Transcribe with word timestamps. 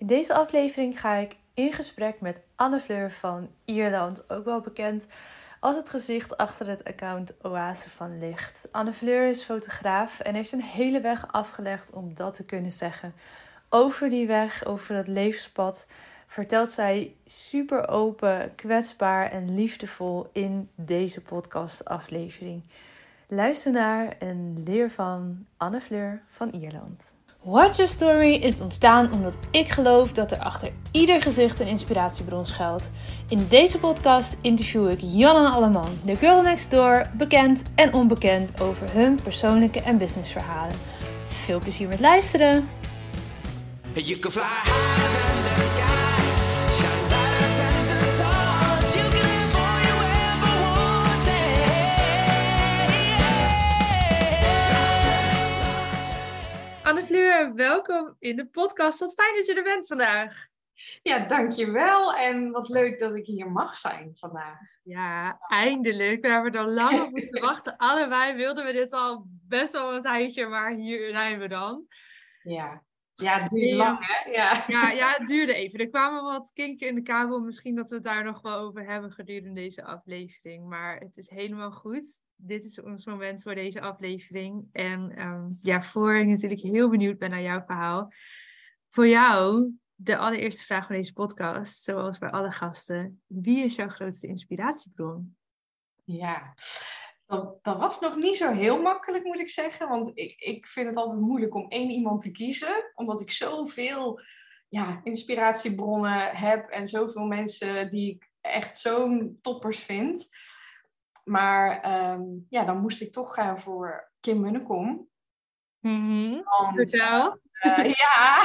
In 0.00 0.06
deze 0.06 0.34
aflevering 0.34 1.00
ga 1.00 1.14
ik 1.14 1.36
in 1.54 1.72
gesprek 1.72 2.20
met 2.20 2.40
Anne 2.56 2.80
Fleur 2.80 3.12
van 3.12 3.48
Ierland, 3.64 4.30
ook 4.30 4.44
wel 4.44 4.60
bekend 4.60 5.06
als 5.60 5.76
het 5.76 5.90
gezicht 5.90 6.36
achter 6.36 6.68
het 6.68 6.84
account 6.84 7.34
Oase 7.42 7.90
van 7.90 8.18
Licht. 8.18 8.68
Anne 8.72 8.92
Fleur 8.92 9.28
is 9.28 9.42
fotograaf 9.42 10.20
en 10.20 10.34
heeft 10.34 10.52
een 10.52 10.62
hele 10.62 11.00
weg 11.00 11.32
afgelegd 11.32 11.90
om 11.90 12.14
dat 12.14 12.36
te 12.36 12.44
kunnen 12.44 12.72
zeggen. 12.72 13.14
Over 13.68 14.08
die 14.08 14.26
weg, 14.26 14.64
over 14.64 14.94
dat 14.94 15.06
levenspad, 15.06 15.86
vertelt 16.26 16.70
zij 16.70 17.14
super 17.24 17.88
open, 17.88 18.54
kwetsbaar 18.54 19.30
en 19.30 19.54
liefdevol 19.54 20.28
in 20.32 20.70
deze 20.74 21.22
podcastaflevering. 21.22 22.62
Luister 23.26 23.72
naar 23.72 24.16
en 24.18 24.62
leer 24.64 24.90
van 24.90 25.46
Anne 25.56 25.80
Fleur 25.80 26.22
van 26.28 26.50
Ierland. 26.50 27.18
Watch 27.42 27.76
Your 27.76 27.90
Story 27.90 28.34
is 28.34 28.60
ontstaan 28.60 29.12
omdat 29.12 29.36
ik 29.50 29.68
geloof 29.68 30.12
dat 30.12 30.32
er 30.32 30.38
achter 30.38 30.72
ieder 30.90 31.22
gezicht 31.22 31.60
een 31.60 31.66
inspiratiebron 31.66 32.46
schuilt. 32.46 32.90
In 33.28 33.46
deze 33.48 33.78
podcast 33.78 34.36
interview 34.40 34.90
ik 34.90 34.98
Janne 35.02 35.48
Alleman, 35.48 35.98
de 36.04 36.16
girl 36.16 36.42
next 36.42 36.70
door, 36.70 37.06
bekend 37.14 37.62
en 37.74 37.94
onbekend 37.94 38.60
over 38.60 38.92
hun 38.92 39.18
persoonlijke 39.22 39.80
en 39.80 39.98
businessverhalen. 39.98 40.76
Veel 41.26 41.58
plezier 41.58 41.88
met 41.88 42.00
luisteren! 42.00 42.68
Wanted. 56.94 57.04
Anne 57.04 57.06
Fleur, 57.06 57.54
welkom 57.54 58.16
in 58.18 58.36
de 58.36 58.46
podcast. 58.46 58.98
Wat 58.98 59.14
fijn 59.14 59.36
dat 59.36 59.46
je 59.46 59.54
er 59.54 59.62
bent 59.62 59.86
vandaag. 59.86 60.46
Ja, 61.02 61.18
dankjewel. 61.18 62.14
En 62.14 62.50
wat 62.50 62.68
leuk 62.68 62.98
dat 62.98 63.14
ik 63.14 63.26
hier 63.26 63.50
mag 63.50 63.76
zijn 63.76 64.12
vandaag. 64.14 64.58
Ja, 64.82 65.38
eindelijk. 65.40 66.22
We 66.22 66.28
hebben 66.28 66.52
er 66.52 66.68
lang 66.68 67.00
op 67.00 67.10
moeten 67.10 67.40
wachten. 67.50 67.76
Allebei 67.76 68.34
wilden 68.34 68.64
we 68.64 68.72
dit 68.72 68.92
al 68.92 69.24
best 69.26 69.72
wel 69.72 69.94
een 69.94 70.02
tijdje, 70.02 70.46
maar 70.46 70.70
hier 70.70 71.12
zijn 71.12 71.38
we 71.38 71.48
dan. 71.48 71.86
Ja, 72.42 72.82
ja, 73.20 73.40
het 73.40 73.50
duurde 73.50 73.76
lang, 73.76 73.98
hè? 74.00 74.30
Ja. 74.30 74.64
Ja, 74.66 74.90
ja, 74.90 75.14
het 75.18 75.28
duurde 75.28 75.54
even. 75.54 75.78
Er 75.78 75.88
kwamen 75.88 76.22
wat 76.22 76.50
kinken 76.54 76.88
in 76.88 76.94
de 76.94 77.02
kabel. 77.02 77.40
Misschien 77.40 77.74
dat 77.74 77.88
we 77.88 77.94
het 77.94 78.04
daar 78.04 78.24
nog 78.24 78.42
wel 78.42 78.58
over 78.58 78.86
hebben 78.86 79.10
gedurende 79.12 79.60
deze 79.60 79.84
aflevering. 79.84 80.68
Maar 80.68 80.98
het 80.98 81.16
is 81.16 81.30
helemaal 81.30 81.70
goed. 81.70 82.20
Dit 82.36 82.64
is 82.64 82.80
ons 82.80 83.06
moment 83.06 83.42
voor 83.42 83.54
deze 83.54 83.80
aflevering. 83.80 84.64
En 84.72 85.20
um, 85.20 85.58
ja, 85.62 85.82
voor 85.82 86.16
ik 86.16 86.26
natuurlijk 86.26 86.60
heel 86.60 86.90
benieuwd 86.90 87.18
ben 87.18 87.30
naar 87.30 87.42
jouw 87.42 87.62
verhaal. 87.66 88.12
Voor 88.88 89.08
jou, 89.08 89.70
de 89.94 90.16
allereerste 90.16 90.64
vraag 90.64 90.86
van 90.86 90.96
deze 90.96 91.12
podcast, 91.12 91.82
zoals 91.82 92.18
bij 92.18 92.30
alle 92.30 92.50
gasten. 92.50 93.22
Wie 93.26 93.64
is 93.64 93.74
jouw 93.74 93.88
grootste 93.88 94.26
inspiratiebron? 94.26 95.36
Ja, 96.04 96.54
dat, 97.30 97.64
dat, 97.64 97.78
was 97.78 98.00
nog 98.00 98.16
niet 98.16 98.36
zo 98.36 98.52
heel 98.52 98.82
makkelijk, 98.82 99.24
moet 99.24 99.40
ik 99.40 99.50
zeggen. 99.50 99.88
Want 99.88 100.10
ik, 100.14 100.40
ik 100.40 100.66
vind 100.66 100.86
het 100.86 100.96
altijd 100.96 101.20
moeilijk 101.20 101.54
om 101.54 101.68
één 101.68 101.90
iemand 101.90 102.22
te 102.22 102.30
kiezen. 102.30 102.92
Omdat 102.94 103.20
ik 103.20 103.30
zoveel 103.30 104.20
ja, 104.68 105.00
inspiratiebronnen 105.04 106.36
heb 106.36 106.68
en 106.68 106.88
zoveel 106.88 107.24
mensen 107.24 107.90
die 107.90 108.14
ik 108.14 108.30
echt 108.40 108.78
zo'n 108.78 109.38
toppers 109.40 109.78
vind. 109.78 110.28
Maar 111.24 111.92
um, 112.12 112.46
ja, 112.48 112.64
dan 112.64 112.80
moest 112.80 113.00
ik 113.00 113.12
toch 113.12 113.34
gaan 113.34 113.60
voor 113.60 114.12
Kim 114.20 114.40
Munnekom. 114.40 115.08
Want, 116.44 116.94
uh, 116.94 117.26
ja. 118.02 118.42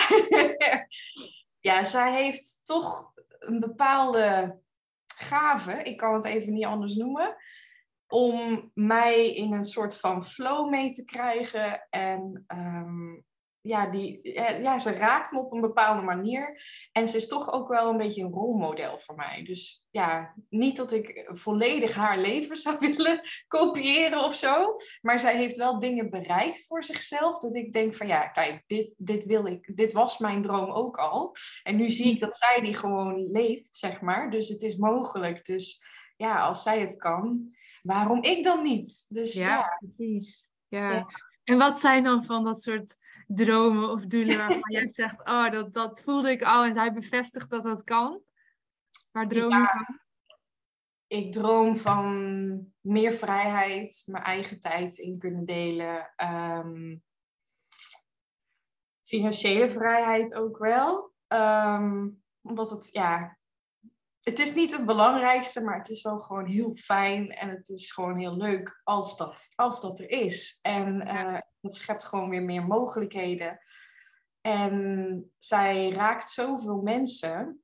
ja, 1.59 1.83
zij 1.83 2.13
heeft 2.13 2.61
toch 2.63 3.13
een 3.39 3.59
bepaalde 3.59 4.59
gave. 5.15 5.83
Ik 5.83 5.97
kan 5.97 6.13
het 6.13 6.25
even 6.25 6.53
niet 6.53 6.65
anders 6.65 6.95
noemen 6.95 7.35
om 8.15 8.71
mij 8.73 9.33
in 9.33 9.53
een 9.53 9.65
soort 9.65 9.97
van 9.97 10.25
flow 10.25 10.69
mee 10.69 10.91
te 10.91 11.05
krijgen. 11.05 11.87
En 11.89 12.45
um, 12.47 13.25
ja, 13.61 13.87
die, 13.87 14.19
ja, 14.61 14.79
ze 14.79 14.91
raakt 14.91 15.31
me 15.31 15.39
op 15.39 15.51
een 15.51 15.61
bepaalde 15.61 16.01
manier. 16.01 16.61
En 16.91 17.07
ze 17.07 17.17
is 17.17 17.27
toch 17.27 17.51
ook 17.51 17.67
wel 17.67 17.89
een 17.89 17.97
beetje 17.97 18.23
een 18.23 18.31
rolmodel 18.31 18.99
voor 18.99 19.15
mij. 19.15 19.43
Dus 19.43 19.85
ja, 19.89 20.35
niet 20.49 20.77
dat 20.77 20.91
ik 20.91 21.29
volledig 21.33 21.93
haar 21.93 22.17
leven 22.17 22.57
zou 22.65 22.77
willen 22.79 23.21
kopiëren 23.47 24.23
of 24.23 24.35
zo. 24.35 24.75
Maar 25.01 25.19
zij 25.19 25.37
heeft 25.37 25.57
wel 25.57 25.79
dingen 25.79 26.09
bereikt 26.09 26.65
voor 26.65 26.83
zichzelf. 26.83 27.39
Dat 27.39 27.55
ik 27.55 27.71
denk 27.71 27.95
van 27.95 28.07
ja, 28.07 28.27
kijk, 28.27 28.63
dit, 28.67 28.95
dit 28.97 29.25
wil 29.25 29.45
ik. 29.45 29.77
Dit 29.77 29.93
was 29.93 30.17
mijn 30.17 30.41
droom 30.41 30.71
ook 30.71 30.97
al. 30.97 31.35
En 31.63 31.75
nu 31.75 31.89
zie 31.89 32.13
ik 32.13 32.19
dat 32.19 32.37
zij 32.37 32.61
die 32.61 32.73
gewoon 32.73 33.31
leeft, 33.31 33.75
zeg 33.75 34.01
maar. 34.01 34.29
Dus 34.31 34.49
het 34.49 34.61
is 34.61 34.75
mogelijk. 34.75 35.45
Dus 35.45 35.81
ja, 36.17 36.39
als 36.39 36.63
zij 36.63 36.79
het 36.79 36.97
kan, 36.97 37.53
waarom 37.85 38.23
ik 38.23 38.43
dan 38.43 38.61
niet? 38.61 39.05
Dus 39.07 39.33
ja, 39.33 39.77
precies. 39.79 40.47
Ja. 40.67 41.07
En 41.43 41.57
wat 41.57 41.79
zijn 41.79 42.03
dan 42.03 42.23
van 42.23 42.43
dat 42.43 42.61
soort 42.61 42.97
dromen 43.27 43.89
of 43.89 44.05
doelen 44.05 44.37
waarvan 44.37 44.71
jij 44.71 44.89
zegt, 45.01 45.19
oh, 45.19 45.51
dat, 45.51 45.73
dat 45.73 46.01
voelde 46.01 46.31
ik 46.31 46.41
al 46.41 46.63
en 46.63 46.73
zij 46.73 46.93
bevestigt 46.93 47.49
dat 47.49 47.63
dat 47.63 47.83
kan? 47.83 48.21
Waar 49.11 49.27
droom 49.27 49.49
je 49.49 49.67
van? 49.71 49.99
Ik 51.07 51.31
droom 51.31 51.77
van 51.77 52.73
meer 52.81 53.13
vrijheid, 53.13 54.03
mijn 54.05 54.23
eigen 54.23 54.59
tijd 54.59 54.97
in 54.97 55.19
kunnen 55.19 55.45
delen. 55.45 56.13
Um, 56.17 57.03
financiële 59.01 59.69
vrijheid 59.69 60.33
ook 60.33 60.57
wel. 60.57 61.13
Um, 61.27 62.23
omdat 62.41 62.69
het, 62.69 62.89
ja, 62.91 63.37
het 64.25 64.39
is 64.39 64.53
niet 64.53 64.71
het 64.71 64.85
belangrijkste, 64.85 65.63
maar 65.63 65.77
het 65.77 65.89
is 65.89 66.01
wel 66.01 66.19
gewoon 66.19 66.45
heel 66.45 66.75
fijn 66.75 67.29
en 67.29 67.49
het 67.49 67.69
is 67.69 67.91
gewoon 67.91 68.19
heel 68.19 68.37
leuk 68.37 68.81
als 68.83 69.17
dat, 69.17 69.51
als 69.55 69.81
dat 69.81 69.99
er 69.99 70.09
is. 70.09 70.59
En 70.61 71.07
uh, 71.07 71.39
dat 71.61 71.75
schept 71.75 72.03
gewoon 72.03 72.29
weer 72.29 72.43
meer 72.43 72.65
mogelijkheden. 72.67 73.59
En 74.41 75.33
zij 75.37 75.89
raakt 75.89 76.29
zoveel 76.29 76.81
mensen 76.81 77.63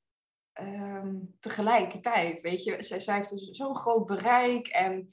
um, 0.62 1.36
tegelijkertijd, 1.40 2.42
weet 2.42 2.64
je. 2.64 2.84
Zij, 2.84 3.00
zij 3.00 3.16
heeft 3.16 3.30
dus 3.30 3.50
zo'n 3.50 3.78
groot 3.78 4.06
bereik 4.06 4.68
en 4.68 5.08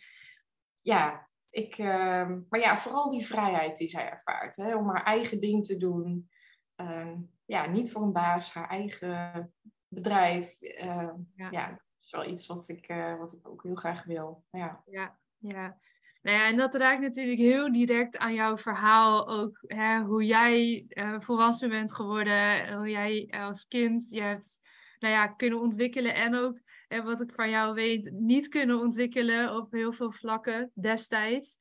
ja, 0.80 1.28
ik, 1.50 1.78
uh, 1.78 2.30
maar 2.48 2.60
ja, 2.60 2.78
vooral 2.78 3.10
die 3.10 3.26
vrijheid 3.26 3.76
die 3.76 3.88
zij 3.88 4.10
ervaart, 4.10 4.56
hè, 4.56 4.76
om 4.76 4.88
haar 4.88 5.04
eigen 5.04 5.40
ding 5.40 5.66
te 5.66 5.76
doen. 5.76 6.30
Uh, 6.76 7.14
ja, 7.44 7.66
niet 7.66 7.92
voor 7.92 8.02
een 8.02 8.12
baas, 8.12 8.52
haar 8.52 8.68
eigen 8.68 9.52
bedrijf. 9.88 10.56
Uh, 10.60 11.10
ja. 11.34 11.48
ja. 11.50 11.68
dat 11.68 11.80
is 11.98 12.10
wel 12.10 12.26
iets 12.26 12.46
wat 12.46 12.68
ik, 12.68 12.88
uh, 12.88 13.18
wat 13.18 13.32
ik 13.32 13.48
ook 13.48 13.62
heel 13.62 13.74
graag 13.74 14.04
wil. 14.04 14.44
Ja. 14.50 14.82
ja, 14.86 15.18
ja. 15.38 15.78
Nou 16.22 16.36
ja, 16.36 16.46
en 16.46 16.56
dat 16.56 16.74
raakt 16.74 17.00
natuurlijk 17.00 17.38
heel 17.38 17.72
direct 17.72 18.18
aan 18.18 18.34
jouw 18.34 18.56
verhaal 18.56 19.28
ook. 19.28 19.58
Hè, 19.66 20.00
hoe 20.00 20.24
jij 20.24 20.86
uh, 20.88 21.20
volwassen 21.20 21.68
bent 21.68 21.92
geworden, 21.92 22.72
hoe 22.76 22.90
jij 22.90 23.28
als 23.30 23.66
kind 23.66 24.10
je 24.10 24.20
hebt 24.20 24.58
nou 24.98 25.14
ja, 25.14 25.26
kunnen 25.26 25.60
ontwikkelen. 25.60 26.14
En 26.14 26.34
ook, 26.34 26.60
wat 26.88 27.20
ik 27.20 27.32
van 27.34 27.50
jou 27.50 27.74
weet, 27.74 28.10
niet 28.12 28.48
kunnen 28.48 28.80
ontwikkelen 28.80 29.56
op 29.56 29.72
heel 29.72 29.92
veel 29.92 30.12
vlakken 30.12 30.70
destijds. 30.74 31.58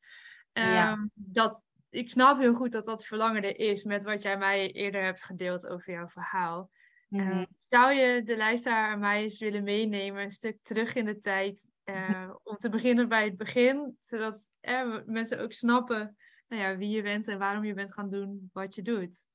Ja. 0.51 0.91
Um, 0.91 1.11
dat, 1.13 1.61
ik 1.89 2.09
snap 2.09 2.39
heel 2.39 2.53
goed 2.53 2.71
dat 2.71 2.85
dat 2.85 3.05
verlangen 3.05 3.43
er 3.43 3.59
is 3.59 3.83
met 3.83 4.03
wat 4.03 4.21
jij 4.21 4.37
mij 4.37 4.71
eerder 4.71 5.03
hebt 5.03 5.23
gedeeld 5.23 5.67
over 5.67 5.93
jouw 5.93 6.07
verhaal. 6.07 6.69
Mm-hmm. 7.07 7.39
Uh, 7.39 7.45
zou 7.69 7.93
je 7.93 8.23
de 8.23 8.37
luisteraar 8.37 8.91
en 8.91 8.99
mij 8.99 9.21
eens 9.21 9.39
willen 9.39 9.63
meenemen, 9.63 10.23
een 10.23 10.31
stuk 10.31 10.57
terug 10.61 10.93
in 10.93 11.05
de 11.05 11.19
tijd, 11.19 11.65
uh, 11.85 12.31
om 12.43 12.57
te 12.57 12.69
beginnen 12.69 13.07
bij 13.07 13.23
het 13.23 13.37
begin, 13.37 13.97
zodat 14.01 14.47
uh, 14.61 14.97
mensen 15.05 15.39
ook 15.39 15.53
snappen 15.53 16.15
nou 16.47 16.61
ja, 16.61 16.77
wie 16.77 16.89
je 16.89 17.01
bent 17.01 17.27
en 17.27 17.39
waarom 17.39 17.65
je 17.65 17.73
bent 17.73 17.93
gaan 17.93 18.09
doen 18.09 18.49
wat 18.53 18.75
je 18.75 18.81
doet? 18.81 19.25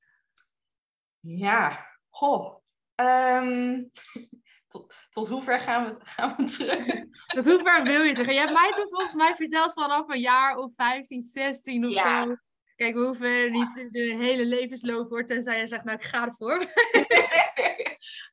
Ja, 1.19 1.87
goh. 2.09 2.61
Um, 2.95 3.91
tot, 4.71 4.95
tot 5.09 5.27
hoever 5.27 5.59
gaan 5.59 5.85
we, 5.85 5.95
gaan 5.99 6.35
we 6.37 6.43
terug? 6.43 6.85
tot 7.35 7.45
hoever 7.45 7.83
wil 7.83 8.01
je 8.01 8.13
terug? 8.13 8.33
Je 8.33 8.39
hebt 8.39 8.53
mij 8.53 8.71
toen 8.71 8.89
volgens 8.89 9.13
mij 9.13 9.35
verteld 9.35 9.73
vanaf 9.73 10.09
een 10.09 10.19
jaar 10.19 10.57
of 10.57 10.71
15, 10.75 11.21
16 11.21 11.85
of 11.85 11.93
ja. 11.93 12.25
zo. 12.25 12.35
Kijk, 12.75 12.95
we 12.95 13.05
hoeven 13.05 13.51
niet 13.51 13.89
de 13.91 14.15
hele 14.19 14.45
levensloop 14.45 15.09
hoor, 15.09 15.25
tenzij 15.25 15.59
je 15.59 15.67
zegt, 15.67 15.83
nou 15.83 15.97
ik 15.97 16.03
ga 16.03 16.27
ervoor. 16.27 16.57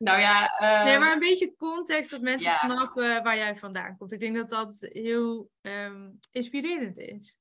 Nou 0.02 0.20
ja. 0.20 0.56
Nee, 0.84 0.98
maar 0.98 1.12
een 1.12 1.18
beetje 1.18 1.56
context 1.56 2.10
dat 2.10 2.20
mensen 2.20 2.50
ja. 2.50 2.56
snappen 2.56 3.22
waar 3.22 3.36
jij 3.36 3.56
vandaan 3.56 3.96
komt. 3.96 4.12
Ik 4.12 4.20
denk 4.20 4.36
dat 4.36 4.50
dat 4.50 4.76
heel 4.80 5.50
um, 5.60 6.18
inspirerend 6.30 6.98
is. 6.98 7.34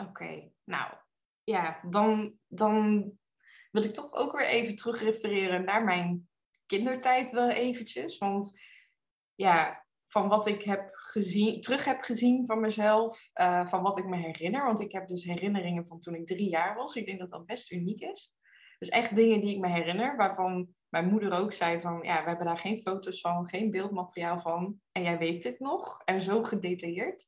Oké, 0.00 0.08
okay. 0.08 0.52
nou 0.64 0.92
ja, 1.44 1.80
dan, 1.90 2.38
dan 2.46 3.10
wil 3.70 3.84
ik 3.84 3.92
toch 3.92 4.14
ook 4.14 4.38
weer 4.38 4.48
even 4.48 4.76
terugrefereren 4.76 5.64
naar 5.64 5.84
mijn 5.84 6.28
kindertijd 6.66 7.30
wel 7.30 7.50
eventjes. 7.50 8.18
Want 8.18 8.60
ja, 9.34 9.86
van 10.06 10.28
wat 10.28 10.46
ik 10.46 10.62
heb 10.62 10.88
gezien, 10.92 11.60
terug 11.60 11.84
heb 11.84 12.02
gezien 12.02 12.46
van 12.46 12.60
mezelf, 12.60 13.30
uh, 13.34 13.66
van 13.66 13.82
wat 13.82 13.98
ik 13.98 14.06
me 14.06 14.16
herinner. 14.16 14.64
Want 14.64 14.80
ik 14.80 14.92
heb 14.92 15.08
dus 15.08 15.24
herinneringen 15.24 15.86
van 15.86 16.00
toen 16.00 16.14
ik 16.14 16.26
drie 16.26 16.48
jaar 16.48 16.74
was. 16.74 16.94
Ik 16.94 17.06
denk 17.06 17.18
dat 17.18 17.30
dat 17.30 17.46
best 17.46 17.70
uniek 17.70 18.00
is. 18.00 18.34
Dus 18.78 18.88
echt 18.88 19.16
dingen 19.16 19.40
die 19.40 19.54
ik 19.54 19.60
me 19.60 19.68
herinner, 19.68 20.16
waarvan 20.16 20.75
mijn 21.00 21.10
moeder 21.10 21.32
ook 21.32 21.52
zei 21.52 21.80
van, 21.80 22.02
ja, 22.02 22.22
we 22.22 22.28
hebben 22.28 22.46
daar 22.46 22.58
geen 22.58 22.80
foto's 22.80 23.20
van, 23.20 23.48
geen 23.48 23.70
beeldmateriaal 23.70 24.38
van. 24.38 24.80
En 24.92 25.02
jij 25.02 25.18
weet 25.18 25.42
dit 25.42 25.60
nog. 25.60 26.02
En 26.04 26.20
zo 26.20 26.42
gedetailleerd. 26.42 27.24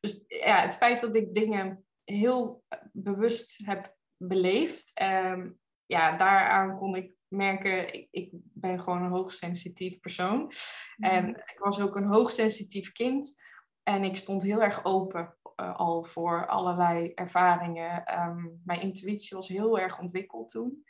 Dus 0.00 0.24
ja, 0.26 0.60
het 0.60 0.76
feit 0.76 1.00
dat 1.00 1.14
ik 1.14 1.34
dingen 1.34 1.84
heel 2.04 2.64
bewust 2.92 3.66
heb 3.66 3.96
beleefd, 4.16 5.00
um, 5.02 5.58
ja, 5.86 6.16
daaraan 6.16 6.78
kon 6.78 6.96
ik 6.96 7.14
merken, 7.28 7.94
ik, 7.94 8.08
ik 8.10 8.30
ben 8.32 8.80
gewoon 8.80 9.02
een 9.02 9.10
hoogsensitief 9.10 10.00
persoon. 10.00 10.52
En 10.96 11.24
mhm. 11.24 11.38
ik 11.38 11.58
was 11.58 11.80
ook 11.80 11.96
een 11.96 12.12
hoogsensitief 12.12 12.92
kind. 12.92 13.42
En 13.82 14.04
ik 14.04 14.16
stond 14.16 14.42
heel 14.42 14.62
erg 14.62 14.84
open 14.84 15.36
uh, 15.56 15.76
al 15.76 16.04
voor 16.04 16.46
allerlei 16.46 17.12
ervaringen. 17.14 18.20
Um, 18.20 18.60
mijn 18.64 18.80
intuïtie 18.80 19.36
was 19.36 19.48
heel 19.48 19.78
erg 19.78 20.00
ontwikkeld 20.00 20.48
toen. 20.48 20.84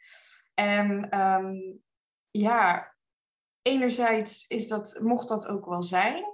En 0.55 1.21
um, 1.21 1.83
ja, 2.33 2.95
enerzijds 3.63 4.47
is 4.47 4.69
dat, 4.69 5.01
mocht 5.03 5.29
dat 5.29 5.47
ook 5.47 5.67
wel 5.67 5.83
zijn. 5.83 6.25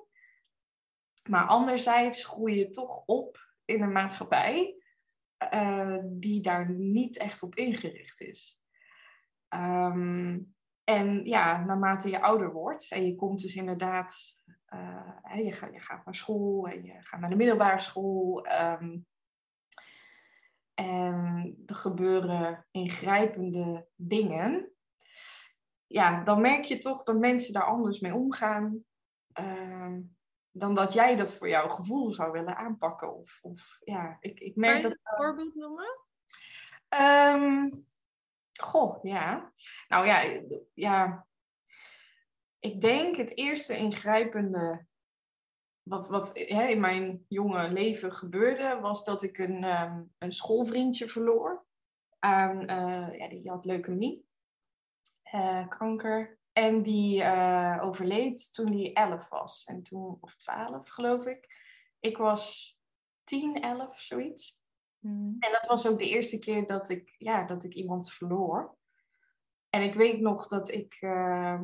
Maar 1.29 1.47
anderzijds 1.47 2.25
groei 2.25 2.59
je 2.59 2.69
toch 2.69 3.03
op 3.07 3.39
in 3.65 3.83
een 3.83 3.93
maatschappij 3.93 4.83
uh, 5.55 5.99
die 6.05 6.43
daar 6.43 6.71
niet 6.71 7.17
echt 7.17 7.43
op 7.43 7.55
ingericht 7.55 8.21
is. 8.21 8.63
Um, 9.55 10.55
en 10.85 11.25
ja, 11.25 11.65
naarmate 11.65 12.09
je 12.11 12.21
ouder 12.21 12.53
wordt 12.53 12.93
en 12.93 13.07
je 13.07 13.15
komt 13.15 13.41
dus 13.41 13.57
inderdaad, 13.57 14.41
uh, 14.75 15.45
je, 15.45 15.53
gaat, 15.53 15.73
je 15.73 15.81
gaat 15.81 16.05
naar 16.05 16.15
school 16.15 16.69
en 16.69 16.85
je 16.85 17.03
gaat 17.03 17.21
naar 17.21 17.31
de 17.31 17.37
middelbare 17.37 17.81
school. 17.81 18.47
Um, 18.47 19.07
en 20.75 21.63
er 21.67 21.75
gebeuren 21.75 22.67
ingrijpende 22.71 23.89
dingen. 23.95 24.73
Ja, 25.89 26.25
dan 26.25 26.41
merk 26.41 26.65
je 26.65 26.79
toch 26.79 27.03
dat 27.03 27.19
mensen 27.19 27.53
daar 27.53 27.65
anders 27.65 28.01
mee 28.01 28.15
omgaan. 28.15 28.85
Uh, 29.41 29.97
dan 30.51 30.75
dat 30.75 30.93
jij 30.93 31.17
dat 31.17 31.35
voor 31.35 31.49
jouw 31.49 31.69
gevoel 31.69 32.13
zou 32.13 32.33
willen 32.33 32.57
aanpakken. 32.57 33.15
Of, 33.15 33.39
of 33.43 33.79
ja, 33.85 34.17
ik, 34.21 34.41
ik 34.41 34.57
merk 34.57 34.83
kan 34.83 34.91
je 34.91 34.97
dat. 35.03 35.13
Een 35.13 35.17
voorbeeld 35.17 35.55
noemen? 35.55 36.07
Um, 37.01 37.87
Goh, 38.61 38.99
ja. 39.03 39.53
Nou 39.89 40.07
ja, 40.07 40.43
ja. 40.75 41.27
Ik 42.59 42.81
denk 42.81 43.17
het 43.17 43.37
eerste 43.37 43.77
ingrijpende 43.77 44.87
wat, 45.83 46.09
wat 46.09 46.31
hè, 46.35 46.67
in 46.67 46.81
mijn 46.81 47.25
jonge 47.29 47.69
leven 47.69 48.13
gebeurde, 48.13 48.79
was 48.81 49.05
dat 49.05 49.23
ik 49.23 49.39
een, 49.39 49.65
um, 49.65 50.13
een 50.19 50.33
schoolvriendje 50.33 51.09
verloor. 51.09 51.67
Aan, 52.19 52.61
uh, 52.71 53.19
ja, 53.19 53.29
die 53.29 53.51
had 53.51 53.65
leukemie, 53.65 54.28
uh, 55.35 55.69
kanker. 55.69 56.39
En 56.53 56.83
die 56.83 57.21
uh, 57.23 57.79
overleed 57.83 58.55
toen 58.55 58.73
hij 58.73 58.93
11 58.93 59.29
was. 59.29 59.65
En 59.65 59.83
toen, 59.83 60.19
of 60.21 60.37
12 60.37 60.89
geloof 60.89 61.27
ik. 61.27 61.47
Ik 62.01 62.17
was 62.17 62.77
10, 63.25 63.63
11, 63.63 64.01
zoiets. 64.01 64.63
Mm. 64.99 65.37
En 65.39 65.53
dat 65.53 65.67
was 65.67 65.89
ook 65.89 65.99
de 65.99 66.09
eerste 66.09 66.39
keer 66.39 66.67
dat 66.67 66.89
ik, 66.89 67.15
ja, 67.19 67.45
dat 67.45 67.65
ik 67.65 67.75
iemand 67.75 68.13
verloor. 68.13 68.77
En 69.71 69.83
ik 69.83 69.95
weet 69.95 70.21
nog 70.21 70.47
dat 70.47 70.73
ik 70.73 70.97
uh, 71.01 71.61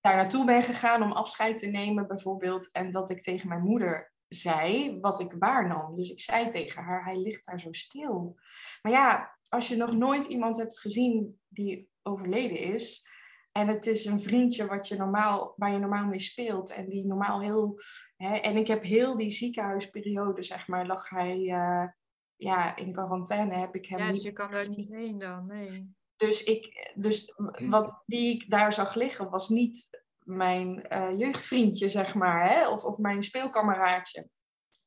daar 0.00 0.16
naartoe 0.16 0.44
ben 0.44 0.62
gegaan 0.62 1.02
om 1.02 1.12
afscheid 1.12 1.58
te 1.58 1.66
nemen, 1.66 2.06
bijvoorbeeld. 2.06 2.70
En 2.72 2.92
dat 2.92 3.10
ik 3.10 3.22
tegen 3.22 3.48
mijn 3.48 3.62
moeder 3.62 4.12
zei 4.28 5.00
wat 5.00 5.20
ik 5.20 5.32
waarnam. 5.38 5.96
Dus 5.96 6.10
ik 6.10 6.20
zei 6.20 6.48
tegen 6.48 6.82
haar: 6.82 7.04
hij 7.04 7.16
ligt 7.16 7.46
daar 7.46 7.60
zo 7.60 7.72
stil. 7.72 8.38
Maar 8.82 8.92
ja, 8.92 9.38
als 9.54 9.68
je 9.68 9.76
nog 9.76 9.92
nooit 9.92 10.26
iemand 10.26 10.56
hebt 10.56 10.80
gezien 10.80 11.40
die 11.48 11.88
overleden 12.02 12.58
is, 12.58 13.08
en 13.52 13.68
het 13.68 13.86
is 13.86 14.04
een 14.04 14.20
vriendje 14.20 14.66
wat 14.66 14.88
je 14.88 14.96
normaal, 14.96 15.54
waar 15.56 15.72
je 15.72 15.78
normaal 15.78 16.06
mee 16.06 16.20
speelt. 16.20 16.70
En 16.70 16.88
die 16.88 17.06
normaal 17.06 17.40
heel. 17.40 17.78
Hè, 18.16 18.36
en 18.36 18.56
ik 18.56 18.66
heb 18.66 18.82
heel 18.82 19.16
die 19.16 19.30
ziekenhuisperiode, 19.30 20.42
zeg 20.42 20.68
maar, 20.68 20.86
lag 20.86 21.08
hij. 21.08 21.38
Uh, 21.38 21.88
ja, 22.36 22.76
in 22.76 22.92
quarantaine 22.92 23.54
heb 23.54 23.74
ik 23.74 23.86
hem 23.86 23.98
ja, 23.98 24.10
dus 24.10 24.22
je 24.22 24.32
kan 24.32 24.50
daar 24.50 24.68
niet 24.68 24.88
heen 24.88 25.18
dan, 25.18 25.46
nee. 25.46 25.94
Dus, 26.16 26.42
ik, 26.42 26.92
dus 26.94 27.34
wat 27.68 28.02
die 28.06 28.34
ik 28.34 28.50
daar 28.50 28.72
zag 28.72 28.94
liggen 28.94 29.30
was 29.30 29.48
niet 29.48 30.04
mijn 30.18 30.86
uh, 30.92 31.18
jeugdvriendje, 31.18 31.88
zeg 31.88 32.14
maar, 32.14 32.48
hè? 32.48 32.68
Of, 32.68 32.84
of 32.84 32.98
mijn 32.98 33.22
speelkameraadje. 33.22 34.28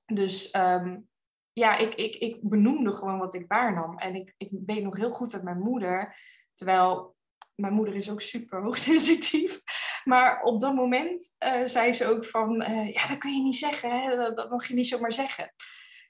Dus 0.06 0.56
um, 0.56 1.10
ja, 1.58 1.78
ik, 1.78 1.96
ik, 1.96 2.16
ik 2.16 2.38
benoemde 2.42 2.94
gewoon 2.94 3.20
wat 3.20 3.34
ik 3.34 3.46
waarnam. 3.48 3.98
En 3.98 4.16
ik, 4.16 4.34
ik 4.38 4.50
weet 4.66 4.84
nog 4.84 4.98
heel 4.98 5.12
goed 5.12 5.32
dat 5.32 5.44
mijn 5.44 5.60
moeder, 5.60 6.16
terwijl 6.54 7.16
mijn 7.56 7.74
moeder 7.74 7.96
is 7.96 8.10
ook 8.10 8.22
super 8.22 8.64
hoogsensitief. 8.64 9.62
Maar 10.04 10.42
op 10.42 10.60
dat 10.60 10.76
moment 10.76 11.36
uh, 11.46 11.66
zei 11.66 11.94
ze 11.94 12.06
ook 12.06 12.26
van, 12.26 12.62
uh, 12.62 12.94
ja, 12.94 13.08
dat 13.08 13.18
kun 13.18 13.36
je 13.36 13.42
niet 13.42 13.56
zeggen, 13.56 14.02
hè? 14.02 14.16
Dat, 14.16 14.36
dat, 14.36 14.50
mag 14.50 14.68
je 14.68 14.74
niet 14.74 14.88
zomaar 14.88 15.14
zeggen. 15.14 15.54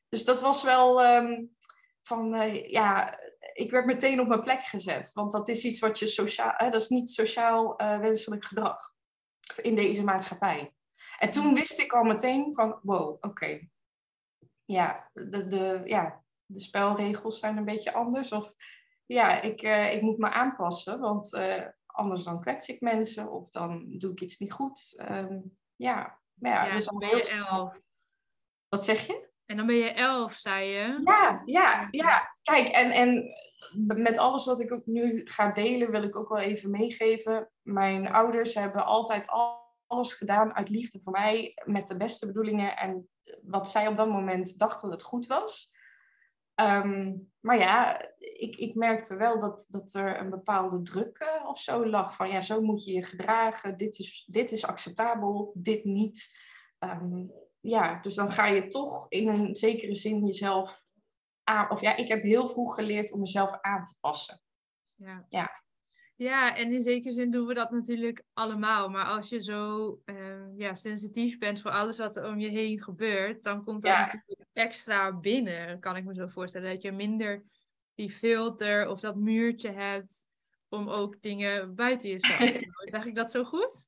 Dus 0.10 0.26
dat 0.26 0.42
was 0.42 0.64
wel 0.64 1.06
um, 1.06 1.56
van, 2.02 2.36
uh, 2.36 2.66
ja, 2.66 3.20
ik 3.54 3.72
werd 3.72 3.86
meteen 3.86 4.20
op 4.20 4.28
mijn 4.28 4.44
plek 4.44 4.64
gezet. 4.64 5.14
Want 5.14 5.32
dat 5.32 5.48
is 5.48 5.64
iets 5.64 5.80
wat 5.80 6.00
je 6.00 6.08
sociaal, 6.08 6.58
dat 6.58 6.82
is 6.82 6.88
niet 6.88 7.10
sociaal 7.10 7.76
wenselijk 7.76 8.46
gedrag 8.46 8.80
in 9.62 9.76
deze 9.76 10.04
maatschappij. 10.04 10.74
En 11.20 11.32
toen 11.32 11.54
wist 11.54 11.80
ik 11.80 11.94
al 11.94 12.04
meteen 12.04 12.54
van, 12.54 12.80
wow, 12.82 13.18
oké. 13.22 13.70
Ja, 14.68 15.10
de, 15.14 15.48
de, 15.48 15.82
ja, 15.86 16.24
de 16.46 16.60
spelregels 16.60 17.40
zijn 17.40 17.58
een 17.58 17.66
beetje 17.66 17.94
anders. 17.94 18.32
Of 18.32 18.54
ja, 19.06 19.42
ik, 19.42 19.62
uh, 19.62 19.94
ik 19.94 20.02
moet 20.02 20.18
me 20.18 20.30
aanpassen, 20.30 21.00
want 21.00 21.34
uh, 21.34 21.64
anders 21.86 22.24
dan 22.24 22.42
kwets 22.42 22.68
ik 22.68 22.82
mensen 22.82 23.32
of 23.32 23.50
dan 23.50 23.86
doe 23.98 24.12
ik 24.12 24.22
iets 24.22 24.38
niet 24.38 24.52
goed. 24.52 25.06
Um, 25.12 25.58
ja, 25.76 26.20
maar 26.34 26.52
ja, 26.52 26.66
ja 26.66 26.74
dus 26.74 26.86
dan 26.86 26.98
ben 26.98 27.10
je 27.10 27.46
elf. 27.50 27.80
Wat 28.70 28.84
zeg 28.84 29.08
je? 29.08 29.30
En 29.46 29.58
dan 29.58 29.66
ben 29.66 29.76
je 29.76 29.92
elf, 29.92 30.34
zei 30.34 30.70
je? 30.70 31.02
Ja, 31.04 31.42
ja, 31.46 31.88
ja. 31.92 32.36
Kijk, 32.42 32.68
en, 32.68 32.92
en 32.92 33.34
met 34.04 34.18
alles 34.18 34.46
wat 34.46 34.60
ik 34.60 34.74
ook 34.74 34.86
nu 34.86 35.22
ga 35.26 35.52
delen, 35.52 35.92
wil 35.92 36.04
ik 36.04 36.16
ook 36.16 36.30
wel 36.30 36.40
even 36.40 36.72
meegeven. 36.72 37.52
Mijn 37.62 38.12
ouders 38.12 38.54
hebben 38.54 38.86
altijd 38.86 39.30
alles 39.88 40.14
gedaan 40.14 40.54
uit 40.54 40.70
liefde 40.70 41.00
voor 41.04 41.12
mij, 41.12 41.62
met 41.66 41.88
de 41.88 41.98
beste 41.98 42.26
bedoelingen 42.26 42.78
en 42.78 43.10
wat 43.44 43.70
zij 43.70 43.88
op 43.88 43.96
dat 43.96 44.10
moment 44.10 44.60
dachten 44.60 44.90
dat 44.90 45.00
het 45.00 45.10
goed 45.10 45.28
was. 45.28 45.76
Um, 46.60 47.32
maar 47.40 47.58
ja, 47.58 48.02
ik, 48.18 48.56
ik 48.56 48.76
merkte 48.76 49.16
wel 49.16 49.40
dat, 49.40 49.66
dat 49.70 49.94
er 49.94 50.20
een 50.20 50.30
bepaalde 50.30 50.82
druk 50.82 51.20
uh, 51.20 51.50
of 51.50 51.60
zo 51.60 51.86
lag. 51.86 52.16
Van 52.16 52.30
ja, 52.30 52.42
zo 52.42 52.62
moet 52.62 52.86
je 52.86 52.94
je 52.94 53.04
gedragen. 53.04 53.78
Dit 53.78 54.00
is, 54.00 54.24
dit 54.28 54.52
is 54.52 54.66
acceptabel, 54.66 55.52
dit 55.56 55.84
niet. 55.84 56.38
Um, 56.80 57.32
ja, 57.60 58.02
dus 58.02 58.16
dan 58.16 58.32
ga 58.32 58.46
je 58.46 58.68
toch 58.68 59.10
in 59.10 59.28
een 59.28 59.56
zekere 59.56 59.96
zin 59.96 60.26
jezelf 60.26 60.84
aan. 61.44 61.72
Of 61.72 61.82
ja, 61.82 61.96
ik 61.96 62.08
heb 62.08 62.22
heel 62.22 62.48
vroeg 62.50 62.76
geleerd 62.76 63.12
om 63.12 63.20
mezelf 63.20 63.62
aan 63.62 63.86
te 63.86 63.96
passen. 64.00 64.42
Ja. 64.96 65.26
ja. 65.30 65.66
Ja, 66.18 66.56
en 66.56 66.72
in 66.72 66.82
zekere 66.82 67.14
zin 67.14 67.32
doen 67.32 67.48
we 67.48 67.54
dat 67.54 67.72
natuurlijk 67.72 68.24
allemaal. 68.34 68.90
Maar 68.90 69.06
als 69.06 69.30
je 69.30 69.44
zo 69.44 69.90
uh, 70.06 70.58
ja, 70.58 70.74
sensitief 70.74 71.38
bent 71.38 71.62
voor 71.62 71.72
alles 71.72 71.98
wat 71.98 72.16
er 72.16 72.28
om 72.28 72.40
je 72.40 72.50
heen 72.50 72.84
gebeurt, 72.84 73.44
dan 73.44 73.64
komt 73.64 73.82
dat 73.82 73.98
natuurlijk 73.98 74.50
extra 74.54 75.14
binnen. 75.14 75.80
Kan 75.80 75.96
ik 75.96 76.04
me 76.04 76.14
zo 76.14 76.28
voorstellen 76.28 76.74
dat 76.74 76.82
je 76.82 76.92
minder 76.92 77.44
die 77.96 78.10
filter 78.10 78.90
of 78.90 79.00
dat 79.00 79.16
muurtje 79.16 79.72
hebt 79.72 80.26
om 80.70 80.90
ook 80.90 81.22
dingen 81.22 81.76
buiten 81.76 82.10
jezelf 82.10 82.38
te 82.38 82.52
doen. 82.78 82.90
Zeg 82.90 83.06
ik 83.06 83.16
dat 83.16 83.32
zo 83.32 83.44
goed? 83.44 83.88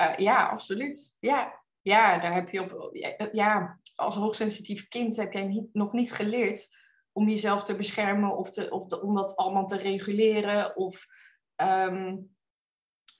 Uh, 0.00 0.16
ja, 0.16 0.48
absoluut. 0.48 1.16
Ja. 1.20 1.62
ja, 1.82 2.18
daar 2.18 2.34
heb 2.34 2.48
je 2.48 2.62
op. 2.62 2.96
Ja, 3.32 3.80
als 3.94 4.14
hoogsensitief 4.14 4.88
kind 4.88 5.16
heb 5.16 5.32
jij 5.32 5.44
niet, 5.44 5.68
nog 5.72 5.92
niet 5.92 6.12
geleerd 6.12 6.68
om 7.12 7.28
jezelf 7.28 7.64
te 7.64 7.76
beschermen 7.76 8.36
of, 8.36 8.50
te, 8.50 8.70
of 8.70 8.92
om 9.02 9.14
dat 9.14 9.36
allemaal 9.36 9.66
te 9.66 9.76
reguleren. 9.76 10.76
Of 10.76 11.06
um, 11.56 12.36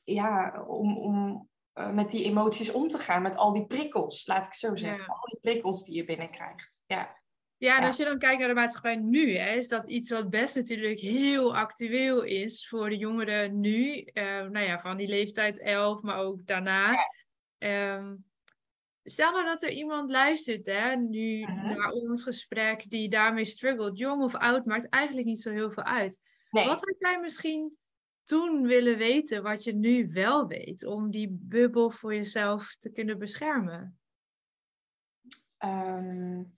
ja, 0.04 0.64
om, 0.66 0.98
om 0.98 1.48
uh, 1.74 1.90
met 1.90 2.10
die 2.10 2.24
emoties 2.24 2.72
om 2.72 2.88
te 2.88 2.98
gaan, 2.98 3.22
met 3.22 3.36
al 3.36 3.52
die 3.52 3.66
prikkels, 3.66 4.26
laat 4.26 4.46
ik 4.46 4.54
zo 4.54 4.76
zeggen. 4.76 5.06
Al 5.06 5.26
die 5.26 5.38
prikkels 5.40 5.84
die 5.84 5.94
je 5.94 6.04
binnenkrijgt. 6.04 6.82
Ja. 6.86 7.22
Ja, 7.56 7.78
en 7.78 7.86
als 7.86 7.96
je 7.96 8.04
dan 8.04 8.18
kijkt 8.18 8.38
naar 8.38 8.48
de 8.48 8.54
maatschappij 8.54 8.96
nu, 8.96 9.36
hè, 9.36 9.56
is 9.56 9.68
dat 9.68 9.90
iets 9.90 10.10
wat 10.10 10.30
best 10.30 10.54
natuurlijk 10.54 11.00
heel 11.00 11.56
actueel 11.56 12.22
is 12.22 12.68
voor 12.68 12.88
de 12.88 12.96
jongeren 12.96 13.60
nu. 13.60 14.08
Uh, 14.12 14.24
nou 14.24 14.58
ja, 14.58 14.80
van 14.80 14.96
die 14.96 15.08
leeftijd 15.08 15.58
11, 15.58 16.02
maar 16.02 16.18
ook 16.18 16.46
daarna. 16.46 16.92
Ja. 17.58 17.96
Um, 17.96 18.24
stel 19.02 19.32
nou 19.32 19.44
dat 19.44 19.62
er 19.62 19.70
iemand 19.70 20.10
luistert 20.10 20.66
hè, 20.66 20.96
nu 20.96 21.40
uh 21.40 21.46
-huh. 21.46 21.76
naar 21.76 21.90
ons 21.90 22.22
gesprek 22.22 22.90
die 22.90 23.08
daarmee 23.08 23.44
struggelt, 23.44 23.98
jong 23.98 24.22
of 24.22 24.34
oud, 24.34 24.64
maakt 24.64 24.88
eigenlijk 24.88 25.26
niet 25.26 25.40
zo 25.40 25.50
heel 25.50 25.70
veel 25.70 25.82
uit. 25.82 26.18
Nee. 26.50 26.66
Wat 26.66 26.80
had 26.80 26.98
jij 26.98 27.20
misschien 27.20 27.76
toen 28.24 28.62
willen 28.62 28.98
weten 28.98 29.42
wat 29.42 29.64
je 29.64 29.74
nu 29.74 30.12
wel 30.12 30.46
weet, 30.46 30.84
om 30.84 31.10
die 31.10 31.28
bubbel 31.30 31.90
voor 31.90 32.14
jezelf 32.14 32.76
te 32.78 32.92
kunnen 32.92 33.18
beschermen? 33.18 33.98
Um, 35.58 36.56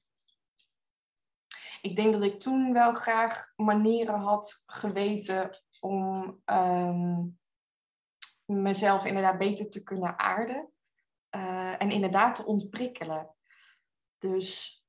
ik 1.83 1.97
denk 1.97 2.13
dat 2.13 2.23
ik 2.23 2.41
toen 2.41 2.73
wel 2.73 2.93
graag 2.93 3.53
manieren 3.57 4.19
had 4.19 4.63
geweten 4.67 5.51
om 5.81 6.41
ehm, 6.45 7.25
mezelf 8.45 9.05
inderdaad 9.05 9.39
beter 9.39 9.71
te 9.71 9.83
kunnen 9.83 10.19
aarden. 10.19 10.71
Eh, 11.29 11.83
en 11.83 11.91
inderdaad 11.91 12.37
te 12.37 12.47
ontprikkelen. 12.47 13.35
Dus 14.19 14.83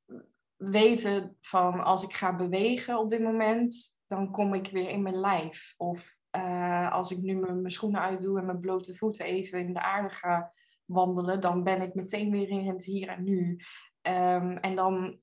weten 0.56 1.38
van 1.42 1.84
als 1.84 2.04
ik 2.04 2.14
ga 2.14 2.36
bewegen 2.36 2.98
op 2.98 3.10
dit 3.10 3.22
moment, 3.22 4.00
dan 4.08 4.32
kom 4.32 4.54
ik 4.54 4.68
weer 4.68 4.90
in 4.90 5.02
mijn 5.02 5.20
lijf. 5.20 5.74
Of 5.78 6.17
eh, 6.38 6.92
als 6.92 7.12
ik 7.12 7.18
nu 7.18 7.36
mijn, 7.36 7.72
schoenen 7.72 8.02
uitdoe 8.02 8.40
en 8.40 8.46
mijn 8.46 8.60
blote 8.60 8.96
voeten 8.96 9.26
even 9.26 9.60
in 9.60 9.74
de 9.74 9.82
aarde 9.82 10.10
ga 10.10 10.54
wandelen, 10.86 11.42
dan 11.42 11.64
ben 11.64 11.82
ik 11.82 11.94
meteen 11.94 12.32
weer 12.32 12.50
in 12.50 12.68
het 12.68 12.84
hier 12.84 13.08
en 13.08 13.24
nu. 13.24 13.60
Ehm, 14.02 14.52
en 14.52 14.76
dan 14.76 15.20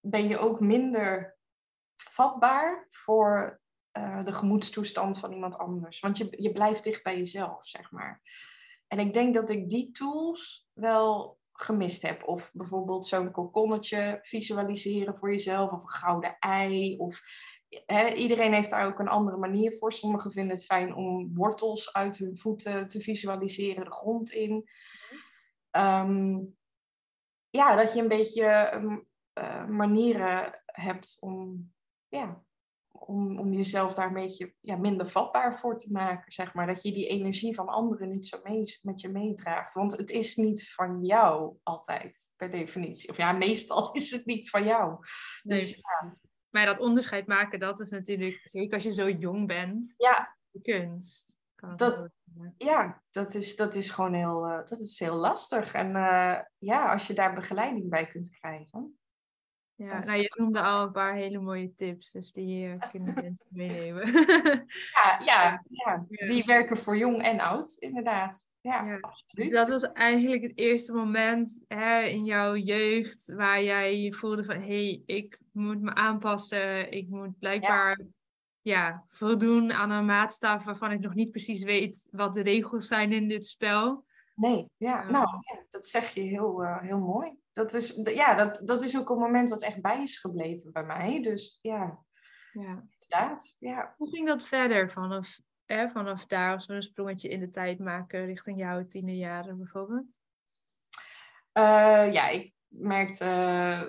ben 0.00 0.28
je 0.28 0.38
ook 0.38 0.60
minder 0.60 1.36
vatbaar 1.96 2.86
voor 2.88 3.60
uh, 3.98 4.24
de 4.24 4.32
gemoedstoestand 4.32 5.18
van 5.18 5.32
iemand 5.32 5.58
anders. 5.58 6.00
Want 6.00 6.18
je, 6.18 6.28
je 6.30 6.52
blijft 6.52 6.84
dicht 6.84 7.02
bij 7.02 7.16
jezelf, 7.16 7.66
zeg 7.66 7.90
maar. 7.90 8.22
En 8.86 8.98
ik 8.98 9.14
denk 9.14 9.34
dat 9.34 9.50
ik 9.50 9.70
die 9.70 9.90
tools 9.90 10.68
wel 10.72 11.38
gemist 11.52 12.02
heb. 12.02 12.28
Of 12.28 12.50
bijvoorbeeld 12.52 13.06
zo'n 13.06 13.30
kokonnetje 13.30 14.18
visualiseren 14.22 15.16
voor 15.16 15.30
jezelf, 15.30 15.72
of 15.72 15.82
een 15.82 15.90
gouden 15.90 16.36
ei. 16.38 16.96
Of 16.96 17.22
iedereen 18.14 18.52
heeft 18.52 18.70
daar 18.70 18.86
ook 18.86 18.98
een 18.98 19.08
andere 19.08 19.36
manier 19.36 19.72
voor. 19.78 19.92
Sommigen 19.92 20.30
vinden 20.30 20.56
het 20.56 20.64
fijn 20.64 20.94
om 20.94 21.34
wortels 21.34 21.92
uit 21.92 22.18
hun 22.18 22.38
voeten 22.38 22.88
te 22.88 23.00
visualiseren, 23.00 23.84
de 23.84 23.92
grond 23.92 24.30
in. 24.30 24.68
Ehm, 25.70 26.38
ja, 27.50 27.76
dat 27.76 27.92
je 27.92 28.00
een 28.00 28.08
beetje 28.08 28.80
uh, 29.34 29.66
manieren 29.66 30.62
hebt 30.64 31.16
om, 31.20 31.70
ja, 32.08 32.42
om, 32.88 33.38
om 33.38 33.52
jezelf 33.52 33.94
daar 33.94 34.06
een 34.06 34.12
beetje 34.12 34.54
ja, 34.60 34.76
minder 34.76 35.08
vatbaar 35.08 35.58
voor 35.58 35.78
te 35.78 35.92
maken, 35.92 36.32
zeg 36.32 36.54
maar. 36.54 36.66
Dat 36.66 36.82
je 36.82 36.92
die 36.92 37.06
energie 37.06 37.54
van 37.54 37.68
anderen 37.68 38.10
niet 38.10 38.26
zo 38.26 38.38
mee, 38.42 38.78
met 38.82 39.00
je 39.00 39.08
meedraagt. 39.08 39.74
Want 39.74 39.96
het 39.96 40.10
is 40.10 40.36
niet 40.36 40.72
van 40.72 41.04
jou 41.04 41.56
altijd, 41.62 42.32
per 42.36 42.50
definitie. 42.50 43.10
Of 43.10 43.16
ja, 43.16 43.32
meestal 43.32 43.92
is 44.00 44.10
het 44.10 44.26
niet 44.26 44.50
van 44.50 44.64
jou. 44.64 44.96
Nee. 45.42 45.58
Dus, 45.58 45.70
ja. 45.70 46.16
Maar 46.50 46.66
dat 46.66 46.78
onderscheid 46.78 47.26
maken, 47.26 47.60
dat 47.60 47.80
is 47.80 47.90
natuurlijk, 47.90 48.40
zeker 48.44 48.74
als 48.74 48.82
je 48.82 48.92
zo 48.92 49.08
jong 49.10 49.46
bent, 49.46 49.94
ja. 49.96 50.36
kunst. 50.62 51.36
Dat, 51.76 52.10
ja, 52.56 53.02
dat 53.10 53.34
is, 53.34 53.56
dat 53.56 53.74
is 53.74 53.90
gewoon 53.90 54.14
heel, 54.14 54.48
uh, 54.48 54.66
dat 54.66 54.80
is 54.80 54.98
heel 54.98 55.16
lastig. 55.16 55.72
En 55.72 55.88
uh, 55.88 56.38
ja, 56.58 56.92
als 56.92 57.06
je 57.06 57.14
daar 57.14 57.34
begeleiding 57.34 57.88
bij 57.88 58.06
kunt 58.06 58.30
krijgen. 58.30 58.97
Ja, 59.78 59.98
nou, 59.98 60.20
je 60.20 60.34
noemde 60.36 60.60
al 60.60 60.82
een 60.82 60.92
paar 60.92 61.14
hele 61.14 61.38
mooie 61.38 61.74
tips, 61.74 62.10
dus 62.10 62.32
die 62.32 62.66
uh, 62.66 62.82
kunnen 62.90 63.14
mensen 63.14 63.46
meenemen. 63.62 64.12
ja, 64.92 65.20
ja, 65.30 65.64
ja, 65.68 66.04
die 66.08 66.44
werken 66.44 66.76
voor 66.76 66.96
jong 66.96 67.22
en 67.22 67.40
oud, 67.40 67.76
inderdaad. 67.78 68.50
Ja, 68.60 68.84
ja, 68.84 68.98
absoluut. 69.00 69.50
Dat 69.50 69.68
was 69.68 69.92
eigenlijk 69.92 70.42
het 70.42 70.58
eerste 70.58 70.92
moment 70.92 71.64
hè, 71.68 72.00
in 72.00 72.24
jouw 72.24 72.56
jeugd 72.56 73.32
waar 73.34 73.62
jij 73.62 74.00
je 74.00 74.12
voelde 74.12 74.44
van, 74.44 74.56
hé, 74.56 74.62
hey, 74.64 75.02
ik 75.06 75.38
moet 75.52 75.80
me 75.80 75.94
aanpassen, 75.94 76.90
ik 76.90 77.08
moet 77.08 77.38
blijkbaar 77.38 78.00
ja. 78.60 79.04
voldoen 79.08 79.72
aan 79.72 79.90
een 79.90 80.06
maatstaf 80.06 80.64
waarvan 80.64 80.90
ik 80.90 81.00
nog 81.00 81.14
niet 81.14 81.30
precies 81.30 81.62
weet 81.62 82.08
wat 82.10 82.34
de 82.34 82.42
regels 82.42 82.86
zijn 82.86 83.12
in 83.12 83.28
dit 83.28 83.46
spel. 83.46 84.06
Nee, 84.38 84.70
ja, 84.76 85.10
nou, 85.10 85.26
ja, 85.40 85.64
dat 85.68 85.86
zeg 85.86 86.10
je 86.10 86.20
heel, 86.20 86.62
uh, 86.62 86.80
heel 86.80 86.98
mooi 86.98 87.38
dat 87.58 87.74
is, 87.74 88.00
ja, 88.04 88.34
dat, 88.34 88.62
dat 88.64 88.82
is 88.82 88.98
ook 88.98 89.10
een 89.10 89.18
moment 89.18 89.48
wat 89.48 89.62
echt 89.62 89.80
bij 89.80 90.02
is 90.02 90.18
gebleven 90.18 90.72
bij 90.72 90.84
mij. 90.84 91.22
Dus 91.22 91.58
ja, 91.62 91.98
ja. 92.52 92.84
inderdaad. 92.90 93.56
Ja. 93.58 93.94
Hoe 93.96 94.08
ging 94.08 94.26
dat 94.26 94.42
verder 94.42 94.90
vanaf, 94.90 95.40
hè, 95.66 95.88
vanaf 95.88 96.26
daar, 96.26 96.52
als 96.52 96.66
we 96.66 96.74
een 96.74 96.82
sprongetje 96.82 97.28
in 97.28 97.40
de 97.40 97.50
tijd 97.50 97.78
maken 97.78 98.26
richting 98.26 98.58
jouw 98.58 98.84
jaren 98.88 99.56
bijvoorbeeld? 99.56 100.20
Uh, 101.52 102.12
ja, 102.12 102.28
ik 102.28 102.54
merkte, 102.68 103.24
uh, 103.24 103.82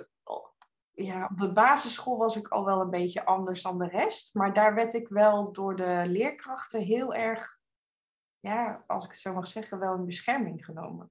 ja, 0.90 1.28
op 1.30 1.38
de 1.38 1.52
basisschool 1.52 2.18
was 2.18 2.36
ik 2.36 2.48
al 2.48 2.64
wel 2.64 2.80
een 2.80 2.90
beetje 2.90 3.24
anders 3.24 3.62
dan 3.62 3.78
de 3.78 3.88
rest. 3.88 4.34
Maar 4.34 4.54
daar 4.54 4.74
werd 4.74 4.94
ik 4.94 5.08
wel 5.08 5.52
door 5.52 5.76
de 5.76 6.02
leerkrachten 6.06 6.80
heel 6.80 7.14
erg, 7.14 7.58
ja, 8.40 8.84
als 8.86 9.04
ik 9.04 9.10
het 9.10 9.20
zo 9.20 9.34
mag 9.34 9.46
zeggen, 9.46 9.78
wel 9.78 9.94
in 9.94 10.06
bescherming 10.06 10.64
genomen. 10.64 11.10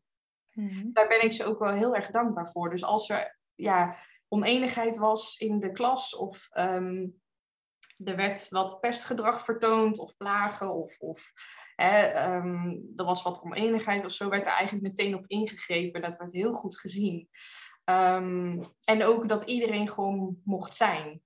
Mhm. 0.52 0.92
Daar 0.92 1.08
ben 1.08 1.24
ik 1.24 1.34
ze 1.34 1.46
ook 1.46 1.60
wel 1.60 1.74
heel 1.74 1.96
erg 1.96 2.12
dankbaar 2.12 2.52
voor. 2.52 2.70
Dus 2.70 2.84
als 2.84 3.10
er 3.10 3.40
ja, 3.56 3.96
oneenigheid 4.28 4.98
was 4.98 5.38
in 5.38 5.60
de 5.60 5.72
klas 5.72 6.16
of 6.16 6.48
ehm, 6.52 7.08
er 8.04 8.16
werd 8.16 8.50
wat 8.50 8.80
pestgedrag 8.80 9.46
vertoond 9.46 10.00
of 10.00 10.18
plagen 10.18 10.74
of, 10.74 11.00
of 11.00 11.32
hè, 11.76 12.06
ehm, 12.06 12.68
er 12.96 13.06
was 13.06 13.24
wat 13.24 13.42
oneenigheid 13.42 14.06
of 14.06 14.12
zo, 14.12 14.30
werd 14.30 14.46
er 14.46 14.52
eigenlijk 14.52 14.88
meteen 14.88 15.16
op 15.16 15.24
ingegrepen. 15.28 16.02
Dat 16.02 16.18
werd 16.18 16.32
heel 16.32 16.54
goed 16.54 16.80
gezien. 16.80 17.30
Ehm, 17.84 18.64
en 18.84 19.04
ook 19.04 19.30
dat 19.30 19.44
iedereen 19.44 19.90
gewoon 19.90 20.42
mocht 20.44 20.76
zijn. 20.76 21.22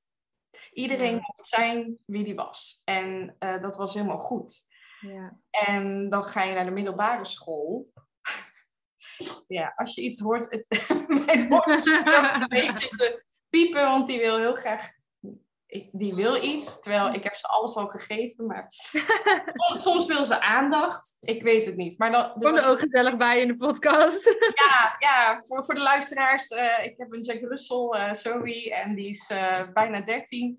Iedereen 0.74 1.16
mocht 1.16 1.48
zijn 1.48 1.98
wie 2.06 2.24
die 2.24 2.36
was. 2.36 2.82
En 2.84 3.36
uh, 3.40 3.62
dat 3.62 3.76
was 3.76 3.94
helemaal 3.94 4.20
goed. 4.20 4.73
Ja. 5.08 5.38
En 5.50 6.10
dan 6.10 6.26
ga 6.26 6.44
je 6.44 6.54
naar 6.54 6.66
de 6.66 6.72
middelbare 6.72 7.26
school 7.26 7.92
ja, 9.48 9.74
als 9.76 9.96
je 9.96 10.02
iets 10.02 10.20
hoort, 10.20 10.48
het, 10.50 10.88
mijn 11.26 11.50
hoort 11.50 11.88
een 11.88 12.48
beetje 12.48 12.88
te 12.88 13.24
piepen, 13.50 13.82
want 13.82 14.08
die 14.08 14.20
wil 14.20 14.38
heel 14.38 14.56
graag, 14.56 14.92
die 15.92 16.16
wil 16.16 16.44
iets, 16.44 16.80
terwijl 16.80 17.14
ik 17.14 17.24
heb 17.24 17.36
ze 17.36 17.48
alles 17.48 17.76
al 17.76 17.88
gegeven, 17.88 18.46
maar 18.46 18.66
soms, 19.68 19.82
soms 19.82 20.06
wil 20.06 20.24
ze 20.24 20.42
aandacht, 20.42 21.18
ik 21.20 21.44
weet 21.44 21.66
het 21.66 21.76
niet. 21.76 21.98
Maar 21.98 22.12
dan, 22.12 22.32
dus 22.38 22.50
Kom 22.50 22.60
er 22.60 22.70
ook 22.70 22.80
gezellig 22.80 23.18
bij 23.18 23.42
in 23.42 23.48
de 23.48 23.58
podcast. 23.58 24.38
ja, 24.56 24.96
ja 25.00 25.42
voor, 25.42 25.64
voor 25.66 25.76
de 25.76 25.82
luisteraars, 25.82 26.50
uh, 26.52 26.86
ik 26.86 26.98
heb 26.98 27.12
een 27.12 27.22
Jack 27.22 27.42
Russell, 27.42 27.90
uh, 27.92 28.14
Zoe, 28.14 28.72
en 28.72 28.96
die 28.96 29.10
is 29.10 29.30
uh, 29.30 29.74
bijna 29.74 30.02
13 30.02 30.58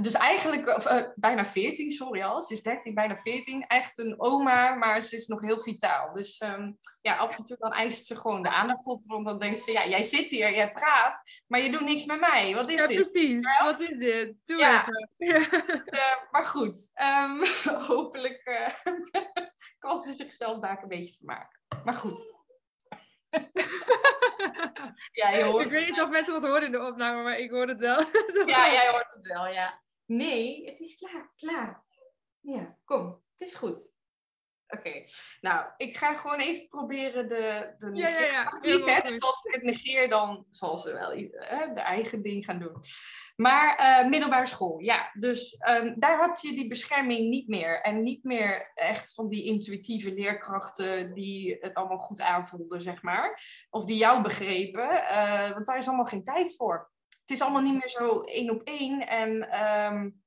dus 0.00 0.12
eigenlijk, 0.12 0.76
of, 0.76 0.90
uh, 0.90 1.02
bijna 1.14 1.46
14, 1.46 1.90
sorry 1.90 2.22
al. 2.22 2.42
Ze 2.42 2.54
is 2.54 2.62
13, 2.62 2.94
bijna 2.94 3.16
14. 3.16 3.66
Echt 3.66 3.98
een 3.98 4.20
oma, 4.20 4.74
maar 4.74 5.02
ze 5.02 5.16
is 5.16 5.26
nog 5.26 5.40
heel 5.40 5.60
vitaal. 5.60 6.12
Dus 6.12 6.40
um, 6.40 6.78
ja, 7.00 7.16
af 7.16 7.38
en 7.38 7.44
toe 7.44 7.56
dan 7.56 7.72
eist 7.72 8.06
ze 8.06 8.16
gewoon 8.16 8.42
de 8.42 8.50
aandacht 8.50 8.86
op. 8.86 9.04
Want 9.04 9.24
dan 9.26 9.38
denkt 9.38 9.60
ze, 9.60 9.72
ja, 9.72 9.86
jij 9.86 10.02
zit 10.02 10.30
hier, 10.30 10.54
jij 10.54 10.72
praat, 10.72 11.42
maar 11.46 11.60
je 11.60 11.70
doet 11.70 11.80
niks 11.84 12.04
met 12.04 12.20
mij. 12.20 12.54
Wat 12.54 12.70
is 12.70 12.80
ja, 12.80 12.86
dit? 12.86 13.10
precies. 13.10 13.58
Wat 13.62 13.80
is 13.80 13.98
dit? 13.98 14.34
Doe 14.44 14.58
ja. 14.58 14.88
even. 15.18 15.64
uh, 15.90 16.30
maar 16.30 16.44
goed, 16.44 16.90
um, 16.94 17.42
hopelijk 17.94 18.40
uh, 18.44 18.92
kan 19.78 19.96
ze 19.96 20.12
zichzelf 20.12 20.60
daar 20.60 20.82
een 20.82 20.88
beetje 20.88 21.14
vermaken. 21.14 21.60
Maar 21.84 21.94
goed. 21.94 22.36
ja, 25.20 25.30
je 25.30 25.42
hoort 25.42 25.64
ik 25.64 25.70
weet 25.70 25.86
niet 25.86 26.00
of 26.00 26.10
mensen 26.10 26.32
wat 26.32 26.44
horen 26.44 26.62
in 26.62 26.72
de 26.72 26.86
opname, 26.86 27.22
maar 27.22 27.38
ik 27.38 27.50
hoor 27.50 27.68
het 27.68 27.80
wel. 27.80 28.04
ja, 28.46 28.72
jij 28.72 28.90
hoort 28.90 29.12
het 29.12 29.26
wel, 29.26 29.46
ja. 29.46 29.80
Nee, 30.08 30.66
het 30.66 30.80
is 30.80 30.96
klaar, 30.96 31.32
klaar. 31.36 31.84
Ja, 32.40 32.78
kom, 32.84 33.22
het 33.32 33.48
is 33.48 33.54
goed. 33.54 33.96
Oké, 34.68 35.04
nou, 35.40 35.66
ik 35.76 35.96
ga 35.96 36.16
gewoon 36.16 36.38
even 36.38 36.68
proberen 36.68 37.28
de, 37.28 37.74
de 37.78 37.90
ja, 37.94 38.08
ja, 38.08 38.20
ja. 38.20 38.58
Hè? 38.60 39.08
Dus 39.08 39.20
als 39.20 39.44
ik 39.44 39.54
het 39.54 39.62
negeer, 39.62 40.08
dan 40.08 40.46
zal 40.50 40.76
ze 40.76 40.92
wel 40.92 41.10
hè, 41.32 41.72
de 41.74 41.80
eigen 41.80 42.22
ding 42.22 42.44
gaan 42.44 42.58
doen. 42.58 42.82
Maar 43.36 44.00
uh, 44.02 44.08
middelbare 44.10 44.46
school, 44.46 44.78
ja. 44.78 45.10
Dus 45.12 45.56
um, 45.68 45.94
daar 45.98 46.18
had 46.18 46.42
je 46.42 46.54
die 46.54 46.68
bescherming 46.68 47.28
niet 47.28 47.48
meer. 47.48 47.80
En 47.80 48.02
niet 48.02 48.24
meer 48.24 48.70
echt 48.74 49.14
van 49.14 49.28
die 49.28 49.44
intuïtieve 49.44 50.14
leerkrachten 50.14 51.14
die 51.14 51.56
het 51.60 51.76
allemaal 51.76 51.98
goed 51.98 52.20
aanvoelden, 52.20 52.82
zeg 52.82 53.02
maar. 53.02 53.40
Of 53.70 53.84
die 53.84 53.96
jou 53.96 54.22
begrepen. 54.22 54.90
Uh, 54.90 55.52
want 55.52 55.66
daar 55.66 55.78
is 55.78 55.86
allemaal 55.86 56.04
geen 56.04 56.24
tijd 56.24 56.56
voor 56.56 56.90
het 57.28 57.36
is 57.36 57.42
allemaal 57.42 57.62
niet 57.62 57.78
meer 57.78 57.88
zo 57.88 58.20
één 58.20 58.50
op 58.50 58.62
één. 58.62 59.06
En 59.06 59.30
um, 59.92 60.22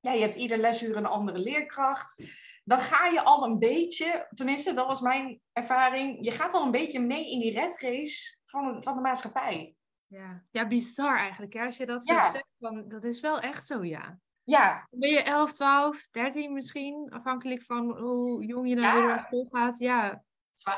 ja, 0.00 0.12
je 0.12 0.20
hebt 0.20 0.34
ieder 0.34 0.58
lesuur 0.58 0.96
een 0.96 1.06
andere 1.06 1.38
leerkracht. 1.38 2.22
Dan 2.64 2.78
ga 2.78 3.06
je 3.06 3.22
al 3.22 3.44
een 3.44 3.58
beetje, 3.58 4.26
tenminste, 4.34 4.74
dat 4.74 4.86
was 4.86 5.00
mijn 5.00 5.40
ervaring. 5.52 6.24
Je 6.24 6.30
gaat 6.30 6.52
al 6.52 6.64
een 6.64 6.70
beetje 6.70 7.00
mee 7.00 7.30
in 7.30 7.40
die 7.40 7.52
red 7.52 7.80
race 7.80 8.36
van, 8.44 8.82
van 8.82 8.94
de 8.94 9.00
maatschappij. 9.00 9.74
Ja. 10.06 10.44
ja, 10.50 10.66
bizar 10.66 11.18
eigenlijk. 11.18 11.56
Als 11.56 11.76
je 11.76 11.86
dat 11.86 12.06
zo 12.06 12.14
zegt, 12.20 12.54
dan 12.58 12.88
dat 12.88 13.04
is 13.04 13.20
wel 13.20 13.40
echt 13.40 13.66
zo, 13.66 13.84
ja. 13.84 14.18
Ja. 14.44 14.86
Ben 14.90 15.10
je 15.10 15.22
11, 15.22 15.52
12, 15.52 16.08
13 16.10 16.52
misschien, 16.52 17.10
afhankelijk 17.10 17.62
van 17.62 17.98
hoe 17.98 18.44
jong 18.44 18.68
je 18.68 18.74
naar 18.74 18.96
ja. 18.96 19.14
de 19.14 19.20
school 19.20 19.48
gaat? 19.50 19.78
Ja. 19.78 20.24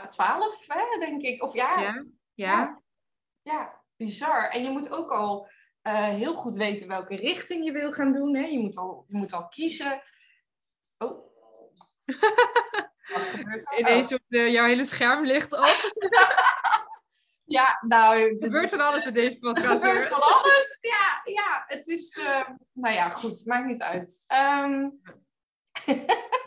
12, 0.09 0.66
hè, 0.66 0.99
denk 0.99 1.23
ik. 1.23 1.42
Of 1.42 1.54
ja. 1.54 1.81
Ja. 1.81 2.04
ja. 2.35 2.83
ja 3.42 3.82
bizar. 3.97 4.51
En 4.51 4.63
je 4.63 4.71
moet 4.71 4.93
ook 4.93 5.11
al 5.11 5.49
uh, 5.83 6.05
heel 6.05 6.35
goed 6.35 6.55
weten 6.55 6.89
welke 6.89 7.17
richting 7.17 7.65
je 7.65 7.73
wil 7.73 7.93
gaan 7.93 8.13
doen. 8.13 8.37
Hè? 8.37 8.45
Je, 8.45 8.59
moet 8.59 8.77
al, 8.77 9.05
je 9.09 9.19
moet 9.19 9.33
al 9.33 9.49
kiezen. 9.49 10.03
Oh. 10.99 11.31
Wat 13.13 13.23
gebeurt 13.23 13.73
er? 13.73 13.79
Ineens 13.79 14.13
oh. 14.13 14.15
op 14.15 14.23
de, 14.29 14.51
jouw 14.51 14.67
hele 14.67 14.85
scherm 14.85 15.25
ligt 15.25 15.53
op. 15.53 15.93
ja, 17.57 17.79
nou... 17.87 18.21
Er 18.21 18.37
gebeurt 18.41 18.69
van 18.69 18.81
alles 18.81 19.07
in 19.07 19.15
deze 19.15 19.39
podcast. 19.39 19.69
Er 19.69 19.79
gebeurt 19.79 20.09
van 20.09 20.23
alles, 20.23 20.79
ja. 20.81 21.21
ja, 21.25 21.65
het 21.67 21.87
is... 21.87 22.17
Uh, 22.17 22.49
nou 22.73 22.95
ja, 22.95 23.11
goed. 23.11 23.47
Maakt 23.47 23.67
niet 23.67 23.83
uit. 23.83 24.25
Um... 24.29 25.01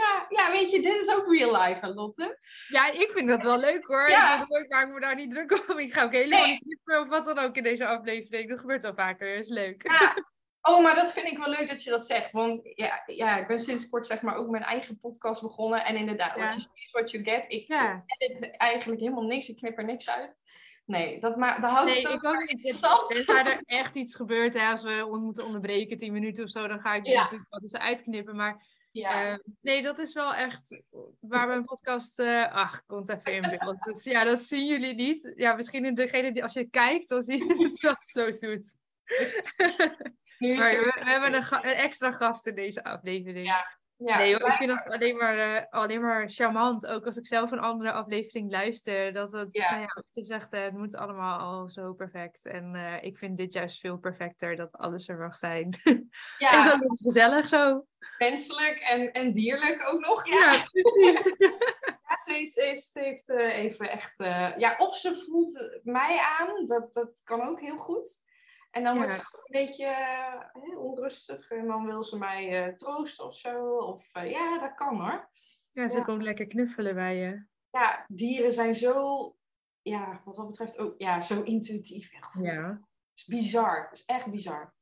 ja, 0.00 0.26
ja, 0.28 0.50
weet 0.50 0.70
je, 0.70 0.82
dit 0.82 1.00
is 1.00 1.14
ook 1.14 1.32
real 1.34 1.62
life, 1.62 1.94
Lotte? 1.94 2.38
Ja, 2.68 2.90
ik 2.92 3.10
vind 3.10 3.28
dat 3.28 3.42
wel 3.42 3.58
leuk 3.58 3.86
hoor. 3.86 4.08
Ja. 4.08 4.46
Ik, 4.48 4.68
maak 4.68 4.88
me 4.88 5.00
daar 5.00 5.14
niet 5.14 5.30
druk 5.30 5.68
om. 5.68 5.78
Ik 5.78 5.92
ga 5.92 6.02
ook 6.02 6.12
helemaal 6.12 6.40
nee. 6.40 6.50
niet 6.50 6.62
knippen 6.62 7.00
of 7.00 7.08
wat 7.08 7.24
dan 7.24 7.38
ook 7.38 7.56
in 7.56 7.62
deze 7.62 7.86
aflevering. 7.86 8.48
Dat 8.48 8.60
gebeurt 8.60 8.84
al 8.84 8.94
vaker. 8.94 9.34
Dat 9.34 9.44
is 9.44 9.50
leuk. 9.50 9.82
Ja. 9.82 10.14
Oh, 10.62 10.82
maar 10.82 10.94
dat 10.94 11.12
vind 11.12 11.26
ik 11.26 11.38
wel 11.38 11.48
leuk 11.48 11.68
dat 11.68 11.82
je 11.82 11.90
dat 11.90 12.06
zegt. 12.06 12.32
Want 12.32 12.60
ja, 12.74 13.02
ja 13.06 13.38
ik 13.38 13.46
ben 13.46 13.60
sinds 13.60 13.88
kort 13.88 14.06
zeg 14.06 14.22
maar 14.22 14.36
ook 14.36 14.48
mijn 14.50 14.62
eigen 14.62 15.00
podcast 15.00 15.42
begonnen. 15.42 15.84
En 15.84 15.96
inderdaad, 15.96 16.36
ja. 16.36 16.40
what 16.40 16.50
you 16.50 16.60
see 16.60 16.82
is 16.84 16.90
what 16.90 17.10
you 17.10 17.24
get. 17.24 17.44
Ik 17.48 17.66
ja. 17.66 18.04
edit 18.06 18.56
eigenlijk 18.56 19.00
helemaal 19.00 19.24
niks. 19.24 19.48
Ik 19.48 19.56
knip 19.56 19.78
er 19.78 19.84
niks 19.84 20.10
uit. 20.10 20.42
Nee, 20.84 21.20
dat, 21.20 21.36
maar, 21.36 21.60
dat 21.60 21.70
houdt 21.70 21.92
nee, 21.92 22.06
het 22.06 22.26
ook 22.26 22.38
niet 22.38 22.50
interessant. 22.50 23.00
Als 23.00 23.26
er 23.26 23.60
echt 23.64 23.96
iets 23.96 24.16
gebeurt, 24.16 24.54
hè, 24.54 24.70
als 24.70 24.82
we 24.82 25.18
moeten 25.20 25.44
onderbreken, 25.44 25.96
tien 25.96 26.12
minuten 26.12 26.44
of 26.44 26.50
zo, 26.50 26.66
dan 26.66 26.80
ga 26.80 26.94
ik 26.94 27.06
ja. 27.06 27.20
natuurlijk 27.20 27.50
wat 27.50 27.62
eens 27.62 27.76
uitknippen. 27.76 28.36
Maar 28.36 28.66
ja. 28.90 29.32
Uh, 29.32 29.38
nee, 29.60 29.82
dat 29.82 29.98
is 29.98 30.12
wel 30.12 30.34
echt 30.34 30.82
waar 31.20 31.46
mijn 31.46 31.64
podcast. 31.64 32.18
Uh, 32.18 32.52
ach, 32.52 32.86
komt 32.86 33.08
even 33.08 33.32
in 33.32 33.58
beeld. 33.58 33.82
Dus 33.82 34.04
ja, 34.04 34.24
dat 34.24 34.40
zien 34.40 34.66
jullie 34.66 34.94
niet. 34.94 35.32
Ja, 35.36 35.54
misschien 35.54 35.84
in 35.84 35.94
degene 35.94 36.32
die 36.32 36.42
als 36.42 36.52
je 36.52 36.70
kijkt, 36.70 37.08
dan 37.08 37.22
zie 37.22 37.44
je 37.44 37.54
het 37.68 37.80
wel 37.80 38.00
zo 38.00 38.30
zoet. 38.30 38.76
Nu 40.38 40.54
maar 40.54 40.70
we, 40.70 41.00
we, 41.04 41.10
hebben 41.10 41.34
een, 41.34 41.68
een, 41.68 41.76
extra 41.76 42.12
gast 42.12 42.46
in 42.46 42.54
deze 42.54 42.84
aflevering. 42.84 43.46
Ja. 43.46 43.79
Ja, 44.04 44.18
nee, 44.18 44.34
ik 44.34 44.52
vind 44.52 44.70
dat 44.70 44.94
alleen 44.94 45.16
maar, 45.16 45.36
uh, 45.36 45.62
alleen 45.70 46.00
maar 46.00 46.28
charmant. 46.28 46.86
Ook 46.86 47.06
als 47.06 47.16
ik 47.16 47.26
zelf 47.26 47.50
een 47.50 47.58
andere 47.58 47.92
aflevering 47.92 48.50
luister. 48.50 49.12
Dat 49.12 49.32
het, 49.32 49.52
ja. 49.52 49.70
Nou 49.70 49.80
ja, 49.80 50.02
je 50.10 50.24
zegt, 50.24 50.50
het 50.50 50.72
moet 50.72 50.96
allemaal 50.96 51.38
al 51.38 51.70
zo 51.70 51.92
perfect. 51.92 52.46
En 52.46 52.74
uh, 52.74 53.02
ik 53.02 53.18
vind 53.18 53.36
dit 53.36 53.52
juist 53.52 53.80
veel 53.80 53.98
perfecter, 53.98 54.56
dat 54.56 54.72
alles 54.72 55.08
er 55.08 55.18
mag 55.18 55.36
zijn. 55.36 55.68
Ja. 56.38 56.52
en 56.52 56.62
zo 56.62 56.70
is 56.70 57.00
gezellig 57.00 57.48
zo. 57.48 57.86
Menselijk 58.18 58.78
en, 58.78 59.12
en 59.12 59.32
dierlijk 59.32 59.88
ook 59.92 60.00
nog. 60.06 60.28
Ja, 60.28 60.52
ja 60.52 60.64
precies. 60.72 61.24
ja, 62.08 62.16
ze, 62.16 62.46
ze 62.46 63.00
heeft 63.00 63.28
even 63.30 63.90
echt... 63.90 64.16
ja, 64.56 64.74
of 64.78 64.96
ze 64.96 65.14
voelt 65.14 65.80
mij 65.82 66.18
aan, 66.18 66.66
dat, 66.66 66.92
dat 66.92 67.20
kan 67.24 67.48
ook 67.48 67.60
heel 67.60 67.76
goed. 67.76 68.28
En 68.70 68.84
dan 68.84 68.96
wordt 68.96 69.14
ze 69.14 69.20
ook 69.20 69.44
een 69.44 69.60
beetje 69.60 69.86
hè, 70.52 70.76
onrustig 70.76 71.50
en 71.50 71.66
dan 71.66 71.86
wil 71.86 72.04
ze 72.04 72.18
mij 72.18 72.66
uh, 72.66 72.74
troosten 72.74 73.26
of 73.26 73.34
zo. 73.34 73.76
Of 73.76 74.14
uh, 74.16 74.30
ja, 74.30 74.58
dat 74.58 74.74
kan 74.74 75.00
hoor. 75.00 75.28
Ja, 75.72 75.88
ze 75.88 75.96
ja. 75.96 76.04
komt 76.04 76.22
lekker 76.22 76.46
knuffelen 76.46 76.94
bij 76.94 77.16
je. 77.16 77.44
Ja, 77.70 78.04
dieren 78.08 78.52
zijn 78.52 78.74
zo, 78.74 79.36
ja, 79.82 80.20
wat 80.24 80.34
dat 80.34 80.46
betreft 80.46 80.78
ook, 80.78 80.94
ja, 80.98 81.22
zo 81.22 81.42
intuïtief. 81.42 82.12
Ja. 82.40 82.68
Het 82.70 83.14
is 83.14 83.24
bizar, 83.24 83.88
het 83.88 83.98
is 83.98 84.04
echt 84.04 84.30
bizar. 84.30 84.74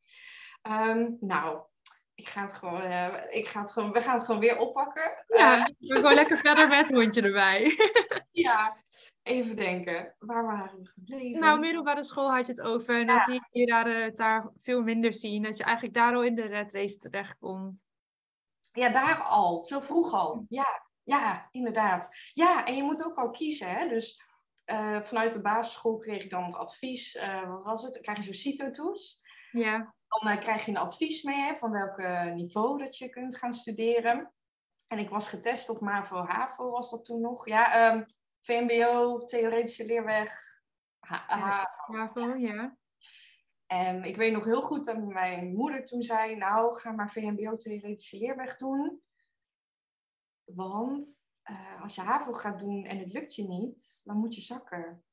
Um, 0.63 1.17
nou, 1.21 1.63
ik 2.19 2.29
ga 2.29 2.43
het 2.43 2.55
gewoon, 2.55 2.83
uh, 2.83 3.15
ik 3.31 3.49
ga 3.49 3.61
het 3.61 3.73
gewoon, 3.73 3.93
we 3.93 4.01
gaan 4.01 4.15
het 4.15 4.25
gewoon 4.25 4.41
weer 4.41 4.59
oppakken. 4.59 5.25
Ja, 5.27 5.65
we 5.79 5.87
gaan 5.87 5.97
gewoon 5.97 6.15
lekker 6.15 6.39
verder 6.39 6.69
met 6.69 6.89
hondje 6.89 7.23
erbij. 7.23 7.77
ja, 8.33 8.77
Even 9.29 9.57
denken, 9.57 10.15
waar 10.19 10.47
waren 10.47 10.79
we 10.79 10.87
gebleven? 10.87 11.41
Nou, 11.41 11.59
middelbare 11.59 12.05
school 12.05 12.31
had 12.31 12.47
je 12.47 12.53
het 12.53 12.61
over. 12.61 13.01
En 13.01 13.07
dat 13.07 13.27
die 13.27 13.47
leraren 13.53 14.03
het 14.03 14.17
daar 14.17 14.51
veel 14.59 14.83
minder 14.83 15.15
zien. 15.15 15.43
Dat 15.43 15.57
je 15.57 15.65
eigenlijk 15.65 15.95
daar 15.95 16.15
al 16.15 16.23
in 16.23 16.35
de 16.35 16.47
red 16.47 16.73
race 16.73 16.99
terechtkomt. 16.99 17.85
Ja, 18.73 18.89
daar 18.89 19.23
al. 19.23 19.65
Zo 19.65 19.81
vroeg 19.81 20.13
al. 20.13 20.45
Ja, 20.49 20.83
ja, 21.03 21.49
inderdaad. 21.51 22.17
Ja, 22.35 22.67
en 22.67 22.77
je 22.77 22.83
moet 22.83 23.05
ook 23.05 23.17
al 23.17 23.31
kiezen. 23.31 23.69
Hè? 23.69 23.89
Dus 23.89 24.23
uh, 24.71 25.03
vanuit 25.03 25.33
de 25.33 25.41
basisschool 25.41 25.97
kreeg 25.97 26.25
ik 26.25 26.31
dan 26.31 26.45
het 26.45 26.55
advies. 26.55 27.19
Wat 27.47 27.63
was 27.63 27.83
het? 27.83 27.93
Dan 27.93 28.03
krijg 28.03 28.19
je 28.19 28.25
zo'n 28.25 28.35
CITO-toets. 28.35 29.21
Ja. 29.53 29.95
Dan 30.09 30.33
uh, 30.33 30.41
krijg 30.41 30.65
je 30.65 30.71
een 30.71 30.77
advies 30.77 31.23
mee 31.23 31.41
hè, 31.41 31.57
van 31.57 31.71
welk 31.71 31.97
niveau 32.35 32.79
dat 32.79 32.97
je 32.97 33.09
kunt 33.09 33.37
gaan 33.37 33.55
studeren. 33.55 34.33
En 34.87 34.99
ik 34.99 35.09
was 35.09 35.29
getest 35.29 35.69
op 35.69 35.81
MAVO-HAVO, 35.81 36.71
was 36.71 36.91
dat 36.91 37.05
toen 37.05 37.21
nog. 37.21 37.47
Ja, 37.47 37.93
um, 37.95 38.05
VMBO, 38.41 39.25
theoretische 39.25 39.87
leerweg, 39.87 40.61
HAVO, 41.01 42.35
ja. 42.35 42.77
En 43.67 44.05
ik 44.05 44.17
weet 44.17 44.33
nog 44.33 44.45
heel 44.45 44.63
goed 44.63 44.85
dat 44.85 45.05
mijn 45.05 45.55
moeder 45.55 45.85
toen 45.85 46.03
zei, 46.03 46.37
nou 46.37 46.75
ga 46.75 46.93
maar 46.93 47.11
VMBO 47.11 47.57
theoretische 47.57 48.19
leerweg 48.19 48.57
doen. 48.57 49.03
Want 50.45 51.27
uh, 51.51 51.83
als 51.83 51.95
je 51.95 52.01
HAVO 52.01 52.33
gaat 52.33 52.59
doen 52.59 52.85
en 52.85 52.99
het 52.99 53.13
lukt 53.13 53.35
je 53.35 53.49
niet, 53.49 54.01
dan 54.05 54.17
moet 54.17 54.35
je 54.35 54.41
zakken. 54.41 55.05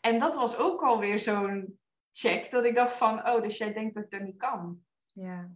En 0.00 0.18
dat 0.18 0.34
was 0.34 0.56
ook 0.56 0.82
alweer 0.82 1.18
zo'n 1.18 1.79
check, 2.12 2.50
dat 2.50 2.64
ik 2.64 2.74
dacht 2.74 2.96
van, 2.96 3.28
oh, 3.28 3.42
dus 3.42 3.58
jij 3.58 3.72
denkt 3.72 3.94
dat 3.94 4.04
ik 4.04 4.10
dat 4.10 4.20
niet 4.20 4.36
kan. 4.36 4.82
Ja. 5.12 5.50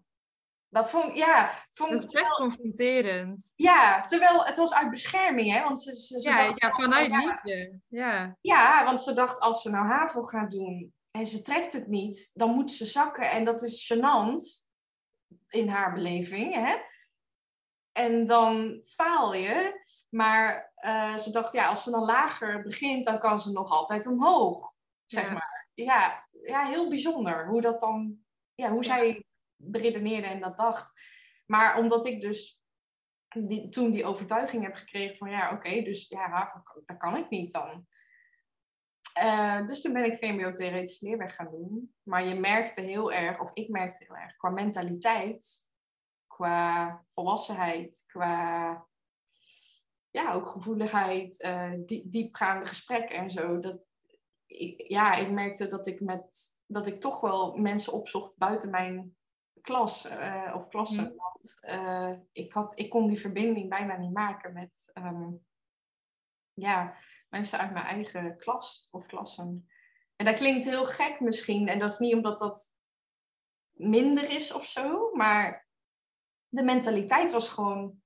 Dat 0.68 0.90
vond, 0.90 1.16
ja, 1.16 1.50
vond 1.72 1.90
dat 1.90 2.04
is 2.04 2.20
best 2.20 2.34
confronterend. 2.34 3.52
Ja, 3.56 4.04
terwijl 4.04 4.44
het 4.44 4.56
was 4.56 4.74
uit 4.74 4.90
bescherming, 4.90 5.52
hè? 5.52 5.62
Want 5.62 5.82
ze, 5.82 5.96
ze, 5.96 6.30
ja, 6.30 6.46
dacht, 6.46 6.60
ja, 6.62 6.70
vanuit 6.70 7.10
oh, 7.10 7.18
liefde. 7.18 7.80
Ja. 7.88 8.36
ja, 8.40 8.84
want 8.84 9.00
ze 9.00 9.12
dacht 9.12 9.40
als 9.40 9.62
ze 9.62 9.70
nou 9.70 9.86
HAVO 9.86 10.22
gaat 10.22 10.50
doen 10.50 10.94
en 11.10 11.26
ze 11.26 11.42
trekt 11.42 11.72
het 11.72 11.86
niet, 11.86 12.30
dan 12.32 12.54
moet 12.54 12.72
ze 12.72 12.84
zakken. 12.84 13.30
En 13.30 13.44
dat 13.44 13.62
is 13.62 13.92
gênant 13.92 14.68
in 15.48 15.68
haar 15.68 15.94
beleving, 15.94 16.54
hè? 16.54 16.76
En 17.92 18.26
dan 18.26 18.80
faal 18.84 19.34
je. 19.34 19.82
Maar 20.08 20.72
uh, 20.84 21.16
ze 21.16 21.30
dacht, 21.30 21.52
ja, 21.52 21.68
als 21.68 21.82
ze 21.82 21.90
dan 21.90 22.04
lager 22.04 22.62
begint, 22.62 23.04
dan 23.04 23.18
kan 23.18 23.40
ze 23.40 23.52
nog 23.52 23.70
altijd 23.70 24.06
omhoog. 24.06 24.72
Zeg 25.06 25.32
maar. 25.32 25.68
Ja, 25.74 26.26
ja, 26.46 26.66
heel 26.66 26.88
bijzonder 26.88 27.46
hoe 27.46 27.60
dat 27.60 27.80
dan, 27.80 28.18
ja, 28.54 28.70
hoe 28.70 28.84
zij 28.84 29.24
beredeneerde 29.56 30.26
en 30.26 30.40
dat 30.40 30.56
dacht. 30.56 31.00
Maar 31.46 31.78
omdat 31.78 32.06
ik 32.06 32.20
dus 32.20 32.62
die, 33.28 33.68
toen 33.68 33.90
die 33.90 34.04
overtuiging 34.04 34.62
heb 34.62 34.74
gekregen 34.74 35.16
van 35.16 35.30
ja, 35.30 35.52
oké, 35.52 35.82
dus 35.82 36.08
ja, 36.08 36.62
dat 36.86 36.96
kan 36.96 37.16
ik 37.16 37.30
niet 37.30 37.52
dan. 37.52 37.86
Uh, 39.22 39.66
dus 39.66 39.80
toen 39.80 39.92
ben 39.92 40.04
ik 40.04 40.16
VMBO 40.16 40.52
theoretische 40.52 41.06
leerweg 41.06 41.34
gaan 41.34 41.50
doen. 41.50 41.94
Maar 42.02 42.24
je 42.24 42.34
merkte 42.34 42.80
heel 42.80 43.12
erg, 43.12 43.40
of 43.40 43.50
ik 43.54 43.68
merkte 43.68 44.04
heel 44.04 44.16
erg, 44.16 44.36
qua 44.36 44.50
mentaliteit, 44.50 45.66
qua 46.26 47.04
volwassenheid, 47.14 48.04
qua 48.06 48.86
ja, 50.10 50.32
ook 50.32 50.48
gevoeligheid, 50.48 51.44
uh, 51.44 51.72
die, 51.76 52.08
diepgaande 52.08 52.66
gesprekken 52.66 53.16
en 53.16 53.30
zo. 53.30 53.60
Dat, 53.60 53.82
ik, 54.46 54.88
ja, 54.88 55.14
ik 55.14 55.30
merkte 55.30 55.66
dat 55.66 55.86
ik 55.86 56.00
met 56.00 56.52
dat 56.66 56.86
ik 56.86 57.00
toch 57.00 57.20
wel 57.20 57.56
mensen 57.56 57.92
opzocht 57.92 58.38
buiten 58.38 58.70
mijn 58.70 59.16
klas 59.60 60.10
uh, 60.10 60.52
of 60.56 60.68
klassen. 60.68 61.04
Mm. 61.04 61.16
Want 61.16 61.58
uh, 61.62 62.18
ik, 62.32 62.52
had, 62.52 62.78
ik 62.78 62.90
kon 62.90 63.08
die 63.08 63.20
verbinding 63.20 63.68
bijna 63.68 63.96
niet 63.96 64.12
maken 64.12 64.52
met 64.52 64.90
um, 64.94 65.44
ja, 66.52 66.96
mensen 67.28 67.58
uit 67.58 67.72
mijn 67.72 67.84
eigen 67.84 68.36
klas 68.36 68.88
of 68.90 69.06
klassen. 69.06 69.68
En 70.16 70.24
dat 70.24 70.34
klinkt 70.34 70.64
heel 70.64 70.86
gek 70.86 71.20
misschien. 71.20 71.68
En 71.68 71.78
dat 71.78 71.90
is 71.90 71.98
niet 71.98 72.14
omdat 72.14 72.38
dat 72.38 72.76
minder 73.70 74.30
is 74.30 74.52
of 74.52 74.64
zo. 74.64 75.10
Maar 75.12 75.68
de 76.48 76.62
mentaliteit 76.62 77.30
was 77.30 77.48
gewoon 77.48 78.02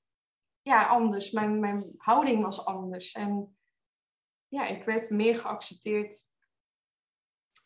ja, 0.63 0.87
anders. 0.87 1.31
Mijn, 1.31 1.61
mijn 1.61 1.95
houding 1.97 2.43
was 2.43 2.65
anders. 2.65 3.13
En 3.13 3.58
ja, 4.49 4.67
ik 4.67 4.85
werd 4.85 5.11
meer 5.11 5.39
geaccepteerd 5.39 6.29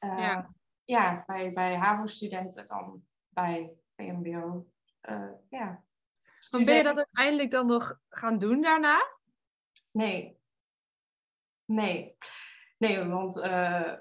uh, 0.04 0.18
ja. 0.18 0.54
Ja, 0.84 1.22
bij, 1.26 1.52
bij 1.52 1.76
HAVO-studenten 1.76 2.66
dan 2.66 3.04
bij 3.28 3.72
VMBO. 3.96 4.66
Uh, 5.02 5.30
ja. 5.48 5.84
Maar 6.50 6.64
ben 6.64 6.74
je 6.74 6.82
dat 6.82 6.96
uiteindelijk 6.96 7.50
dan 7.50 7.66
nog 7.66 8.00
gaan 8.08 8.38
doen 8.38 8.60
daarna? 8.60 9.18
Nee. 9.90 10.40
Nee. 11.64 12.16
Nee, 12.78 13.04
want 13.04 13.36
uh, 13.36 13.94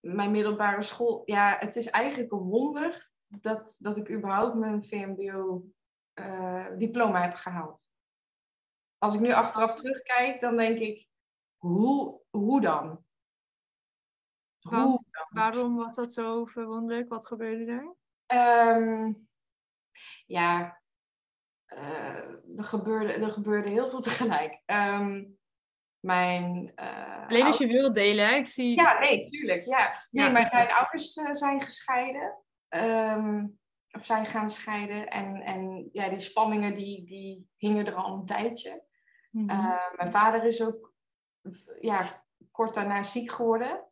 mijn 0.00 0.30
middelbare 0.30 0.82
school... 0.82 1.22
Ja, 1.24 1.56
het 1.58 1.76
is 1.76 1.90
eigenlijk 1.90 2.32
een 2.32 2.38
wonder 2.38 3.10
dat, 3.26 3.76
dat 3.78 3.96
ik 3.96 4.10
überhaupt 4.10 4.54
mijn 4.54 4.84
VMBO-diploma 4.84 7.22
heb 7.22 7.34
gehaald. 7.34 7.88
Als 8.98 9.14
ik 9.14 9.20
nu 9.20 9.32
achteraf 9.32 9.74
terugkijk, 9.74 10.40
dan 10.40 10.56
denk 10.56 10.78
ik... 10.78 11.08
Hoe, 11.66 12.20
hoe 12.30 12.60
dan? 12.60 13.04
Want, 14.60 15.04
waarom 15.28 15.76
was 15.76 15.94
dat 15.94 16.12
zo 16.12 16.44
verwonderlijk? 16.44 17.08
Wat 17.08 17.26
gebeurde 17.26 17.72
er? 17.72 17.94
Um, 18.76 19.28
ja, 20.26 20.80
uh, 21.68 22.58
er, 22.58 22.64
gebeurde, 22.64 23.12
er 23.12 23.30
gebeurde 23.30 23.70
heel 23.70 23.88
veel 23.88 24.00
tegelijk. 24.10 24.62
Um, 24.66 25.38
mijn, 26.00 26.72
uh, 26.76 27.26
Alleen 27.26 27.44
als 27.44 27.58
je 27.58 27.66
wil 27.66 27.92
delen? 27.92 28.36
Ik 28.36 28.46
zie... 28.46 28.74
Ja, 28.74 28.98
nee, 28.98 29.20
tuurlijk. 29.20 29.64
Ja. 29.64 29.94
Nee, 30.10 30.26
ja. 30.26 30.32
mijn, 30.32 30.48
mijn 30.52 30.72
ouders 30.72 31.16
uh, 31.16 31.32
zijn 31.32 31.62
gescheiden. 31.62 32.38
Um, 32.68 33.58
of 33.90 34.04
zijn 34.04 34.26
gaan 34.26 34.50
scheiden. 34.50 35.08
En, 35.08 35.42
en 35.42 35.88
ja, 35.92 36.08
die 36.08 36.18
spanningen 36.18 36.74
die, 36.74 37.04
die 37.04 37.50
hingen 37.56 37.86
er 37.86 37.94
al 37.94 38.14
een 38.14 38.26
tijdje. 38.26 38.84
Mm 39.30 39.48
-hmm. 39.48 39.58
uh, 39.58 39.92
mijn 39.96 40.10
vader 40.10 40.44
is 40.44 40.62
ook 40.62 40.94
ja, 41.80 42.24
kort 42.50 42.74
daarna 42.74 43.02
ziek 43.02 43.30
geworden. 43.30 43.84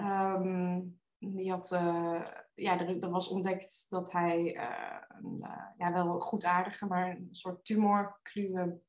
Um, 0.00 1.00
die 1.18 1.50
had, 1.50 1.72
uh, 1.72 2.26
ja, 2.54 2.80
er, 2.80 3.10
was 3.10 3.28
ontdekt 3.28 3.86
dat 3.88 4.12
hij 4.12 4.56
een, 5.08 5.46
ja, 5.76 5.92
wel 5.92 6.20
goedaardige, 6.20 6.86
maar 6.86 7.10
een 7.10 7.28
soort 7.30 7.64
tumorkluwe 7.64 8.80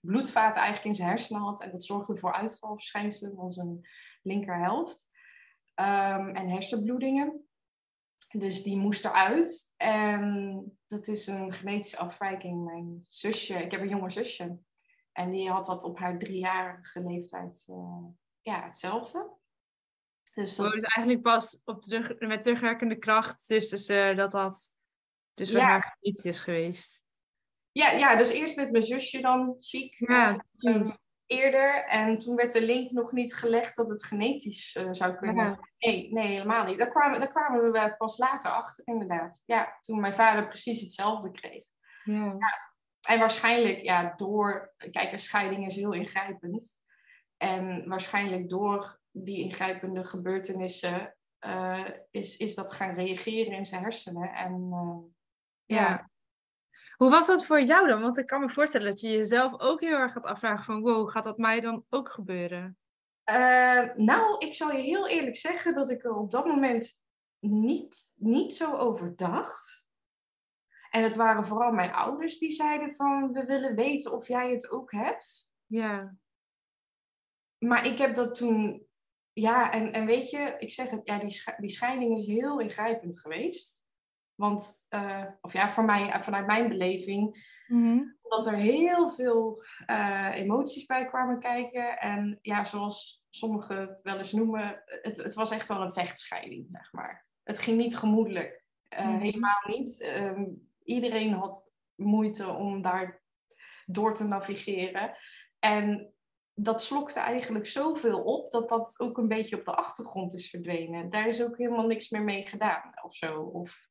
bloedvaten 0.00 0.60
eigenlijk 0.60 0.84
in 0.88 0.94
zijn 0.94 1.08
hersenen 1.08 1.42
had. 1.42 1.60
En 1.60 1.70
dat 1.70 1.84
zorgde 1.84 2.16
voor 2.16 2.32
uitvalverschijnselen 2.32 3.36
van 3.36 3.50
zijn 3.50 3.80
linkerhelft. 4.22 5.08
Um, 5.74 6.34
en 6.36 6.48
hersenbloedingen. 6.48 7.48
Dus 8.30 8.62
die 8.62 8.76
moest 8.76 9.04
eruit. 9.04 9.74
En 9.76 10.78
dat 10.86 11.06
is 11.06 11.26
een 11.26 11.52
genetische 11.52 11.98
afwijking. 11.98 12.64
Mijn 12.64 13.04
zusje, 13.08 13.54
ik 13.54 13.70
heb 13.70 13.80
een 13.80 13.88
jonge 13.88 14.10
zusje. 14.10 14.58
En 15.12 15.30
die 15.30 15.50
had 15.50 15.66
dat 15.66 15.82
op 15.82 15.98
haar 15.98 16.18
driejarige 16.18 17.00
leeftijd 17.00 17.66
uh, 17.70 18.04
ja, 18.40 18.64
hetzelfde. 18.64 19.38
Dus 20.34 20.56
dat 20.56 20.74
is 20.74 20.82
eigenlijk 20.82 21.22
pas 21.22 21.60
op 21.64 21.82
terug, 21.82 22.18
met 22.18 22.42
terugwerkende 22.42 22.98
kracht. 22.98 23.48
Dus, 23.48 23.68
dus 23.68 23.88
uh, 23.88 24.16
dat 24.16 24.30
dat 24.30 24.72
dus 25.34 25.50
ja. 25.50 25.60
haar 25.60 25.96
iets 26.00 26.24
is 26.24 26.40
geweest. 26.40 27.02
Ja, 27.72 27.90
ja, 27.90 28.16
dus 28.16 28.30
eerst 28.30 28.56
met 28.56 28.70
mijn 28.70 28.84
zusje 28.84 29.20
dan 29.20 29.54
ziek. 29.58 29.94
Ja, 29.98 30.44
um, 30.58 30.92
eerder. 31.26 31.84
En 31.84 32.18
toen 32.18 32.36
werd 32.36 32.52
de 32.52 32.64
link 32.64 32.90
nog 32.90 33.12
niet 33.12 33.34
gelegd 33.34 33.76
dat 33.76 33.88
het 33.88 34.04
genetisch 34.04 34.76
uh, 34.76 34.88
zou 34.90 35.14
kunnen. 35.14 35.44
Ja. 35.44 35.68
Nee, 35.78 36.12
nee, 36.12 36.26
helemaal 36.26 36.64
niet. 36.64 36.78
Daar 36.78 36.90
kwamen, 36.90 37.20
daar 37.20 37.32
kwamen 37.32 37.72
we 37.72 37.94
pas 37.98 38.18
later 38.18 38.50
achter, 38.50 38.86
inderdaad. 38.86 39.42
Ja, 39.46 39.78
toen 39.80 40.00
mijn 40.00 40.14
vader 40.14 40.48
precies 40.48 40.80
hetzelfde 40.80 41.30
kreeg. 41.30 41.64
Ja. 42.04 42.24
ja. 42.24 42.69
En 43.08 43.18
waarschijnlijk, 43.18 43.82
ja, 43.82 44.12
door... 44.16 44.74
Kijk, 44.90 45.12
een 45.12 45.18
scheiding 45.18 45.66
is 45.66 45.76
heel 45.76 45.92
ingrijpend. 45.92 46.82
En 47.36 47.88
waarschijnlijk 47.88 48.48
door 48.48 49.00
die 49.10 49.38
ingrijpende 49.38 50.04
gebeurtenissen... 50.04 51.14
Uh, 51.46 51.84
is, 52.10 52.36
is 52.36 52.54
dat 52.54 52.72
gaan 52.72 52.94
reageren 52.94 53.52
in 53.52 53.66
zijn 53.66 53.82
hersenen. 53.82 54.32
En 54.32 54.70
uh, 54.72 55.12
ja. 55.64 56.10
Hoe 56.96 57.10
was 57.10 57.26
dat 57.26 57.44
voor 57.44 57.62
jou 57.62 57.88
dan? 57.88 58.00
Want 58.00 58.18
ik 58.18 58.26
kan 58.26 58.40
me 58.40 58.50
voorstellen 58.50 58.90
dat 58.90 59.00
je 59.00 59.10
jezelf 59.10 59.60
ook 59.60 59.80
heel 59.80 59.96
erg 59.96 60.12
gaat 60.12 60.24
afvragen 60.24 60.64
van 60.64 60.80
wow, 60.80 61.10
gaat 61.10 61.24
dat 61.24 61.38
mij 61.38 61.60
dan 61.60 61.84
ook 61.88 62.08
gebeuren? 62.08 62.78
Uh, 63.30 63.94
nou, 63.94 64.36
ik 64.38 64.54
zal 64.54 64.70
je 64.70 64.82
heel 64.82 65.08
eerlijk 65.08 65.36
zeggen 65.36 65.74
dat 65.74 65.90
ik 65.90 66.04
er 66.04 66.14
op 66.14 66.30
dat 66.30 66.46
moment 66.46 67.02
niet, 67.38 68.12
niet 68.16 68.54
zo 68.54 68.76
over 68.76 69.16
dacht. 69.16 69.88
En 70.90 71.02
het 71.02 71.16
waren 71.16 71.44
vooral 71.44 71.72
mijn 71.72 71.92
ouders 71.92 72.38
die 72.38 72.50
zeiden 72.50 72.94
van 72.94 73.32
we 73.32 73.44
willen 73.44 73.74
weten 73.74 74.12
of 74.12 74.28
jij 74.28 74.50
het 74.50 74.70
ook 74.70 74.92
hebt. 74.92 75.54
Ja. 75.66 76.16
Maar 77.58 77.86
ik 77.86 77.98
heb 77.98 78.14
dat 78.14 78.34
toen, 78.34 78.86
ja, 79.32 79.72
en, 79.72 79.92
en 79.92 80.06
weet 80.06 80.30
je, 80.30 80.54
ik 80.58 80.72
zeg 80.72 80.90
het, 80.90 81.00
ja, 81.04 81.18
die, 81.18 81.42
die 81.56 81.70
scheiding 81.70 82.18
is 82.18 82.26
heel 82.26 82.60
ingrijpend 82.60 83.20
geweest. 83.20 83.88
Want, 84.34 84.86
uh, 84.90 85.26
of 85.40 85.52
ja, 85.52 85.70
voor 85.70 85.84
mij, 85.84 86.22
vanuit 86.22 86.46
mijn 86.46 86.68
beleving, 86.68 87.48
mm 87.66 88.18
omdat 88.30 88.46
er 88.46 88.58
heel 88.58 89.08
veel 89.08 89.64
uh, 89.90 90.30
emoties 90.34 90.86
bij 90.86 91.04
kwamen 91.04 91.40
kijken. 91.40 91.98
En 91.98 92.38
ja, 92.42 92.64
zoals 92.64 93.24
sommigen 93.30 93.80
het 93.80 94.02
wel 94.02 94.18
eens 94.18 94.32
noemen, 94.32 94.82
het, 94.84 95.16
het 95.16 95.34
was 95.34 95.50
echt 95.50 95.68
wel 95.68 95.82
een 95.82 95.92
vechtscheiding, 95.92 96.66
zeg 96.72 96.92
maar. 96.92 97.26
Het 97.42 97.58
ging 97.58 97.76
niet 97.76 97.96
gemoedelijk. 97.96 98.64
Uh, 98.98 99.06
mm 99.06 99.20
Helemaal 99.20 99.62
niet. 99.66 100.02
Um, 100.16 100.69
iedereen 100.84 101.32
had 101.32 101.72
moeite 101.94 102.48
om 102.48 102.82
daar 102.82 103.22
door 103.86 104.14
te 104.14 104.24
navigeren. 104.24 105.16
En 105.58 106.14
dat 106.54 106.82
slokte 106.82 107.20
eigenlijk 107.20 107.66
zoveel 107.66 108.22
op 108.22 108.50
dat 108.50 108.68
dat 108.68 108.94
ook 108.98 109.18
een 109.18 109.28
beetje 109.28 109.58
op 109.58 109.64
de 109.64 109.74
achtergrond 109.74 110.34
is 110.34 110.50
verdwenen. 110.50 111.10
Daar 111.10 111.28
is 111.28 111.42
ook 111.42 111.58
helemaal 111.58 111.86
niks 111.86 112.10
meer 112.10 112.22
mee 112.22 112.46
gedaan 112.46 112.92
of 113.02 113.14
zo. 113.14 113.42
Of 113.42 113.88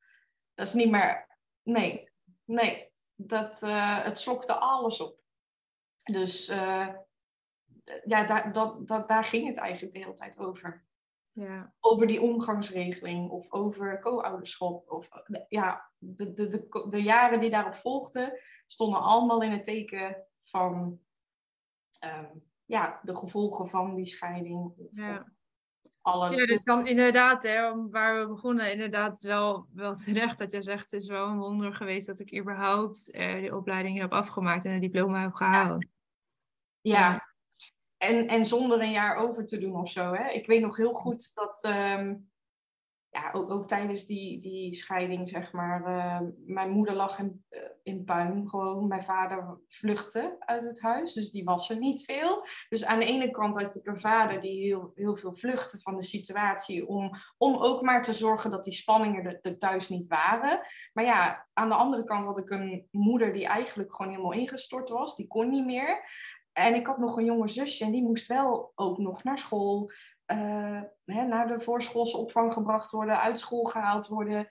dat 0.54 0.68
is 0.68 0.74
niet 0.74 0.92
meer. 0.92 1.38
Nee, 1.64 2.12
nee. 2.46 2.92
Dat, 3.16 3.64
uh, 3.64 4.04
het 4.04 4.20
slokte 4.20 4.54
alles 4.54 5.02
op. 5.02 5.20
Dus 6.04 6.50
uh, 6.50 6.90
ja, 8.06 8.52
dat, 8.52 9.08
daar 9.08 9.24
ging 9.24 9.48
het 9.48 9.58
eigenlijk 9.58 9.94
de 9.94 10.00
hele 10.00 10.14
tijd 10.14 10.38
over. 10.38 10.88
Ja. 11.40 11.74
Over 11.80 12.08
die 12.08 12.22
omgangsregeling 12.22 13.30
of 13.30 13.52
over 13.52 14.00
co-ouderschap. 14.00 14.90
Of, 14.92 15.10
ja, 15.48 15.92
de, 15.98 16.34
de, 16.34 16.48
de, 16.48 16.88
de 16.90 17.04
jaren 17.04 17.40
die 17.40 17.50
daarop 17.50 17.76
volgden 17.76 18.40
stonden 18.68 19.02
allemaal 19.02 19.42
in 19.42 19.52
het 19.52 19.64
teken 19.64 20.26
van 20.42 21.00
um, 22.06 22.44
ja, 22.66 23.00
de 23.04 23.16
gevolgen 23.16 23.68
van 23.68 23.96
die 23.96 24.06
scheiding. 24.06 24.74
Of, 24.78 24.88
ja 24.92 25.26
alles. 26.02 26.38
Ja, 26.38 26.46
dus 26.46 26.64
dan 26.64 26.88
inderdaad, 26.88 27.44
hè, 27.44 27.90
waar 27.90 28.20
we 28.20 28.28
begonnen, 28.28 28.72
inderdaad 28.72 29.22
wel, 29.22 29.68
wel 29.74 29.96
terecht 29.96 30.38
dat 30.38 30.52
je 30.52 30.62
zegt, 30.62 30.92
het 30.92 31.02
is 31.02 31.08
wel 31.08 31.28
een 31.28 31.38
wonder 31.38 31.74
geweest 31.74 32.08
dat 32.08 32.20
ik 32.20 32.38
überhaupt 32.40 33.16
uh, 33.16 33.34
die 33.34 33.56
opleiding 33.56 34.00
heb 34.00 34.12
afgemaakt 34.12 34.66
en 34.66 34.72
een 34.72 34.80
diploma 34.80 35.22
heb 35.22 35.34
gehaald. 35.34 35.86
Ja, 36.82 37.00
ja. 37.00 37.29
En, 38.00 38.28
en 38.28 38.46
zonder 38.46 38.82
een 38.82 38.92
jaar 38.92 39.16
over 39.16 39.46
te 39.46 39.60
doen 39.60 39.80
of 39.80 39.90
zo. 39.90 40.14
Hè? 40.14 40.30
Ik 40.30 40.48
weet 40.48 40.62
nog 40.62 40.78
heel 40.78 40.94
goed 40.94 41.32
dat 41.36 41.70
um, 41.74 42.30
ja, 43.10 43.32
ook, 43.32 43.52
ook 43.52 43.68
tijdens 43.68 44.06
die, 44.06 44.42
die 44.42 44.76
scheiding, 44.76 45.30
zeg 45.30 45.52
maar, 45.52 45.82
uh, 45.88 46.28
mijn 46.46 46.70
moeder 46.70 46.96
lag 46.96 47.20
in, 47.20 47.46
uh, 47.50 47.60
in 47.84 48.04
puin 48.04 48.50
gewoon. 48.50 48.88
Mijn 48.88 49.04
vader 49.04 49.60
vluchtte 49.68 50.36
uit 50.40 50.64
het 50.64 50.82
huis, 50.82 51.14
dus 51.14 51.32
die 51.32 51.44
was 51.44 51.70
er 51.70 51.78
niet 51.78 52.06
veel. 52.06 52.46
Dus 52.70 52.86
aan 52.86 53.00
de 53.00 53.06
ene 53.06 53.32
kant 53.32 53.62
had 53.62 53.76
ik 53.76 53.88
een 53.88 54.00
vader 54.00 54.42
die 54.42 54.66
heel, 54.66 54.92
heel 54.96 55.16
veel 55.16 55.36
vluchtte 55.36 55.80
van 55.82 55.96
de 55.96 56.04
situatie, 56.04 56.88
om, 56.88 57.12
om 57.38 57.56
ook 57.56 57.82
maar 57.82 58.04
te 58.04 58.14
zorgen 58.14 58.52
dat 58.52 58.64
die 58.64 58.74
spanningen 58.74 59.26
er, 59.26 59.40
er 59.42 59.58
thuis 59.58 59.90
niet 59.90 60.08
waren. 60.08 60.60
Maar 60.94 61.06
ja, 61.06 61.48
aan 61.54 61.70
de 61.70 61.76
andere 61.76 62.04
kant 62.04 62.26
had 62.26 62.38
ik 62.38 62.50
een 62.50 62.88
moeder 62.92 63.34
die 63.34 63.46
eigenlijk 63.46 63.96
gewoon 63.96 64.12
helemaal 64.12 64.34
ingestort 64.34 64.90
was, 64.90 65.16
die 65.16 65.28
kon 65.28 65.50
niet 65.50 65.66
meer. 65.66 66.04
En 66.60 66.76
ik 66.76 66.88
had 66.88 66.98
nog 66.98 67.18
een 67.18 67.26
jonge 67.26 67.48
zusje 67.48 67.86
en 67.86 67.92
die 67.92 68.04
moest 68.04 68.28
wel 68.28 68.72
ook 68.76 68.98
nog 68.98 69.24
naar 69.24 69.40
school 69.40 69.92
uh, 70.32 70.82
hè, 71.06 71.24
naar 71.28 71.48
de 71.48 71.62
voorschoolse 71.62 72.18
opvang 72.18 72.54
gebracht 72.54 72.92
worden, 72.92 73.22
uit 73.22 73.40
school 73.40 73.64
gehaald 73.64 74.08
worden. 74.08 74.50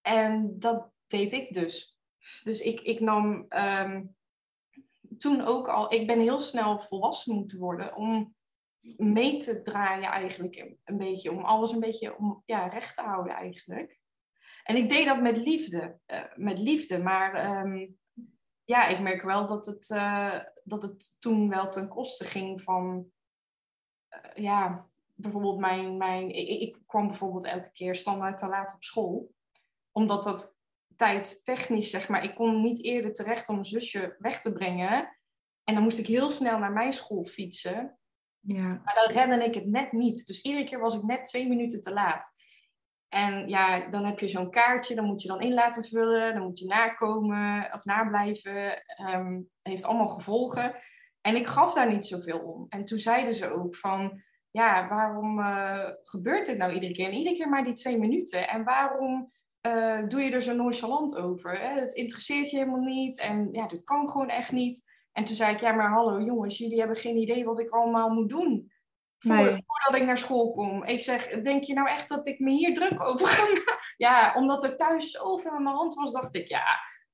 En 0.00 0.58
dat 0.58 0.90
deed 1.06 1.32
ik 1.32 1.54
dus. 1.54 1.98
Dus 2.44 2.60
ik, 2.60 2.80
ik 2.80 3.00
nam 3.00 3.46
um, 3.48 4.16
toen 5.18 5.40
ook 5.40 5.68
al, 5.68 5.92
ik 5.92 6.06
ben 6.06 6.20
heel 6.20 6.40
snel 6.40 6.80
volwassen 6.80 7.34
moeten 7.34 7.58
worden 7.58 7.96
om 7.96 8.34
mee 8.96 9.36
te 9.36 9.62
draaien 9.62 10.10
eigenlijk 10.10 10.76
een 10.84 10.96
beetje, 10.96 11.32
om 11.32 11.44
alles 11.44 11.72
een 11.72 11.80
beetje 11.80 12.16
om, 12.16 12.42
ja, 12.46 12.66
recht 12.66 12.94
te 12.94 13.02
houden 13.02 13.34
eigenlijk. 13.34 13.98
En 14.62 14.76
ik 14.76 14.88
deed 14.88 15.06
dat 15.06 15.20
met 15.20 15.36
liefde, 15.36 15.98
uh, 16.06 16.22
met 16.34 16.58
liefde, 16.58 16.98
maar 16.98 17.60
um, 17.66 17.99
ja, 18.70 18.86
ik 18.86 19.00
merk 19.00 19.22
wel 19.22 19.46
dat 19.46 19.66
het, 19.66 19.90
uh, 19.90 20.40
dat 20.64 20.82
het 20.82 21.20
toen 21.20 21.48
wel 21.48 21.70
ten 21.70 21.88
koste 21.88 22.24
ging 22.24 22.62
van, 22.62 23.10
ja, 24.34 24.86
bijvoorbeeld 25.14 25.58
mijn, 25.58 25.96
mijn 25.96 26.28
ik, 26.28 26.60
ik, 26.60 26.76
kwam 26.86 27.06
bijvoorbeeld 27.06 27.44
elke 27.44 27.70
keer 27.72 27.94
standaard 27.94 28.38
te 28.38 28.46
laat 28.46 28.74
op 28.74 28.82
school. 28.82 29.34
Omdat 29.92 30.24
dat 30.24 30.58
tijd 30.96 31.44
technisch, 31.44 31.90
zeg 31.90 32.08
maar, 32.08 32.24
ik 32.24 32.34
kon 32.34 32.62
niet 32.62 32.84
eerder 32.84 33.12
terecht 33.12 33.48
om 33.48 33.54
mijn 33.54 33.66
zusje 33.66 34.16
weg 34.18 34.40
te 34.40 34.52
brengen. 34.52 35.18
En 35.64 35.74
dan 35.74 35.82
moest 35.82 35.98
ik 35.98 36.06
heel 36.06 36.28
snel 36.28 36.58
naar 36.58 36.72
mijn 36.72 36.92
school 36.92 37.24
fietsen. 37.24 37.98
Ja. 38.40 38.80
Maar 38.84 38.94
dan 38.94 39.16
redde 39.16 39.44
ik 39.44 39.54
het 39.54 39.66
net 39.66 39.92
niet. 39.92 40.26
Dus 40.26 40.42
iedere 40.42 40.64
keer 40.64 40.80
was 40.80 40.94
ik 40.94 41.02
net 41.02 41.24
twee 41.24 41.48
minuten 41.48 41.80
te 41.80 41.92
laat. 41.92 42.34
En 43.10 43.48
ja, 43.48 43.88
dan 43.88 44.04
heb 44.04 44.18
je 44.18 44.28
zo'n 44.28 44.50
kaartje, 44.50 44.94
dan 44.94 45.04
moet 45.04 45.22
je 45.22 45.28
dan 45.28 45.40
in 45.40 45.54
laten 45.54 45.84
vullen, 45.84 46.34
dan 46.34 46.42
moet 46.42 46.58
je 46.58 46.66
nakomen 46.66 47.68
of 47.72 47.84
nablijven. 47.84 48.82
Um, 49.14 49.48
heeft 49.62 49.84
allemaal 49.84 50.08
gevolgen. 50.08 50.74
En 51.20 51.36
ik 51.36 51.46
gaf 51.46 51.74
daar 51.74 51.92
niet 51.92 52.06
zoveel 52.06 52.38
om. 52.38 52.66
En 52.68 52.84
toen 52.84 52.98
zeiden 52.98 53.34
ze 53.34 53.52
ook 53.52 53.76
van, 53.76 54.22
ja, 54.50 54.88
waarom 54.88 55.38
uh, 55.38 55.88
gebeurt 56.02 56.46
dit 56.46 56.58
nou 56.58 56.72
iedere 56.72 56.92
keer? 56.92 57.06
En 57.06 57.14
iedere 57.14 57.36
keer 57.36 57.48
maar 57.48 57.64
die 57.64 57.72
twee 57.72 57.98
minuten. 57.98 58.48
En 58.48 58.64
waarom 58.64 59.32
uh, 59.66 60.08
doe 60.08 60.20
je 60.20 60.30
er 60.30 60.42
zo 60.42 60.54
nonchalant 60.54 61.16
over? 61.16 61.60
Het 61.60 61.92
interesseert 61.92 62.50
je 62.50 62.56
helemaal 62.56 62.80
niet. 62.80 63.20
En 63.20 63.48
ja, 63.52 63.66
dit 63.66 63.84
kan 63.84 64.10
gewoon 64.10 64.28
echt 64.28 64.52
niet. 64.52 64.88
En 65.12 65.24
toen 65.24 65.36
zei 65.36 65.54
ik, 65.54 65.60
ja, 65.60 65.72
maar 65.72 65.90
hallo 65.90 66.20
jongens, 66.20 66.58
jullie 66.58 66.78
hebben 66.78 66.96
geen 66.96 67.16
idee 67.16 67.44
wat 67.44 67.60
ik 67.60 67.70
allemaal 67.70 68.10
moet 68.10 68.28
doen. 68.28 68.72
Voor, 69.20 69.60
Voordat 69.66 70.00
ik 70.00 70.06
naar 70.06 70.18
school 70.18 70.50
kom. 70.50 70.84
Ik 70.84 71.00
zeg, 71.00 71.28
denk 71.28 71.64
je 71.64 71.72
nou 71.72 71.88
echt 71.88 72.08
dat 72.08 72.26
ik 72.26 72.38
me 72.38 72.50
hier 72.50 72.74
druk 72.74 73.02
over 73.02 73.26
ga 73.26 73.46
Ja, 73.96 74.34
omdat 74.34 74.64
er 74.64 74.76
thuis 74.76 75.10
zoveel 75.10 75.50
aan 75.50 75.64
de 75.64 75.70
hand 75.70 75.94
was, 75.94 76.12
dacht 76.12 76.34
ik, 76.34 76.48
ja, 76.48 76.64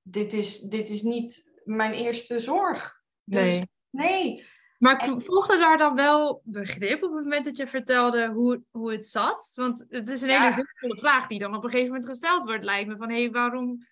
dit 0.03 0.33
is, 0.33 0.61
dit 0.61 0.89
is 0.89 1.03
niet 1.03 1.61
mijn 1.65 1.93
eerste 1.93 2.39
zorg. 2.39 3.03
Dus, 3.25 3.55
nee. 3.55 3.71
nee. 3.91 4.47
Maar 4.79 4.97
en... 4.97 5.23
volgde 5.23 5.59
daar 5.59 5.79
dan 5.79 5.95
wel 5.95 6.41
begrip 6.45 7.03
op 7.03 7.13
het 7.15 7.23
moment 7.23 7.45
dat 7.45 7.57
je 7.57 7.67
vertelde 7.67 8.29
hoe, 8.29 8.63
hoe 8.71 8.93
het 8.93 9.07
zat? 9.07 9.53
Want 9.55 9.85
het 9.89 10.09
is 10.09 10.23
een 10.23 10.29
hele 10.29 10.53
zinvolle 10.53 10.97
vraag 10.97 11.27
die 11.27 11.39
dan 11.39 11.55
op 11.55 11.65
een 11.65 11.71
gegeven 11.71 11.93
moment 11.93 12.09
gesteld 12.09 12.45
wordt, 12.45 12.65
lijkt 12.65 12.89
me. 12.89 12.97
Van, 12.97 13.11
hé, 13.11 13.23
hey, 13.23 13.31
waarom 13.31 13.87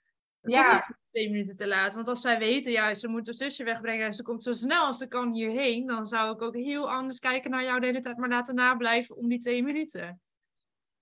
ja. 0.45 0.97
twee 1.11 1.31
minuten 1.31 1.57
te 1.57 1.67
laat? 1.67 1.95
Want 1.95 2.09
als 2.09 2.21
zij 2.21 2.39
weten, 2.39 2.73
ja, 2.73 2.95
ze 2.95 3.09
moet 3.09 3.27
haar 3.27 3.35
zusje 3.35 3.65
wegbrengen 3.65 4.07
en 4.07 4.13
ze 4.13 4.23
komt 4.23 4.43
zo 4.43 4.53
snel 4.53 4.85
als 4.85 4.99
ze 4.99 5.09
kan 5.09 5.33
hierheen, 5.33 5.87
dan 5.87 6.07
zou 6.07 6.35
ik 6.35 6.43
ook 6.43 6.55
heel 6.55 6.91
anders 6.91 7.19
kijken 7.19 7.51
naar 7.51 7.65
jou 7.65 7.81
de 7.81 7.87
hele 7.87 8.01
tijd 8.01 8.17
maar 8.17 8.29
laten 8.29 8.55
nablijven 8.55 9.17
om 9.17 9.29
die 9.29 9.41
twee 9.41 9.63
minuten. 9.63 10.21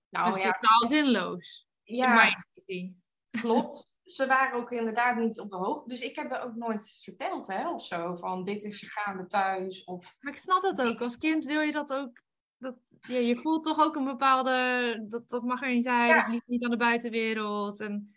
Nou 0.09 0.31
dus 0.31 0.43
ja, 0.43 0.51
totaal 0.51 0.87
zinloos. 0.87 1.67
in 1.83 1.95
ja 1.95 2.31
klopt. 3.41 3.97
Ze 4.03 4.27
waren 4.27 4.59
ook 4.59 4.71
inderdaad 4.71 5.17
niet 5.17 5.39
op 5.39 5.49
de 5.49 5.55
hoogte. 5.55 5.89
Dus 5.89 6.01
ik 6.01 6.15
heb 6.15 6.31
er 6.31 6.41
ook 6.41 6.55
nooit 6.55 6.99
verteld, 7.03 7.47
hè, 7.47 7.69
of 7.69 7.85
zo. 7.85 8.15
Van 8.15 8.43
dit 8.43 8.63
is 8.63 8.93
gaande 8.93 9.27
thuis. 9.27 9.83
Of 9.83 10.15
Maar 10.19 10.33
ik 10.33 10.39
snap 10.39 10.61
dat 10.61 10.81
ook. 10.81 11.01
Als 11.01 11.17
kind 11.17 11.45
wil 11.45 11.61
je 11.61 11.71
dat 11.71 11.93
ook. 11.93 12.21
Dat, 12.57 12.75
ja, 13.01 13.17
je 13.17 13.41
voelt 13.41 13.63
toch 13.63 13.79
ook 13.79 13.95
een 13.95 14.05
bepaalde. 14.05 15.05
Dat, 15.07 15.29
dat 15.29 15.43
mag 15.43 15.61
er 15.61 15.73
niet 15.73 15.83
zijn. 15.83 16.07
Ja. 16.07 16.21
Dat 16.21 16.31
ligt 16.31 16.47
niet 16.47 16.63
aan 16.63 16.71
de 16.71 16.77
buitenwereld. 16.77 17.79
En, 17.79 18.12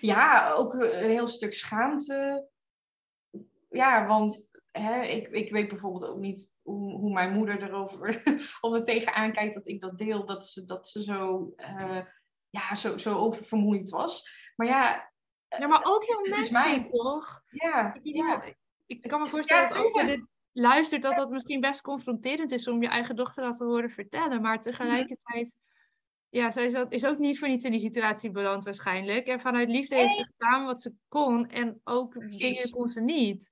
Ja, 0.00 0.52
ook 0.52 0.74
een 0.74 1.10
heel 1.10 1.28
stuk 1.28 1.54
schaamte. 1.54 2.48
Ja, 3.68 4.06
want 4.06 4.50
hè, 4.70 5.02
ik, 5.02 5.28
ik 5.28 5.50
weet 5.50 5.68
bijvoorbeeld 5.68 6.06
ook 6.06 6.18
niet 6.18 6.56
hoe, 6.62 6.92
hoe 6.92 7.12
mijn 7.12 7.32
moeder 7.32 7.62
erover 7.62 8.22
of 8.60 8.74
er 8.74 8.84
tegenaan 8.84 9.32
kijkt 9.32 9.54
dat 9.54 9.68
ik 9.68 9.80
dat 9.80 9.98
deel, 9.98 10.24
dat 10.24 10.46
ze, 10.46 10.64
dat 10.64 10.88
ze 10.88 11.02
zo, 11.02 11.52
eh, 11.56 12.00
ja, 12.50 12.74
zo, 12.74 12.96
zo 12.98 13.18
oververmoeid 13.18 13.88
was. 13.88 14.28
Maar 14.56 14.66
ja, 14.66 15.12
ja, 15.48 15.66
maar 15.66 15.84
ook 15.84 16.04
heel 16.04 16.18
Het 16.18 16.36
is 16.36 16.50
menselijk, 16.50 16.82
mij. 16.82 16.90
toch? 16.90 17.42
ja, 17.48 17.96
Ja, 18.02 18.44
ik 18.86 19.02
kan 19.02 19.20
me 19.20 19.26
voorstellen 19.26 19.68
dat 19.68 19.78
ook 19.78 20.00
dit 20.00 20.26
luistert, 20.52 21.02
dat 21.02 21.14
dat 21.14 21.30
misschien 21.30 21.60
best 21.60 21.80
confronterend 21.80 22.52
is 22.52 22.68
om 22.68 22.82
je 22.82 22.88
eigen 22.88 23.16
dochter 23.16 23.44
dat 23.44 23.56
te 23.56 23.64
horen 23.64 23.90
vertellen. 23.90 24.40
Maar 24.40 24.60
tegelijkertijd, 24.60 25.54
ja, 26.34 26.50
zij 26.50 26.66
is 26.66 26.74
ook, 26.74 26.92
is 26.92 27.06
ook 27.06 27.18
niet 27.18 27.38
voor 27.38 27.48
niets 27.48 27.64
in 27.64 27.70
die 27.70 27.80
situatie 27.80 28.30
beland 28.30 28.64
waarschijnlijk. 28.64 29.26
En 29.26 29.40
vanuit 29.40 29.68
liefde 29.68 29.94
heeft 29.96 30.16
ze 30.16 30.24
gedaan 30.36 30.64
wat 30.64 30.80
ze 30.80 30.92
kon 31.08 31.48
en 31.48 31.80
ook 31.84 32.10
Precies. 32.18 32.38
dingen 32.38 32.70
kon 32.70 32.88
ze 32.88 33.00
niet. 33.00 33.50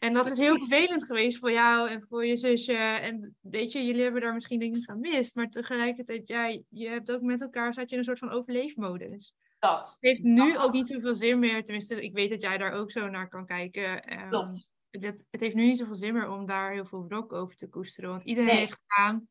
En 0.00 0.12
dat 0.12 0.30
is 0.30 0.38
heel 0.38 0.56
vervelend 0.58 1.04
geweest 1.04 1.38
voor 1.38 1.50
jou 1.52 1.88
en 1.88 2.04
voor 2.08 2.26
je 2.26 2.36
zusje. 2.36 2.76
En 2.76 3.36
weet 3.40 3.72
je, 3.72 3.84
jullie 3.84 4.02
hebben 4.02 4.20
daar 4.20 4.34
misschien 4.34 4.58
dingen 4.60 4.82
van 4.82 5.00
mist. 5.00 5.34
Maar 5.34 5.48
tegelijkertijd, 5.48 6.28
ja, 6.28 6.46
je 6.68 6.88
hebt 6.88 7.12
ook 7.12 7.20
met 7.22 7.40
elkaar, 7.40 7.74
zat 7.74 7.84
je 7.88 7.92
in 7.92 7.98
een 7.98 8.04
soort 8.04 8.18
van 8.18 8.30
overleefmodus. 8.30 9.34
dat. 9.58 9.84
Het 10.00 10.10
heeft 10.10 10.22
nu 10.22 10.58
ook 10.58 10.72
niet 10.72 10.88
zoveel 10.88 11.14
zin 11.14 11.38
meer. 11.38 11.62
Tenminste, 11.62 12.02
ik 12.02 12.12
weet 12.14 12.30
dat 12.30 12.42
jij 12.42 12.58
daar 12.58 12.72
ook 12.72 12.90
zo 12.90 13.08
naar 13.08 13.28
kan 13.28 13.46
kijken. 13.46 14.00
Klopt. 14.28 14.66
het, 14.90 15.24
het 15.30 15.40
heeft 15.40 15.54
nu 15.54 15.64
niet 15.64 15.78
zoveel 15.78 15.94
zin 15.96 16.12
meer 16.14 16.28
om 16.30 16.46
daar 16.46 16.72
heel 16.72 16.86
veel 16.86 17.04
wrok 17.08 17.32
over 17.32 17.56
te 17.56 17.68
koesteren. 17.68 18.10
Want 18.10 18.22
iedereen 18.24 18.48
Nee. 18.50 18.58
heeft 18.58 18.80
gedaan 18.86 19.28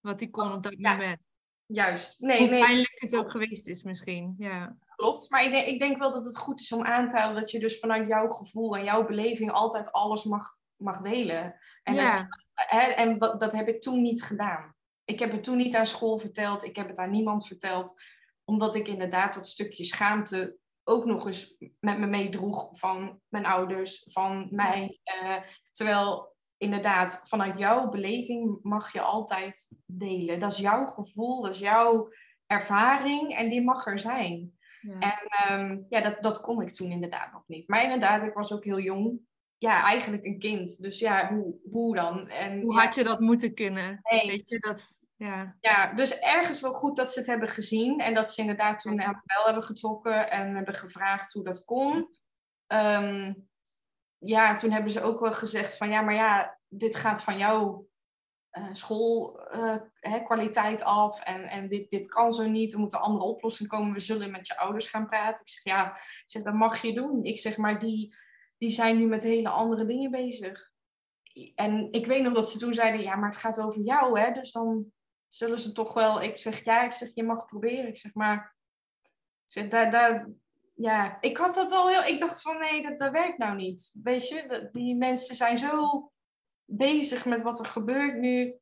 wat 0.00 0.20
hij 0.20 0.28
kon 0.28 0.52
op 0.52 0.62
dat 0.62 0.74
Ja. 0.78 0.92
moment. 0.92 1.20
Juist. 1.66 2.20
Nee, 2.20 2.38
Hoe 2.38 2.48
nee, 2.48 2.60
pijnlijk 2.60 2.94
het 3.00 3.16
ook 3.16 3.30
geweest 3.30 3.66
is 3.66 3.82
misschien. 3.82 4.34
Ja. 4.38 4.76
klopt. 4.96 5.30
Maar 5.30 5.44
ik 5.44 5.50
denk, 5.50 5.66
ik 5.66 5.78
denk 5.78 5.98
wel 5.98 6.10
dat 6.12 6.24
het 6.24 6.38
goed 6.38 6.60
is 6.60 6.72
om 6.72 6.84
aan 6.84 7.08
te 7.08 7.16
halen 7.16 7.40
dat 7.40 7.50
je 7.50 7.58
dus 7.58 7.78
vanuit 7.78 8.08
jouw 8.08 8.28
gevoel 8.28 8.76
en 8.76 8.84
jouw 8.84 9.06
beleving 9.06 9.50
altijd 9.50 9.92
alles 9.92 10.24
mag, 10.24 10.56
mag 10.76 11.00
delen. 11.00 11.54
En, 11.82 11.94
dat 11.94 12.04
ja. 12.04 12.28
hè, 12.54 12.80
en 12.80 13.18
wat, 13.18 13.40
dat 13.40 13.52
heb 13.52 13.68
ik 13.68 13.80
toen 13.80 14.02
niet 14.02 14.22
gedaan. 14.22 14.74
Ik 15.04 15.18
heb 15.18 15.32
het 15.32 15.44
toen 15.44 15.56
niet 15.56 15.76
aan 15.76 15.86
school 15.86 16.18
verteld. 16.18 16.64
Ik 16.64 16.76
heb 16.76 16.88
het 16.88 16.98
aan 16.98 17.10
niemand 17.10 17.46
verteld. 17.46 18.02
Omdat 18.44 18.74
ik 18.74 18.88
inderdaad 18.88 19.34
dat 19.34 19.46
stukje 19.46 19.84
schaamte 19.84 20.58
ook 20.84 21.04
nog 21.04 21.26
eens 21.26 21.56
met 21.80 21.98
me 21.98 22.06
meedroeg 22.06 22.70
van 22.72 23.20
mijn 23.28 23.46
ouders, 23.46 24.06
van 24.10 24.48
mij. 24.50 25.00
Eh, 25.02 25.36
terwijl 25.72 26.35
inderdaad, 26.58 27.22
vanuit 27.24 27.58
jouw 27.58 27.88
beleving 27.88 28.58
mag 28.62 28.92
je 28.92 29.00
altijd 29.00 29.68
delen. 29.86 30.40
Dat 30.40 30.52
is 30.52 30.58
jouw 30.58 30.86
gevoel, 30.86 31.42
dat 31.42 31.54
is 31.54 31.60
jouw 31.60 32.08
ervaring 32.46 33.34
en 33.34 33.48
die 33.48 33.62
mag 33.62 33.86
er 33.86 33.98
zijn. 33.98 34.52
ja. 34.80 34.98
En 34.98 35.26
ehm, 35.28 35.82
ja, 35.88 36.00
dat, 36.00 36.22
dat 36.22 36.40
kon 36.40 36.62
ik 36.62 36.72
toen 36.72 36.90
inderdaad 36.90 37.32
nog 37.32 37.42
niet. 37.46 37.68
Maar 37.68 37.82
inderdaad, 37.82 38.22
ik 38.22 38.34
was 38.34 38.52
ook 38.52 38.64
heel 38.64 38.80
jong. 38.80 39.20
Ja, 39.58 39.82
eigenlijk 39.82 40.24
een 40.24 40.38
kind. 40.38 40.82
Dus 40.82 40.98
ja, 40.98 41.34
hoe, 41.34 41.54
hoe 41.70 41.94
dan? 41.94 42.28
En, 42.28 42.60
Hoe 42.60 42.74
ja, 42.74 42.82
had 42.82 42.94
je 42.94 43.04
dat 43.04 43.20
moeten 43.20 43.54
kunnen? 43.54 44.00
Nee. 44.02 44.26
Weet 44.26 44.48
je 44.48 44.58
dat? 44.58 45.04
Ja. 45.16 45.56
ja, 45.60 45.92
dus 45.94 46.18
ergens 46.18 46.60
wel 46.60 46.72
goed 46.72 46.96
dat 46.96 47.12
ze 47.12 47.18
het 47.18 47.28
hebben 47.28 47.48
gezien. 47.48 48.00
En 48.00 48.14
dat 48.14 48.32
ze 48.32 48.40
inderdaad 48.40 48.80
toen 48.80 49.02
aan 49.02 49.12
de 49.12 49.34
bel 49.34 49.44
hebben 49.44 49.62
getrokken 49.62 50.30
en 50.30 50.54
hebben 50.54 50.74
gevraagd 50.74 51.32
hoe 51.32 51.44
dat 51.44 51.64
kon. 51.64 52.08
Ehm, 52.66 53.32
ja, 54.18 54.54
toen 54.54 54.70
hebben 54.70 54.92
ze 54.92 55.02
ook 55.02 55.20
wel 55.20 55.32
gezegd 55.32 55.76
van 55.76 55.88
ja, 55.88 56.00
maar 56.00 56.14
ja, 56.14 56.58
dit 56.68 56.96
gaat 56.96 57.22
van 57.22 57.38
jouw 57.38 57.86
schoolkwaliteit 58.72 60.82
af. 60.82 61.20
En, 61.20 61.44
en 61.44 61.68
dit, 61.68 61.90
dit 61.90 62.08
kan 62.08 62.32
zo 62.32 62.48
niet. 62.48 62.72
Er 62.72 62.78
moet 62.78 62.92
een 62.92 63.00
andere 63.00 63.24
oplossing 63.24 63.68
komen. 63.68 63.92
We 63.92 64.00
zullen 64.00 64.30
met 64.30 64.46
je 64.46 64.58
ouders 64.58 64.88
gaan 64.88 65.06
praten. 65.06 65.40
Ik 65.40 65.48
zeg 65.48 65.64
ja, 65.64 65.98
zeg, 66.26 66.42
dat 66.42 66.54
mag 66.54 66.82
je 66.82 66.94
doen. 66.94 67.24
Ik 67.24 67.38
zeg 67.38 67.56
maar, 67.56 67.80
die, 67.80 68.16
die 68.58 68.70
zijn 68.70 68.96
nu 68.96 69.06
met 69.06 69.22
hele 69.22 69.48
andere 69.48 69.86
dingen 69.86 70.10
bezig. 70.10 70.74
En 71.54 71.92
ik 71.92 72.06
weet 72.06 72.22
nog 72.22 72.34
dat 72.34 72.50
ze 72.50 72.58
toen 72.58 72.74
zeiden, 72.74 73.00
ja, 73.00 73.16
maar 73.16 73.28
het 73.28 73.38
gaat 73.38 73.60
over 73.60 73.80
jou, 73.80 74.20
hè. 74.20 74.32
Dus 74.32 74.52
dan 74.52 74.92
zullen 75.28 75.58
ze 75.58 75.72
toch 75.72 75.94
wel... 75.94 76.22
Ik 76.22 76.36
zeg, 76.36 76.64
ja, 76.64 76.82
ik 76.82 76.92
zeg, 76.92 77.10
je 77.14 77.24
mag 77.24 77.46
proberen. 77.46 77.88
Ik 77.88 77.98
zeg, 77.98 78.14
maar... 78.14 78.54
Zeg, 79.44 79.68
daar, 79.68 79.90
daar, 79.90 80.28
ja, 80.76 81.18
ik 81.20 81.36
had 81.36 81.54
dat 81.54 81.72
al 81.72 81.88
heel... 81.88 82.02
Ik 82.02 82.18
dacht 82.18 82.42
van, 82.42 82.58
nee, 82.58 82.82
dat, 82.82 82.98
dat 82.98 83.12
werkt 83.12 83.38
nou 83.38 83.56
niet. 83.56 83.90
Weet 84.02 84.28
je, 84.28 84.68
die 84.72 84.96
mensen 84.96 85.36
zijn 85.36 85.58
zo 85.58 86.10
bezig 86.64 87.24
met 87.24 87.42
wat 87.42 87.58
er 87.58 87.66
gebeurt 87.66 88.16
nu. 88.16 88.58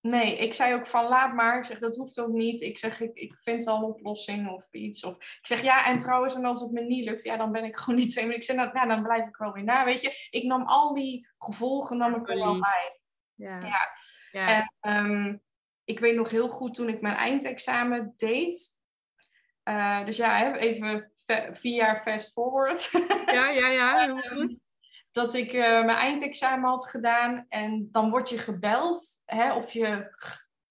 Nee, 0.00 0.38
ik 0.38 0.54
zei 0.54 0.74
ook 0.74 0.86
van, 0.86 1.08
laat 1.08 1.34
maar. 1.34 1.58
Ik 1.58 1.64
zeg, 1.64 1.78
dat 1.78 1.96
hoeft 1.96 2.20
ook 2.20 2.32
niet. 2.32 2.60
Ik 2.60 2.78
zeg, 2.78 3.00
ik, 3.00 3.14
ik 3.14 3.34
vind 3.42 3.64
wel 3.64 3.76
een 3.76 3.84
oplossing 3.84 4.48
of 4.48 4.72
iets. 4.72 5.04
Of, 5.04 5.14
ik 5.14 5.46
zeg, 5.46 5.62
ja, 5.62 5.86
en 5.86 5.98
trouwens, 5.98 6.34
en 6.34 6.44
als 6.44 6.60
het 6.60 6.70
me 6.70 6.80
niet 6.80 7.04
lukt, 7.04 7.24
ja, 7.24 7.36
dan 7.36 7.52
ben 7.52 7.64
ik 7.64 7.76
gewoon 7.80 7.98
niet 7.98 8.10
twee 8.10 8.26
minuten. 8.26 8.50
Ik 8.50 8.56
zeg, 8.56 8.72
nou, 8.72 8.78
ja, 8.78 8.94
dan 8.94 9.02
blijf 9.02 9.28
ik 9.28 9.36
wel 9.36 9.52
weer 9.52 9.64
na, 9.64 9.84
weet 9.84 10.02
je. 10.02 10.28
Ik 10.30 10.44
nam 10.44 10.62
al 10.62 10.94
die 10.94 11.28
gevolgen 11.38 11.96
nam 11.96 12.14
ik 12.14 12.30
er 12.30 12.36
wel 12.36 12.60
bij. 12.60 13.00
Ja. 13.34 13.60
Ja. 13.60 13.94
Ja. 14.30 14.48
En 14.48 14.74
ehm, 14.80 15.36
ik 15.84 15.98
weet 15.98 16.16
nog 16.16 16.30
heel 16.30 16.48
goed 16.48 16.74
toen 16.74 16.88
ik 16.88 17.00
mijn 17.00 17.16
eindexamen 17.16 18.14
deed. 18.16 18.75
Eh, 19.66 20.04
dus 20.04 20.16
ja, 20.16 20.54
even 20.56 21.12
ve- 21.24 21.48
vier 21.52 21.74
jaar 21.74 22.00
fast 22.00 22.32
forward. 22.32 22.90
ja, 23.26 23.50
ja, 23.50 23.68
ja, 23.68 24.04
heel 24.04 24.36
goed. 24.36 24.60
dat 25.10 25.34
ik 25.34 25.52
eh, 25.52 25.84
mijn 25.84 25.98
eindexamen 25.98 26.68
had 26.68 26.88
gedaan. 26.88 27.46
En 27.48 27.88
dan 27.92 28.10
word 28.10 28.28
je 28.28 28.38
gebeld. 28.38 29.22
Hè, 29.24 29.54
of 29.54 29.72
je. 29.72 30.14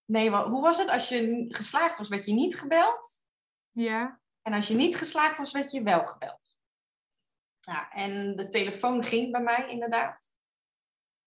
Nee, 0.05 0.31
wa- 0.31 0.49
hoe 0.49 0.61
was 0.61 0.77
het? 0.77 0.89
Als 0.89 1.09
je 1.09 1.45
geslaagd 1.47 1.97
was, 1.97 2.07
werd 2.09 2.25
je 2.25 2.33
niet 2.33 2.59
gebeld. 2.59 3.23
Ja. 3.71 4.19
En 4.41 4.53
als 4.53 4.67
je 4.67 4.75
niet 4.75 4.95
geslaagd 4.97 5.37
was, 5.37 5.51
werd 5.51 5.71
je 5.71 5.83
wel 5.83 6.05
gebeld. 6.05 6.57
Ja, 7.59 7.89
en 7.91 8.35
de 8.35 8.47
telefoon 8.47 9.03
ging 9.03 9.31
bij 9.31 9.41
mij 9.41 9.67
inderdaad. 9.69 10.31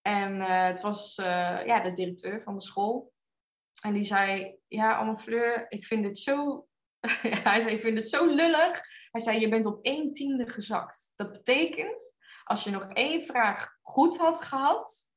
En 0.01 0.41
eh, 0.41 0.63
het 0.65 0.81
was 0.81 1.15
ja, 1.65 1.79
de 1.79 1.93
directeur 1.93 2.41
van 2.43 2.53
de 2.55 2.61
school. 2.61 3.13
En 3.81 3.93
die 3.93 4.03
zei, 4.03 4.57
ja, 4.67 4.97
Anne 4.97 5.17
Fleur, 5.17 5.65
ik 5.71 5.85
vind 5.85 6.05
het 6.05 6.17
zo... 6.17 6.63
Hij 7.49 7.61
zei, 7.61 7.73
ik 7.73 7.79
vind 7.79 7.97
het 7.97 8.09
zo 8.09 8.25
lullig. 8.25 8.81
Hij 9.11 9.21
zei, 9.21 9.39
je 9.39 9.49
bent 9.49 9.65
op 9.65 9.83
één 9.85 10.11
tiende 10.11 10.49
gezakt. 10.49 11.13
Dat 11.15 11.31
betekent, 11.31 12.17
als 12.43 12.63
je 12.63 12.71
nog 12.71 12.87
één 12.93 13.21
vraag 13.21 13.77
goed 13.81 14.17
had 14.17 14.43
gehad, 14.43 15.11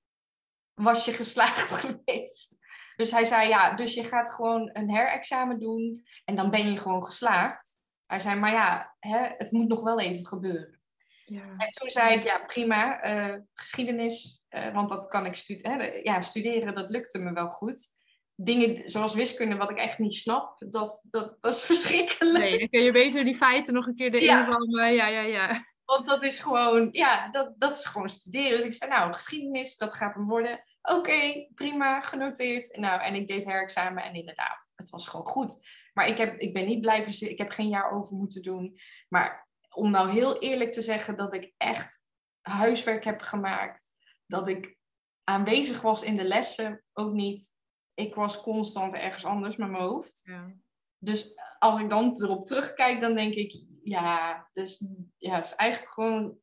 was 0.75 1.05
je 1.05 1.13
geslaagd 1.13 1.71
geweest. 1.81 2.59
Dus 2.97 3.11
hij 3.11 3.25
zei, 3.25 3.49
ja, 3.49 3.75
dus 3.75 3.95
je 3.95 4.05
gaat 4.05 4.33
gewoon 4.33 4.71
een 4.73 4.91
herexamen 4.91 5.59
doen 5.59 6.05
en 6.25 6.35
dan 6.35 6.51
ben 6.51 6.73
je 6.73 6.79
gewoon 6.79 7.05
geslaagd. 7.05 7.79
Hij 8.07 8.21
zei, 8.21 8.41
maar 8.41 8.53
ja, 8.53 8.97
hè, 8.99 9.19
het 9.19 9.51
moet 9.51 9.69
nog 9.69 9.83
wel 9.83 10.01
even 10.01 10.27
gebeuren. 10.27 10.81
ja. 11.27 11.43
En 11.57 11.71
toen 11.71 11.89
zei 11.91 12.15
ik, 12.15 12.23
ja, 12.23 12.39
prima, 12.39 13.01
eh, 13.01 13.39
geschiedenis, 13.55 14.43
eh, 14.49 14.75
want 14.75 14.89
dat 14.89 15.07
kan 15.09 15.27
ik 15.27 15.35
stu 15.35 15.59
hè, 15.63 15.77
de- 15.77 16.01
ja, 16.03 16.21
studeren, 16.21 16.75
dat 16.75 16.91
lukte 16.91 17.19
me 17.19 17.33
wel 17.33 17.49
goed. 17.51 18.01
Dingen 18.45 18.89
zoals 18.89 19.15
wiskunde, 19.15 19.57
wat 19.57 19.71
ik 19.71 19.77
echt 19.79 19.99
niet 19.99 20.15
snap, 20.15 20.65
dat, 20.69 21.07
dat, 21.11 21.37
dat 21.41 21.53
is 21.55 21.63
verschrikkelijk. 21.73 22.45
Nee, 22.45 22.59
dan 22.59 22.69
kun 22.69 22.83
je 22.83 22.93
beter 22.93 23.25
die 23.25 23.37
feiten 23.37 23.75
nog 23.75 23.87
een 23.87 23.95
keer 23.95 24.15
erin 24.15 24.27
Ja. 24.27 24.49
rammen. 24.49 24.93
Ja, 24.95 25.07
ja, 25.07 25.21
ja. 25.21 25.71
Want 25.85 26.07
dat 26.07 26.23
is 26.23 26.41
gewoon, 26.41 26.89
ja, 26.93 27.31
dat, 27.31 27.55
dat 27.57 27.77
is 27.77 27.85
gewoon 27.85 28.11
studeren. 28.11 28.51
Dus 28.57 28.65
ik 28.65 28.73
zei, 28.73 28.91
nou, 28.91 29.13
geschiedenis, 29.13 29.77
dat 29.77 29.95
gaat 29.95 30.15
hem 30.15 30.29
worden. 30.29 30.65
Oké, 30.83 31.47
prima, 31.55 32.01
genoteerd. 32.01 32.77
Nou, 32.77 33.01
en 33.01 33.15
ik 33.15 33.27
deed 33.27 33.45
herexamen 33.45 34.03
en 34.05 34.15
inderdaad, 34.15 34.71
het 34.75 34.91
was 34.91 35.09
gewoon 35.09 35.27
goed. 35.27 35.69
Maar 35.93 36.07
ik, 36.07 36.17
heb, 36.19 36.39
ik 36.39 36.53
ben 36.53 36.67
niet 36.67 36.81
blijven 36.81 37.13
zitten, 37.13 37.31
ik 37.31 37.39
heb 37.39 37.51
geen 37.51 37.69
jaar 37.69 37.91
over 37.93 38.17
moeten 38.17 38.43
doen. 38.43 38.79
Maar 39.09 39.49
om 39.75 39.91
nou 39.91 40.11
heel 40.11 40.39
eerlijk 40.39 40.73
te 40.73 40.83
zeggen 40.83 41.17
dat 41.17 41.35
ik 41.35 41.53
echt 41.57 42.05
huiswerk 42.41 43.05
heb 43.05 43.21
gemaakt, 43.21 43.85
dat 44.27 44.49
ik 44.49 44.77
aanwezig 45.25 45.81
was 45.81 46.03
in 46.03 46.17
de 46.17 46.25
lessen, 46.25 46.85
ook 46.93 47.13
niet. 47.13 47.61
Ik 47.95 48.15
was 48.15 48.41
constant 48.41 48.95
ergens 48.95 49.25
anders 49.25 49.57
met 49.57 49.71
mijn 49.71 49.83
hoofd. 49.83 50.23
ja. 50.25 50.53
Dus 50.99 51.41
als 51.59 51.81
ik 51.81 51.89
dan 51.89 52.23
erop 52.23 52.47
terugkijk, 52.47 53.01
dan 53.01 53.15
denk 53.15 53.35
ik, 53.35 53.65
ja, 53.83 54.49
dus, 54.53 54.85
ja, 55.17 55.35
het 55.35 55.45
is 55.45 55.55
eigenlijk 55.55 55.93
gewoon 55.93 56.39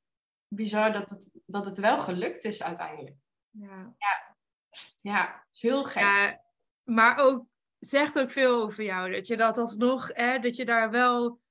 bizar 0.48 0.94
dat 0.94 1.10
het, 1.10 1.40
dat 1.46 1.66
het 1.66 1.80
wel 1.80 2.00
gelukt 2.00 2.44
is 2.44 2.64
uiteindelijk. 2.64 3.16
ja. 3.52 3.96
Ja, 5.02 5.44
het 5.46 5.56
is 5.56 5.62
heel 5.62 5.84
gek. 5.84 6.02
Ja, 6.02 6.42
maar 6.84 7.18
ook 7.18 7.46
zegt 7.80 8.20
ook 8.20 8.30
veel 8.30 8.62
over 8.62 8.84
jou. 8.84 9.12
Dat 9.12 9.28
je 9.28 9.38
dat 9.38 9.58
alsnog, 9.58 10.08
hè, 10.14 10.40
dat 10.40 10.56
je 10.56 10.66
daar 10.66 10.92
wel 10.92 11.42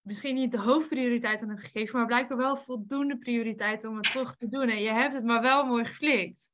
misschien 0.00 0.34
niet 0.34 0.52
de 0.52 0.58
hoofdprioriteit 0.58 1.42
aan 1.42 1.48
hebt 1.48 1.60
gegeven, 1.60 1.98
maar 1.98 2.06
blijkbaar 2.06 2.36
wel 2.36 2.56
voldoende 2.56 3.18
prioriteit 3.18 3.84
om 3.84 3.96
het 3.96 4.12
toch 4.12 4.36
te 4.36 4.48
doen. 4.48 4.68
En 4.68 4.80
je 4.82 4.90
hebt 4.90 5.14
het 5.14 5.24
maar 5.24 5.40
wel 5.42 5.66
mooi 5.66 5.84
geflikt. 5.84 6.52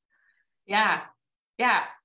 Ja, 0.62 1.16
ja. 1.54 1.97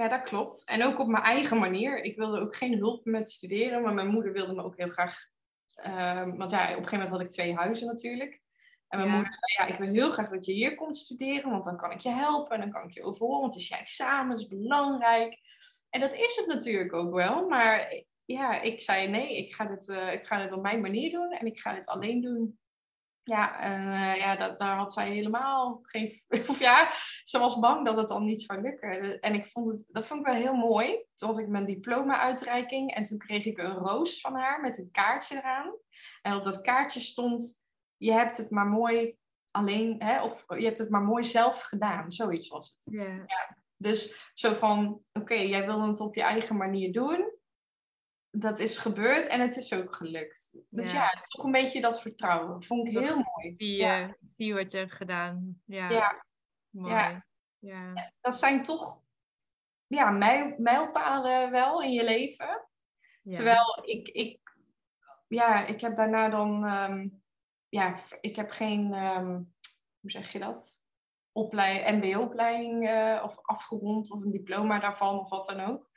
Ja, 0.00 0.08
dat 0.08 0.22
klopt. 0.22 0.64
En 0.64 0.84
ook 0.84 0.98
op 0.98 1.06
mijn 1.08 1.22
eigen 1.24 1.58
manier. 1.58 2.02
Ik 2.04 2.16
wilde 2.16 2.40
ook 2.40 2.56
geen 2.56 2.78
hulp 2.78 3.04
met 3.04 3.30
studeren, 3.30 3.82
maar 3.82 3.94
mijn 3.94 4.08
moeder 4.08 4.32
wilde 4.32 4.52
me 4.54 4.62
ook 4.62 4.76
heel 4.76 4.88
graag. 4.88 5.28
ehm, 5.74 6.36
want 6.36 6.50
ja, 6.50 6.60
op 6.62 6.68
een 6.68 6.74
gegeven 6.74 6.92
moment 6.92 7.08
had 7.10 7.20
ik 7.20 7.30
twee 7.30 7.54
huizen 7.54 7.86
natuurlijk. 7.86 8.40
En 8.88 8.98
mijn 8.98 9.10
Ja. 9.10 9.14
moeder 9.14 9.34
zei, 9.34 9.68
ja, 9.68 9.74
ik 9.74 9.80
wil 9.80 9.92
heel 9.92 10.10
graag 10.10 10.28
dat 10.30 10.44
je 10.46 10.52
hier 10.52 10.74
komt 10.74 10.96
studeren, 10.96 11.50
want 11.50 11.64
dan 11.64 11.76
kan 11.76 11.90
ik 11.90 12.00
je 12.00 12.08
helpen 12.08 12.54
en 12.54 12.60
dan 12.60 12.70
kan 12.70 12.84
ik 12.88 12.94
je 12.94 13.02
overhoren, 13.02 13.40
want 13.40 13.54
het 13.54 13.62
is 13.62 13.68
je 13.68 13.76
examen, 13.76 14.36
is 14.36 14.46
belangrijk. 14.46 15.38
En 15.90 16.00
dat 16.00 16.14
is 16.14 16.36
het 16.36 16.46
natuurlijk 16.46 16.92
ook 16.92 17.14
wel, 17.14 17.48
maar 17.48 18.02
ja, 18.24 18.60
ik 18.60 18.82
zei 18.82 19.08
nee, 19.08 19.36
ik 19.36 19.54
ga 19.54 19.64
dit, 19.64 19.88
eh, 19.88 20.12
ik 20.12 20.26
ga 20.26 20.42
dit 20.42 20.52
op 20.52 20.62
mijn 20.62 20.80
manier 20.80 21.10
doen 21.10 21.30
en 21.32 21.46
ik 21.46 21.60
ga 21.60 21.74
dit 21.74 21.86
alleen 21.86 22.20
doen. 22.20 22.58
Ja, 23.22 23.60
en 23.60 23.80
eh, 23.80 24.16
ja 24.16 24.36
dat, 24.36 24.58
daar 24.58 24.76
had 24.76 24.92
zij 24.92 25.10
helemaal 25.10 25.78
geen... 25.82 26.22
Of 26.48 26.58
ja, 26.58 26.92
ze 27.24 27.38
was 27.38 27.58
bang 27.58 27.86
dat 27.86 27.96
het 27.96 28.08
dan 28.08 28.24
niet 28.24 28.42
zou 28.42 28.60
lukken. 28.60 29.20
En 29.20 29.34
ik 29.34 29.46
vond 29.46 29.72
het, 29.72 29.88
dat 29.88 30.06
vond 30.06 30.20
ik 30.20 30.26
wel 30.26 30.34
heel 30.34 30.54
mooi. 30.54 31.04
Toen 31.14 31.28
had 31.28 31.38
ik 31.38 31.48
mijn 31.48 31.66
diploma-uitreiking 31.66 32.94
en 32.94 33.02
toen 33.02 33.18
kreeg 33.18 33.44
ik 33.44 33.58
een 33.58 33.74
roos 33.74 34.20
van 34.20 34.34
haar 34.34 34.60
met 34.60 34.78
een 34.78 34.90
kaartje 34.92 35.36
eraan. 35.36 35.74
En 36.22 36.36
op 36.36 36.44
dat 36.44 36.60
kaartje 36.60 37.00
stond, 37.00 37.64
je 37.96 38.12
hebt 38.12 38.36
het 38.36 38.50
maar 38.50 38.66
mooi 38.66 39.18
alleen, 39.50 40.02
hè, 40.02 40.22
of 40.22 40.44
je 40.48 40.64
hebt 40.64 40.78
het 40.78 40.90
maar 40.90 41.02
mooi 41.02 41.24
zelf 41.24 41.62
gedaan. 41.62 42.12
Zoiets 42.12 42.48
was 42.48 42.76
het. 42.78 42.94
Ja. 42.94 43.26
Dus 43.76 44.30
zo 44.34 44.52
van, 44.52 45.02
oké, 45.12 45.34
jij 45.34 45.66
wilde 45.66 45.86
het 45.86 46.00
op 46.00 46.14
je 46.14 46.22
eigen 46.22 46.56
manier 46.56 46.92
doen. 46.92 47.38
Dat 48.30 48.58
is 48.58 48.78
gebeurd 48.78 49.26
en 49.26 49.40
het 49.40 49.56
is 49.56 49.72
ook 49.72 49.96
gelukt. 49.96 50.56
Dus 50.68 50.92
Ja. 50.92 51.02
ja, 51.02 51.22
toch 51.24 51.44
een 51.44 51.50
beetje 51.52 51.80
dat 51.80 52.00
vertrouwen. 52.00 52.62
Vond 52.64 52.88
ik 52.88 52.98
heel 52.98 53.14
mooi. 53.14 53.54
Zie, 53.56 53.76
Ja. 53.76 54.16
zie 54.32 54.46
je 54.46 54.54
wat 54.54 54.72
je 54.72 54.78
hebt 54.78 54.92
gedaan. 54.92 55.62
Ja, 55.64 55.90
Ja, 55.90 56.24
mooi. 56.70 57.22
ja. 57.58 58.12
Dat 58.20 58.38
zijn 58.38 58.62
toch 58.62 59.00
ja, 59.86 60.10
mijl, 60.10 60.54
mijlpalen 60.58 61.50
wel 61.50 61.82
in 61.82 61.92
je 61.92 62.04
leven. 62.04 62.64
Terwijl 63.30 63.78
ik, 63.84 64.08
ik, 64.08 64.40
ja, 65.28 65.66
ik 65.66 65.80
heb 65.80 65.96
daarna 65.96 66.28
dan, 66.28 66.64
ehm, 66.66 67.08
ja, 67.68 67.96
ik 68.20 68.36
heb 68.36 68.50
geen, 68.50 68.92
ehm, 68.94 69.42
hoe 70.00 70.10
zeg 70.10 70.32
je 70.32 70.38
dat? 70.38 70.84
Opleiding, 71.32 72.04
MBO-opleiding 72.04 72.88
eh, 72.88 73.22
of 73.24 73.38
afgerond 73.42 74.10
of 74.10 74.22
een 74.22 74.30
diploma 74.30 74.78
daarvan 74.78 75.18
of 75.18 75.28
wat 75.30 75.46
dan 75.46 75.60
ook. 75.60 75.89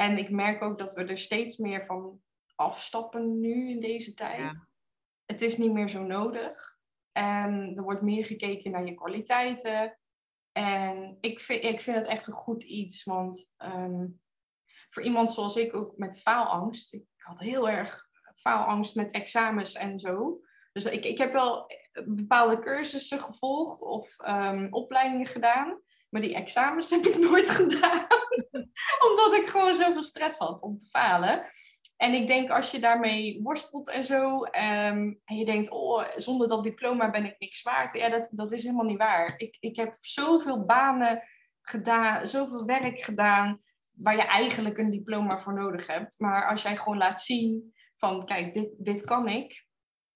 En 0.00 0.18
ik 0.18 0.30
merk 0.30 0.62
ook 0.62 0.78
dat 0.78 0.92
we 0.92 1.04
er 1.04 1.18
steeds 1.18 1.56
meer 1.56 1.86
van 1.86 2.20
afstappen 2.54 3.40
nu 3.40 3.70
in 3.70 3.80
deze 3.80 4.14
tijd. 4.14 4.38
Ja. 4.38 4.68
Het 5.24 5.42
is 5.42 5.56
niet 5.56 5.72
meer 5.72 5.88
zo 5.88 6.02
nodig. 6.02 6.78
En 7.12 7.72
er 7.76 7.82
wordt 7.82 8.02
meer 8.02 8.24
gekeken 8.24 8.70
naar 8.70 8.86
je 8.86 8.94
kwaliteiten. 8.94 9.98
En 10.52 11.18
ik 11.20 11.40
vind, 11.40 11.64
ik 11.64 11.80
vind 11.80 11.96
het 11.96 12.06
echt 12.06 12.26
een 12.26 12.32
goed 12.32 12.62
iets. 12.62 13.04
Want 13.04 13.54
ehm, 13.56 14.06
voor 14.90 15.02
iemand 15.02 15.30
zoals 15.30 15.56
ik 15.56 15.74
ook 15.74 15.96
met 15.96 16.20
faalangst. 16.20 16.94
Ik 16.94 17.04
had 17.16 17.40
heel 17.40 17.68
erg 17.68 18.08
faalangst 18.34 18.94
met 18.94 19.12
examens 19.12 19.74
en 19.74 19.98
zo. 19.98 20.40
Dus 20.72 20.84
ik, 20.84 21.04
ik 21.04 21.18
heb 21.18 21.32
wel 21.32 21.66
bepaalde 22.04 22.58
cursussen 22.58 23.20
gevolgd 23.20 23.80
of 23.80 24.18
ehm, 24.18 24.66
opleidingen 24.70 25.26
gedaan. 25.26 25.80
Maar 26.08 26.20
die 26.20 26.34
examens 26.34 26.90
heb 26.94 27.04
ik 27.04 27.18
nooit 27.18 27.50
gedaan. 27.50 28.06
Omdat 29.10 29.34
ik 29.34 29.46
gewoon 29.46 29.74
zoveel 29.74 30.02
stress 30.02 30.38
had 30.38 30.62
om 30.62 30.78
te 30.78 30.86
falen. 30.86 31.46
En 31.96 32.14
ik 32.14 32.26
denk 32.26 32.50
als 32.50 32.70
je 32.70 32.78
daarmee 32.78 33.40
worstelt 33.42 33.90
en 33.90 34.04
zo. 34.04 34.42
ehm, 34.42 35.14
en 35.24 35.36
je 35.36 35.44
denkt, 35.44 35.70
oh, 35.70 36.04
zonder 36.16 36.48
dat 36.48 36.64
diploma 36.64 37.10
ben 37.10 37.24
ik 37.24 37.38
niks 37.38 37.62
waard. 37.62 37.92
Ja, 37.92 38.08
dat, 38.08 38.30
dat 38.34 38.52
is 38.52 38.62
helemaal 38.62 38.84
niet 38.84 38.98
waar. 38.98 39.34
Ik, 39.36 39.56
ik 39.60 39.76
heb 39.76 39.96
zoveel 40.00 40.66
banen 40.66 41.22
gedaan, 41.62 42.26
zoveel 42.28 42.64
werk 42.64 43.00
gedaan. 43.00 43.58
Waar 43.92 44.16
je 44.16 44.22
eigenlijk 44.22 44.78
een 44.78 44.90
diploma 44.90 45.38
voor 45.38 45.54
nodig 45.54 45.86
hebt. 45.86 46.20
Maar 46.20 46.48
als 46.48 46.62
jij 46.62 46.76
gewoon 46.76 46.98
laat 46.98 47.20
zien 47.20 47.74
van, 47.96 48.26
kijk, 48.26 48.54
dit, 48.54 48.68
dit 48.78 49.04
kan 49.04 49.28
ik. 49.28 49.66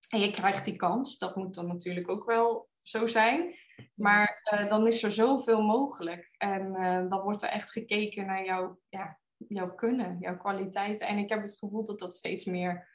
En 0.09 0.20
je 0.20 0.31
krijgt 0.31 0.64
die 0.64 0.77
kans. 0.77 1.18
Dat 1.18 1.37
moet 1.37 1.55
dan 1.55 1.66
natuurlijk 1.66 2.11
ook 2.11 2.25
wel 2.25 2.68
zo 2.83 3.07
zijn. 3.07 3.55
Maar 3.95 4.41
eh, 4.43 4.69
dan 4.69 4.87
is 4.87 5.03
er 5.03 5.13
zoveel 5.13 5.63
mogelijk. 5.63 6.35
En 6.37 6.75
eh, 6.75 7.09
dan 7.09 7.21
wordt 7.21 7.43
er 7.43 7.49
echt 7.49 7.73
gekeken 7.73 8.27
naar 8.27 8.45
jouw, 8.45 8.79
ja, 8.89 9.19
jouw 9.37 9.75
kunnen, 9.75 10.17
jouw 10.21 10.37
kwaliteiten. 10.37 11.07
En 11.07 11.19
ik 11.19 11.29
heb 11.29 11.43
het 11.43 11.59
gevoel 11.59 11.85
dat 11.85 11.99
dat 11.99 12.15
steeds 12.15 12.45
meer, 12.45 12.89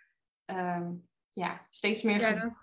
ehm, 0.45 0.91
ja, 1.29 1.67
steeds 1.69 2.03
meer 2.03 2.19
Ja, 2.19 2.33
dat 2.33 2.53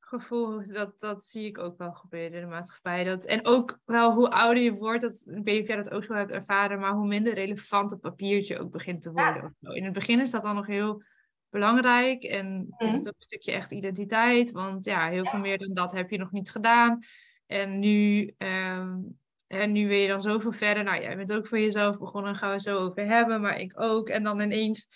gevoel, 0.00 0.72
dat, 0.72 1.00
dat 1.00 1.24
zie 1.24 1.46
ik 1.46 1.58
ook 1.58 1.78
wel 1.78 1.92
gebeuren 1.92 2.32
in 2.32 2.40
de 2.40 2.46
maatschappij. 2.46 3.04
Dat, 3.04 3.24
en 3.24 3.46
ook 3.46 3.78
wel 3.84 4.14
hoe 4.14 4.30
ouder 4.30 4.62
je 4.62 4.74
wordt, 4.74 5.00
dat, 5.02 5.26
ik 5.30 5.44
weet 5.44 5.66
jij 5.66 5.76
dat 5.76 5.90
ook 5.90 6.04
zo 6.04 6.14
hebt 6.14 6.30
ervaren, 6.32 6.80
maar 6.80 6.92
hoe 6.92 7.06
minder 7.06 7.34
relevant 7.34 7.90
het 7.90 8.00
papiertje 8.00 8.58
ook 8.58 8.70
begint 8.70 9.02
te 9.02 9.12
worden. 9.12 9.56
In 9.60 9.84
het 9.84 9.92
begin 9.92 10.20
is 10.20 10.30
dat 10.30 10.42
dan 10.42 10.54
nog 10.54 10.66
heel 10.66 11.02
belangrijk 11.50 12.22
en 12.22 12.74
is 12.78 12.86
Mhm. 12.86 12.96
het 12.96 13.08
ook 13.08 13.14
een 13.16 13.22
stukje 13.22 13.52
echt 13.52 13.72
identiteit, 13.72 14.50
want 14.50 14.84
ja, 14.84 15.08
heel 15.08 15.26
veel 15.26 15.38
meer 15.38 15.58
dan 15.58 15.74
dat 15.74 15.92
heb 15.92 16.10
je 16.10 16.18
nog 16.18 16.30
niet 16.30 16.50
gedaan. 16.50 16.98
En 17.46 17.78
nu, 17.78 18.34
ehm, 18.38 18.98
en 19.46 19.72
nu 19.72 19.88
wil 19.88 19.98
je 19.98 20.08
dan 20.08 20.22
zoveel 20.22 20.52
verder. 20.52 20.84
Nou, 20.84 21.02
jij 21.02 21.16
bent 21.16 21.32
ook 21.32 21.46
voor 21.46 21.58
jezelf 21.58 21.98
begonnen, 21.98 22.36
gaan 22.36 22.48
we 22.48 22.54
het 22.54 22.64
zo 22.64 22.78
over 22.78 23.06
hebben, 23.06 23.40
maar 23.40 23.60
ik 23.60 23.80
ook. 23.80 24.08
En 24.08 24.22
dan 24.22 24.40
ineens 24.40 24.88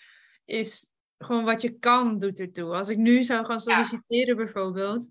is 0.45 0.91
gewoon 1.17 1.43
wat 1.43 1.61
je 1.61 1.79
kan, 1.79 2.19
doet 2.19 2.39
ertoe. 2.39 2.75
Als 2.75 2.89
ik 2.89 2.97
nu 2.97 3.23
zou 3.23 3.45
gaan 3.45 3.59
solliciteren 3.59 4.35
bijvoorbeeld, 4.35 5.09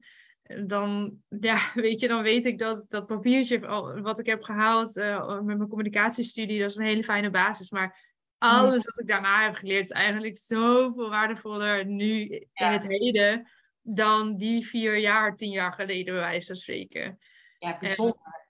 dan, 0.67 1.17
ja, 1.29 1.71
weet 1.75 2.01
je, 2.01 2.09
dan 2.09 2.23
weet 2.23 2.47
ik 2.47 2.59
dat 2.59 2.87
dat 2.89 3.07
papiertje 3.07 3.61
wat 4.03 4.19
ik 4.19 4.27
heb 4.27 4.43
gehaald 4.43 4.97
eh, 4.97 5.41
met 5.41 5.57
mijn 5.57 5.69
communicatiestudie, 5.69 6.61
dat 6.61 6.71
is 6.71 6.77
een 6.77 6.85
hele 6.85 7.05
fijne 7.05 7.31
basis. 7.31 7.71
Maar 7.71 8.07
alles 8.39 8.85
wat 8.85 9.01
ik 9.01 9.07
daarna 9.07 9.45
heb 9.45 9.55
geleerd 9.55 9.85
is 9.85 9.91
eigenlijk 9.91 10.39
zoveel 10.39 11.11
waardevoller 11.11 11.87
nu 11.87 12.29
in 12.29 12.49
het 12.67 12.87
heden 12.87 13.49
dan 13.95 14.37
die 14.37 14.67
vier 14.67 14.97
jaar, 14.97 15.37
tien 15.37 15.51
jaar 15.51 15.73
geleden, 15.73 16.15
bij 16.15 16.23
wijze 16.23 16.47
van 16.47 16.57
spreken. 16.57 17.19
Ja, 17.59 17.79
bijzonder. 17.79 18.49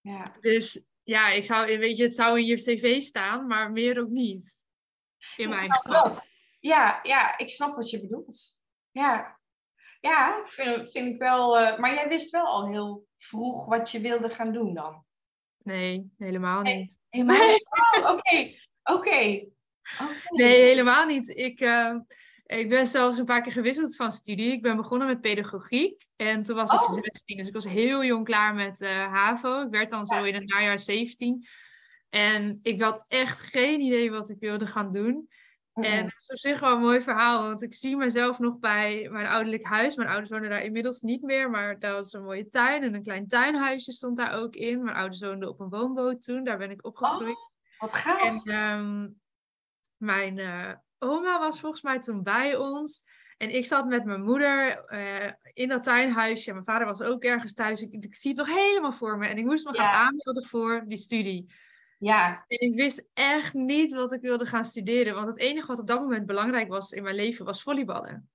Ja. 0.00 0.36
Dus 0.40 0.84
ja, 1.02 1.28
ik 1.30 1.44
zou, 1.46 1.78
weet 1.78 1.96
je, 1.96 2.02
het 2.02 2.14
zou 2.14 2.38
in 2.38 2.44
je 2.46 2.54
cv 2.56 3.02
staan, 3.02 3.46
maar 3.46 3.70
meer 3.72 4.00
ook 4.00 4.08
niet. 4.08 4.66
In 5.36 5.48
mijn 5.48 5.68
Nou, 5.68 5.80
geval. 5.82 6.02
dat. 6.04 6.32
Ja, 6.60 7.00
ja, 7.02 7.38
ik 7.38 7.50
snap 7.50 7.76
wat 7.76 7.90
je 7.90 8.00
bedoelt. 8.00 8.50
Ja, 8.90 9.38
ja 10.00 10.42
vind, 10.44 10.90
vind 10.90 11.14
ik 11.14 11.18
wel. 11.18 11.58
eh, 11.58 11.78
maar 11.78 11.94
jij 11.94 12.08
wist 12.08 12.30
wel 12.30 12.46
al 12.46 12.68
heel 12.68 13.06
vroeg 13.16 13.66
wat 13.66 13.90
je 13.90 14.00
wilde 14.00 14.30
gaan 14.30 14.52
doen 14.52 14.74
dan. 14.74 15.04
Nee, 15.62 16.10
helemaal 16.18 16.62
Nee. 16.62 16.76
niet. 16.76 16.98
Helemaal. 17.08 17.36
Oh, 17.96 18.10
Oké, 18.10 18.54
oké. 18.82 19.44
Oké. 20.00 20.16
Nee, 20.28 20.60
helemaal 20.62 21.06
niet. 21.06 21.28
Ik, 21.28 21.60
eh, 21.60 21.96
ik 22.58 22.68
ben 22.68 22.86
zelfs 22.86 23.18
een 23.18 23.24
paar 23.24 23.42
keer 23.42 23.52
gewisseld 23.52 23.96
van 23.96 24.12
studie. 24.12 24.52
Ik 24.52 24.62
ben 24.62 24.76
begonnen 24.76 25.06
met 25.06 25.20
pedagogiek. 25.20 26.06
En 26.16 26.42
toen 26.42 26.56
was 26.56 26.72
ik 26.72 26.88
Oh. 26.88 26.92
16, 26.92 27.36
dus 27.36 27.46
ik 27.46 27.54
was 27.54 27.64
heel 27.64 28.04
jong 28.04 28.24
klaar 28.24 28.54
met 28.54 28.80
eh, 28.80 29.12
HAVO. 29.12 29.62
Ik 29.62 29.70
werd 29.70 29.90
dan 29.90 30.06
zo 30.06 30.22
in 30.22 30.34
het 30.34 30.46
najaar 30.46 30.78
17. 30.78 31.46
En 32.08 32.58
ik 32.62 32.82
had 32.82 33.04
echt 33.08 33.40
geen 33.40 33.80
idee 33.80 34.10
wat 34.10 34.28
ik 34.28 34.40
wilde 34.40 34.66
gaan 34.66 34.92
doen. 34.92 35.28
En 35.74 36.04
het 36.04 36.16
is 36.20 36.30
op 36.30 36.38
zich 36.38 36.60
wel 36.60 36.74
een 36.74 36.80
mooi 36.80 37.00
verhaal, 37.00 37.42
want 37.42 37.62
ik 37.62 37.74
zie 37.74 37.96
mezelf 37.96 38.38
nog 38.38 38.58
bij 38.58 39.08
mijn 39.10 39.26
ouderlijk 39.26 39.66
huis. 39.66 39.96
Mijn 39.96 40.08
ouders 40.08 40.30
wonen 40.30 40.50
daar 40.50 40.64
inmiddels 40.64 41.00
niet 41.00 41.22
meer, 41.22 41.50
maar 41.50 41.78
daar 41.78 41.92
was 41.92 42.12
een 42.12 42.22
mooie 42.22 42.48
tuin 42.48 42.82
en 42.82 42.94
een 42.94 43.02
klein 43.02 43.26
tuinhuisje 43.26 43.92
stond 43.92 44.16
daar 44.16 44.32
ook 44.32 44.54
in. 44.54 44.82
Mijn 44.82 44.96
ouders 44.96 45.20
woonden 45.20 45.48
op 45.48 45.60
een 45.60 45.68
woonboot 45.68 46.22
toen, 46.22 46.44
daar 46.44 46.58
ben 46.58 46.70
ik 46.70 46.84
opgegroeid. 46.84 47.50
Wat 47.78 47.94
gaaf. 47.94 48.44
En 48.44 48.52
ehm, 48.52 49.08
mijn 49.96 50.38
eh, 50.38 50.72
oma 51.02 51.38
was 51.38 51.60
volgens 51.60 51.82
mij 51.82 51.98
toen 51.98 52.22
bij 52.22 52.56
ons. 52.56 53.02
En 53.36 53.54
ik 53.54 53.66
zat 53.66 53.86
met 53.86 54.04
mijn 54.04 54.22
moeder 54.22 54.84
eh, 54.84 55.32
in 55.52 55.68
dat 55.68 55.82
tuinhuisje. 55.82 56.52
Mijn 56.52 56.64
vader 56.64 56.86
was 56.86 57.00
ook 57.00 57.22
ergens 57.22 57.54
thuis. 57.54 57.82
Ik, 57.82 57.92
ik 57.92 58.14
zie 58.14 58.30
het 58.30 58.38
nog 58.38 58.56
helemaal 58.56 58.92
voor 58.92 59.18
me. 59.18 59.26
En 59.26 59.38
ik 59.38 59.44
moest 59.44 59.66
me 59.66 59.74
gaan 59.74 59.94
aanmelden 59.94 60.44
voor 60.44 60.84
die 60.86 60.98
studie. 60.98 61.52
Ja, 61.98 62.44
En 62.48 62.60
ik 62.60 62.74
wist 62.74 63.04
echt 63.12 63.54
niet 63.54 63.92
wat 63.92 64.12
ik 64.12 64.20
wilde 64.20 64.46
gaan 64.46 64.64
studeren. 64.64 65.14
Want 65.14 65.26
het 65.26 65.38
enige 65.38 65.66
wat 65.66 65.78
op 65.78 65.86
dat 65.86 66.00
moment 66.00 66.26
belangrijk 66.26 66.68
was 66.68 66.90
in 66.90 67.02
mijn 67.02 67.14
leven 67.14 67.44
was 67.44 67.62
volleyballen. 67.62 68.28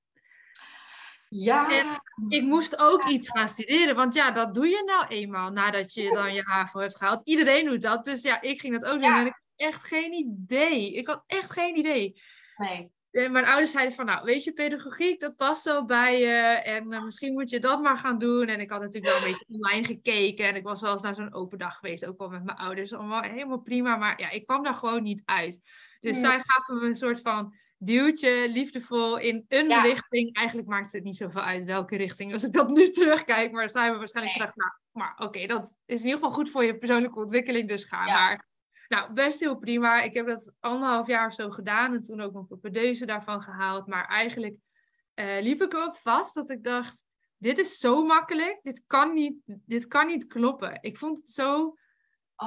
ja. 1.30 2.02
Ik 2.28 2.44
moest 2.44 2.80
ook 2.80 3.08
iets 3.08 3.30
gaan 3.30 3.50
studeren. 3.50 3.96
Want 3.96 4.14
ja, 4.14 4.32
dat 4.32 4.54
doe 4.54 4.68
je 4.68 4.84
nou 4.86 5.08
eenmaal 5.08 5.52
nadat 5.52 5.94
je 5.94 6.14
dan 6.14 6.34
je 6.34 6.42
HAVO 6.42 6.80
hebt 6.80 6.98
gehaald. 6.98 7.22
Iedereen 7.24 7.66
doet 7.66 7.82
dat. 7.82 8.06
Dus 8.06 8.22
ja, 8.22 8.42
ik 8.42 8.60
ging 8.60 8.80
dat 8.82 8.92
ook 8.92 9.02
doen. 9.02 9.10
Ja. 9.10 9.20
En 9.20 9.26
ik 9.26 9.34
had 9.34 9.70
echt 9.70 9.84
geen 9.84 10.14
idee. 10.14 10.94
Ik 10.94 11.08
had 11.08 11.24
echt 11.28 11.52
geen 11.52 11.78
idee. 11.78 12.22
Nee. 12.58 12.94
En 13.12 13.32
mijn 13.32 13.46
ouders 13.46 13.72
zeiden 13.72 13.94
van, 13.96 14.06
nou, 14.06 14.26
weet 14.26 14.44
je, 14.44 14.54
pedagogiek, 14.54 15.20
dat 15.20 15.36
past 15.36 15.64
wel 15.64 15.86
bij 15.86 16.20
je. 16.20 16.28
En 16.64 16.94
eh, 16.94 17.04
misschien 17.04 17.34
moet 17.34 17.50
je 17.50 17.60
dat 17.60 17.82
maar 17.82 17.98
gaan 17.98 18.20
doen. 18.20 18.48
En 18.48 18.60
ik 18.60 18.70
had 18.70 18.82
natuurlijk 18.82 19.14
wel 19.14 19.24
een 19.24 19.32
beetje 19.32 19.46
online 19.62 19.86
gekeken. 19.86 20.48
En 20.48 20.56
ik 20.56 20.64
was 20.64 20.82
wel 20.82 20.92
eens 20.92 21.02
naar 21.02 21.16
zo'n 21.16 21.34
open 21.34 21.58
dag 21.58 21.76
geweest, 21.76 22.06
ook 22.06 22.18
wel 22.18 22.30
met 22.30 22.44
mijn 22.44 22.58
ouders. 22.58 22.94
Allemaal 22.94 23.22
helemaal 23.22 23.60
prima. 23.62 23.96
Maar 23.96 24.20
ja, 24.20 24.30
ik 24.30 24.46
kwam 24.46 24.64
daar 24.64 24.74
gewoon 24.74 25.04
niet 25.04 25.22
uit. 25.26 25.60
Dus 26.00 26.20
zij 26.20 26.40
gaven 26.44 26.76
me 26.80 26.86
een 26.86 26.96
soort 26.96 27.22
van 27.22 27.56
duwtje, 27.78 28.50
liefdevol, 28.50 29.18
in 29.18 29.46
een 29.48 29.70
Ja. 29.70 29.82
richting. 29.82 30.36
Eigenlijk 30.36 30.68
maakt 30.68 30.92
het 30.92 31.04
niet 31.04 31.18
zoveel 31.18 31.42
uit 31.42 31.64
welke 31.66 31.96
richting. 31.98 32.34
Als 32.34 32.44
ik 32.44 32.54
dat 32.54 32.70
nu 32.70 32.90
terugkijk. 33.00 33.52
Maar 33.52 33.70
zij 33.70 33.82
hebben 33.82 34.00
waarschijnlijk 34.00 34.38
Nee. 34.38 34.48
gedacht, 34.48 34.58
nou, 34.68 34.80
maar 34.92 35.28
oké, 35.28 35.46
dat 35.48 35.76
is 35.86 36.00
in 36.00 36.06
ieder 36.06 36.20
geval 36.20 36.34
goed 36.34 36.50
voor 36.50 36.64
je 36.64 36.78
persoonlijke 36.78 37.20
ontwikkeling. 37.20 37.68
Dus 37.68 37.84
ga 37.84 38.06
Ja. 38.06 38.14
maar. 38.14 38.46
Nou, 38.88 39.14
best 39.14 39.40
heel 39.40 39.58
prima. 39.58 40.02
Ik 40.02 40.14
heb 40.14 40.28
dat 40.28 40.52
anderhalf 40.60 41.08
jaar 41.08 41.28
of 41.28 41.34
zo 41.34 41.50
gedaan 41.50 41.94
en 41.94 42.02
toen 42.02 42.22
ook 42.22 42.34
mijn 42.34 42.48
propedeuse 42.48 43.06
daarvan 43.06 43.42
gehaald. 43.42 43.88
Maar 43.88 44.06
eigenlijk 44.08 44.56
eh, 45.14 45.42
liep 45.42 45.62
ik 45.62 45.74
erop 45.74 45.96
vast 45.96 46.34
dat 46.34 46.50
ik 46.50 46.64
dacht, 46.64 47.02
dit 47.38 47.58
is 47.58 47.78
zo 47.78 48.06
makkelijk, 48.06 48.60
dit 48.64 48.84
kan 48.88 49.14
niet, 49.14 49.36
dit 49.46 49.88
kan 49.88 50.08
niet 50.08 50.28
kloppen. 50.28 50.78
Ik 50.82 50.98
vond 50.98 51.18
het 51.18 51.30
zo, 51.30 51.76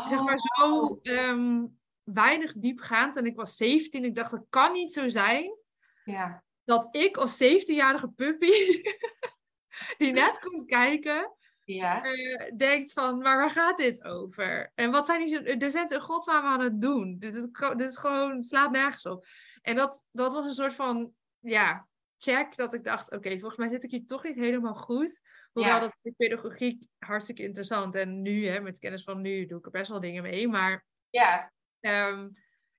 zeg 0.04 0.22
maar, 0.22 0.38
zo 0.38 0.80
Oh. 0.80 0.98
ehm, 1.02 1.64
weinig 2.02 2.52
diepgaand. 2.56 3.16
En 3.16 3.26
ik 3.26 3.36
was 3.36 3.56
17, 3.56 4.04
ik 4.04 4.14
dacht, 4.14 4.30
dat 4.30 4.46
kan 4.50 4.72
niet 4.72 4.92
zo 4.92 5.08
zijn 5.08 5.56
Ja. 6.04 6.44
dat 6.64 6.88
ik 6.90 7.16
als 7.16 7.42
17-jarige 7.42 8.08
puppy, 8.08 8.50
die 9.98 10.12
net 10.12 10.38
komt 10.38 10.66
kijken, 10.66 11.32
Ja. 11.74 12.02
eh, 12.02 12.56
denkt 12.56 12.92
van, 12.92 13.18
maar 13.18 13.36
waar 13.36 13.50
gaat 13.50 13.76
dit 13.76 14.04
over? 14.04 14.72
En 14.74 14.90
wat 14.90 15.06
zijn 15.06 15.26
die 15.26 15.56
docenten 15.56 15.96
in 15.96 16.02
godsnaam 16.02 16.44
aan 16.44 16.60
het 16.60 16.80
doen? 16.80 17.16
Dit, 17.18 17.34
dit, 17.34 17.54
dit 17.76 17.88
is 17.90 17.96
gewoon, 17.96 18.42
slaat 18.42 18.70
nergens 18.70 19.06
op. 19.06 19.26
En 19.62 19.76
dat, 19.76 20.04
dat 20.12 20.32
was 20.32 20.44
een 20.46 20.52
soort 20.52 20.74
van, 20.74 21.12
ja, 21.38 21.86
check 22.16 22.56
dat 22.56 22.74
ik 22.74 22.84
dacht, 22.84 23.12
oké, 23.12 23.30
volgens 23.30 23.56
mij 23.56 23.68
zit 23.68 23.84
ik 23.84 23.90
hier 23.90 24.06
toch 24.06 24.24
niet 24.24 24.34
helemaal 24.36 24.74
goed. 24.74 25.20
Hoewel 25.52 25.72
Ja. 25.74 25.80
dat 25.80 25.98
de 26.02 26.12
pedagogiek 26.16 26.86
hartstikke 26.98 27.42
interessant. 27.42 27.94
En 27.94 28.22
nu, 28.22 28.46
hè, 28.46 28.60
met 28.60 28.78
kennis 28.78 29.02
van 29.04 29.20
nu, 29.20 29.46
doe 29.46 29.58
ik 29.58 29.64
er 29.64 29.70
best 29.70 29.90
wel 29.90 30.00
dingen 30.00 30.22
mee. 30.22 30.48
Maar 30.48 30.84
Ja. 31.10 31.52
Ehm, 31.80 32.28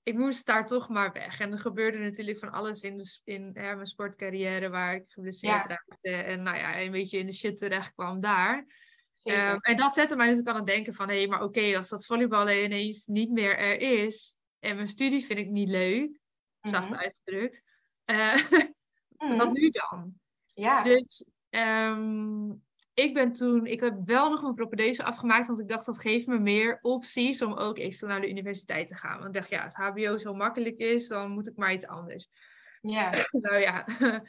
ik 0.04 0.16
moest 0.16 0.46
daar 0.46 0.66
toch 0.66 0.90
maar 0.90 1.12
weg. 1.12 1.40
En 1.40 1.52
er 1.52 1.60
gebeurde 1.60 1.98
natuurlijk 1.98 2.40
van 2.40 2.52
alles 2.52 2.82
in, 2.84 2.98
de, 2.98 3.20
in 3.24 3.50
hè, 3.54 3.76
mijn 3.76 3.86
sportcarrière 3.88 4.70
waar 4.70 4.96
ik 4.96 5.04
geblesseerd 5.08 5.54
Ja. 5.54 5.68
raakte. 5.68 6.10
En 6.12 6.42
nou 6.42 6.58
ja, 6.58 6.80
een 6.82 6.92
beetje 6.92 7.18
in 7.20 7.26
de 7.26 7.34
shit 7.34 7.58
terecht 7.58 7.94
kwam 7.94 8.20
daar. 8.22 8.66
Ehm, 9.24 9.58
en 9.62 9.78
dat 9.78 9.94
zette 9.94 10.16
mij 10.16 10.26
natuurlijk 10.26 10.52
aan 10.56 10.64
het 10.64 10.74
denken 10.74 10.94
van... 10.94 11.10
Hé, 11.10 11.28
maar 11.28 11.44
oké, 11.44 11.78
als 11.78 11.90
dat 11.90 12.06
volleyballen 12.06 12.64
ineens 12.64 13.06
niet 13.06 13.32
meer 13.32 13.58
er 13.58 13.80
is... 14.04 14.36
En 14.60 14.76
mijn 14.76 14.88
studie 14.88 15.26
vind 15.26 15.40
ik 15.40 15.50
niet 15.50 15.70
leuk, 15.70 16.20
zacht 16.62 16.90
Mhm. 16.90 17.00
uitgedrukt. 17.00 17.64
eh, 18.06 18.36
Mhm. 19.18 19.38
Wat 19.38 19.52
nu 19.52 19.70
dan? 19.70 20.14
Ja. 20.54 20.84
Dus 20.84 21.26
ehm, 21.50 22.52
ik 23.04 23.14
ben 23.14 23.34
toen, 23.34 23.66
ik 23.66 23.80
heb 23.80 23.94
wel 24.06 24.30
nog 24.30 24.42
mijn 24.42 24.54
propedeuse 24.54 25.04
afgemaakt, 25.04 25.48
want 25.48 25.60
ik 25.60 25.68
dacht 25.68 25.86
dat 25.86 26.00
geeft 26.00 26.28
me 26.28 26.40
meer 26.40 26.80
opties 26.82 27.42
om 27.42 27.54
ook 27.54 27.78
eventueel 27.78 28.12
naar 28.12 28.22
de 28.22 28.30
universiteit 28.30 28.88
te 28.88 28.96
gaan. 28.96 29.16
Want 29.16 29.28
ik 29.28 29.34
dacht, 29.34 29.50
ja, 29.50 29.64
als 29.64 29.76
HBO 29.76 30.18
zo 30.18 30.34
makkelijk 30.34 30.78
is, 30.78 31.08
dan 31.08 31.32
moet 31.32 31.48
ik 31.48 31.56
maar 31.56 31.74
iets 31.74 31.88
anders. 31.88 32.30
Ja. 32.82 33.12
Nou 33.32 33.58
ja, 33.58 33.86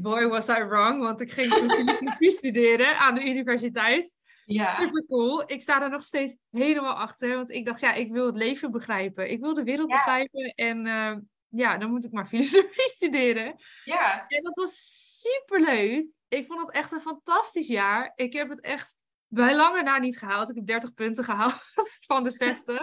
boy 0.00 0.28
was 0.28 0.48
I 0.48 0.62
wrong, 0.64 1.00
want 1.00 1.20
ik 1.20 1.32
ging 1.32 1.52
toen 1.52 1.70
filosofie 1.70 2.30
studeren 2.40 2.98
aan 2.98 3.14
de 3.14 3.28
universiteit. 3.28 4.16
Ja. 4.46 4.72
Super 4.72 5.04
cool. 5.08 5.42
Ik 5.50 5.62
sta 5.62 5.82
er 5.82 5.90
nog 5.90 6.02
steeds 6.02 6.36
helemaal 6.50 6.94
achter, 6.94 7.34
want 7.34 7.50
ik 7.50 7.64
dacht, 7.64 7.80
ja, 7.80 7.92
ik 7.92 8.12
wil 8.12 8.26
het 8.26 8.36
leven 8.36 8.70
begrijpen. 8.70 9.30
Ik 9.30 9.40
wil 9.40 9.54
de 9.54 9.62
wereld 9.62 9.88
Ja. 9.90 9.96
begrijpen 9.96 10.52
en 10.54 10.86
eh, 10.86 11.16
ja, 11.54 11.76
dan 11.76 11.90
moet 11.90 12.04
ik 12.04 12.12
maar 12.12 12.28
filosofie 12.34 12.88
studeren. 12.88 13.54
Ja. 13.84 14.26
En 14.28 14.42
dat 14.42 14.54
was 14.54 14.74
super 15.20 15.60
leuk. 15.60 16.06
Ik 16.28 16.46
vond 16.46 16.60
het 16.60 16.70
echt 16.70 16.92
een 16.92 17.00
fantastisch 17.00 17.66
jaar. 17.66 18.12
Ik 18.14 18.32
heb 18.32 18.48
het 18.48 18.60
echt 18.60 18.92
bij 19.26 19.56
lange 19.56 19.82
na 19.82 19.98
niet 19.98 20.18
gehaald. 20.18 20.50
Ik 20.50 20.56
heb 20.56 20.66
30 20.66 20.94
punten 20.94 21.24
gehaald 21.30 21.60
van 22.06 22.24
de 22.24 22.30
60. 22.30 22.82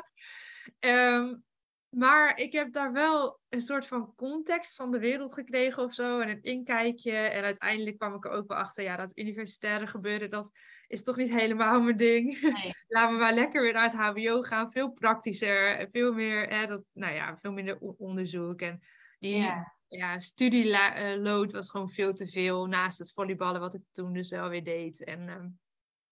Ehm, 0.80 1.36
maar 1.90 2.38
ik 2.38 2.52
heb 2.52 2.74
daar 2.74 2.92
wel 2.92 3.40
een 3.50 3.62
soort 3.62 3.88
van 3.88 4.16
context 4.16 4.76
van 4.76 4.92
de 4.92 5.00
wereld 5.00 5.34
gekregen 5.34 5.84
of 5.84 5.94
zo. 5.94 6.20
En 6.20 6.30
een 6.30 6.42
inkijkje. 6.42 7.12
En 7.12 7.44
uiteindelijk 7.44 7.98
kwam 7.98 8.16
ik 8.16 8.26
er 8.26 8.32
ook 8.32 8.48
wel 8.48 8.58
achter. 8.58 8.84
Ja, 8.84 8.96
dat 8.96 9.18
universitaire 9.18 9.88
gebeuren, 9.88 10.30
dat 10.30 10.52
is 10.92 11.04
toch 11.04 11.16
niet 11.16 11.30
helemaal 11.30 11.82
mijn 11.82 11.98
ding. 11.98 12.42
Nee. 12.42 12.72
Laten 12.88 13.14
we 13.14 13.20
maar 13.20 13.34
lekker 13.34 13.62
weer 13.62 13.74
naar 13.74 13.84
het 13.92 13.94
HBO 13.94 14.42
gaan. 14.42 14.72
Veel 14.72 14.92
praktischer. 14.92 15.78
En 15.78 15.90
veel 15.92 16.14
meer, 16.14 16.48
hè, 16.50 16.68
dat, 16.68 16.84
nou 16.94 17.14
ja, 17.14 17.38
veel 17.38 17.52
minder 17.52 17.78
onderzoek. 17.80 18.62
En 18.62 18.82
die, 19.20 19.36
Ja. 19.36 19.74
ja, 19.88 20.20
studieload 20.20 21.52
was 21.52 21.70
gewoon 21.70 21.90
veel 21.90 22.14
te 22.14 22.28
veel 22.28 22.66
naast 22.66 23.00
het 23.00 23.12
volleyballen, 23.12 23.60
wat 23.62 23.74
ik 23.74 23.82
toen 23.92 24.14
dus 24.14 24.30
wel 24.30 24.50
weer 24.50 24.64
deed. 24.64 25.04
En 25.04 25.30
ehm, 25.30 25.50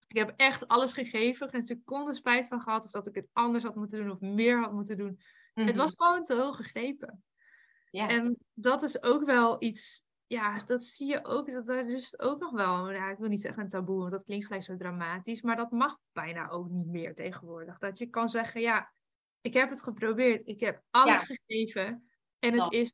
ik 0.07 0.17
heb 0.17 0.33
echt 0.35 0.67
alles 0.67 0.93
gegeven, 0.93 1.49
geen 1.49 1.63
seconde 1.63 2.13
spijt 2.13 2.47
van 2.47 2.61
gehad, 2.61 2.85
of 2.85 2.91
dat 2.91 3.07
ik 3.07 3.15
het 3.15 3.27
anders 3.33 3.63
had 3.63 3.75
moeten 3.75 3.99
doen 3.99 4.11
of 4.11 4.19
meer 4.19 4.59
had 4.59 4.73
moeten 4.73 4.97
doen. 4.97 5.19
Het 5.53 5.65
Mhm. 5.65 5.77
was 5.77 5.93
gewoon 5.95 6.23
te 6.23 6.33
hoog 6.35 6.55
gegrepen. 6.55 7.23
Ja. 7.91 8.07
En 8.07 8.37
dat 8.53 8.81
is 8.83 9.03
ook 9.03 9.25
wel 9.25 9.63
iets, 9.63 10.03
ja, 10.29 10.63
dat 10.65 10.83
zie 10.83 11.07
je 11.07 11.25
ook, 11.25 11.51
dat 11.51 11.69
er 11.69 11.87
dus 11.87 12.19
ook 12.19 12.39
nog 12.39 12.51
wel, 12.51 12.91
ja, 12.91 13.09
ik 13.09 13.17
wil 13.17 13.29
niet 13.29 13.41
zeggen 13.41 13.63
een 13.63 13.69
taboe, 13.69 13.99
want 13.99 14.11
dat 14.11 14.23
klinkt 14.23 14.45
gelijk 14.45 14.63
zo 14.63 14.75
dramatisch, 14.75 15.41
maar 15.41 15.55
dat 15.55 15.71
mag 15.71 15.97
bijna 16.11 16.49
ook 16.49 16.69
niet 16.69 16.87
meer 16.87 17.15
tegenwoordig. 17.15 17.77
Dat 17.77 17.97
je 17.97 18.05
kan 18.05 18.29
zeggen, 18.29 18.61
ja, 18.61 18.91
ik 19.41 19.53
heb 19.53 19.69
het 19.69 19.83
geprobeerd, 19.83 20.47
ik 20.47 20.59
heb 20.59 20.81
alles 20.89 21.23
gegeven 21.23 22.09
en 22.39 22.59
het 22.59 22.73
is 22.73 22.93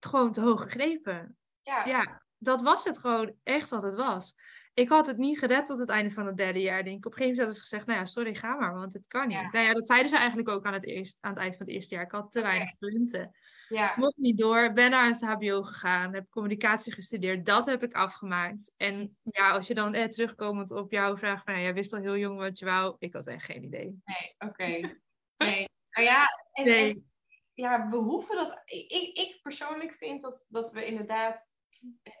gewoon 0.00 0.32
te 0.32 0.40
hoog 0.40 0.62
gegrepen. 0.62 1.36
Ja. 1.62 1.84
Ja, 1.84 2.22
dat 2.38 2.62
was 2.62 2.84
het 2.84 2.98
gewoon 2.98 3.34
echt 3.42 3.70
wat 3.70 3.82
het 3.82 3.94
was. 3.94 4.34
Ik 4.74 4.88
had 4.88 5.06
het 5.06 5.16
niet 5.16 5.38
gered 5.38 5.66
tot 5.66 5.78
het 5.78 5.88
einde 5.88 6.14
van 6.14 6.26
het 6.26 6.36
derde 6.36 6.60
jaar. 6.60 6.84
Denk 6.84 6.98
ik. 6.98 7.06
Op 7.06 7.12
een 7.12 7.18
gegeven 7.18 7.36
moment 7.36 7.38
hadden 7.38 7.54
ze 7.54 7.60
gezegd, 7.60 7.86
nou 7.86 7.98
ja, 7.98 8.04
sorry, 8.04 8.34
ga 8.34 8.54
maar, 8.54 8.74
want 8.74 8.92
het 8.92 9.06
kan 9.06 9.28
niet. 9.28 9.36
Ja. 9.36 9.50
Nou 9.50 9.66
ja, 9.66 9.72
dat 9.72 9.86
zeiden 9.86 10.10
ze 10.10 10.16
eigenlijk 10.16 10.48
ook 10.48 10.64
aan 10.64 10.72
het, 10.72 10.84
eerst, 10.84 11.16
aan 11.20 11.32
het 11.32 11.40
eind 11.40 11.56
van 11.56 11.66
het 11.66 11.74
eerste 11.74 11.94
jaar. 11.94 12.04
Ik 12.04 12.10
had 12.10 12.30
te 12.32 12.42
weinig 12.42 12.78
punten. 12.78 13.30
Ja. 13.70 13.94
Mocht 13.96 14.16
niet 14.16 14.38
door, 14.38 14.72
ben 14.72 14.90
naar 14.90 15.06
het 15.08 15.20
HBO 15.24 15.62
gegaan, 15.62 16.14
heb 16.14 16.30
communicatie 16.30 16.92
gestudeerd. 16.92 17.46
Dat 17.46 17.66
heb 17.66 17.82
ik 17.82 17.94
afgemaakt. 17.94 18.72
En 18.76 19.18
ja, 19.22 19.50
als 19.50 19.66
je 19.66 19.74
dan 19.74 19.94
eh, 19.94 20.08
terugkomend 20.08 20.70
op 20.70 20.90
jouw 20.90 21.16
vraag 21.16 21.42
van, 21.44 21.54
ja, 21.54 21.60
jij 21.60 21.74
wist 21.74 21.92
al 21.92 22.00
heel 22.00 22.16
jong 22.16 22.38
wat 22.38 22.58
je 22.58 22.64
wou. 22.64 22.96
Ik 22.98 23.12
had 23.12 23.26
echt 23.26 23.44
geen 23.44 23.64
idee. 23.64 24.00
Nee. 24.04 24.34
Oké. 24.38 24.96
Nee. 25.36 25.68
Nou 25.90 26.06
ja. 26.06 26.26
En, 26.52 27.10
ja, 27.52 27.88
we 27.88 27.96
hoeven 27.96 28.36
dat. 28.36 28.62
Ik, 28.64 28.90
ik, 28.90 29.16
ik 29.18 29.38
persoonlijk 29.42 29.94
vind 29.94 30.22
dat, 30.22 30.46
dat 30.48 30.72
we 30.72 30.84
inderdaad 30.84 31.54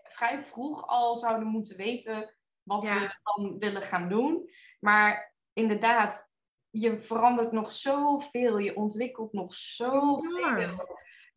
vrij 0.02 0.42
vroeg 0.42 0.86
al 0.86 1.16
zouden 1.16 1.48
moeten 1.48 1.76
weten 1.76 2.34
wat 2.62 2.82
Ja. 2.82 3.00
we 3.00 3.18
dan 3.22 3.58
willen 3.58 3.82
gaan 3.82 4.08
doen. 4.08 4.48
Maar 4.80 5.34
inderdaad, 5.52 6.30
je 6.70 7.02
verandert 7.02 7.52
nog 7.52 7.72
zoveel, 7.72 8.58
je 8.58 8.76
ontwikkelt 8.76 9.32
nog 9.32 9.54
zoveel. 9.54 10.58
Ja. 10.58 10.84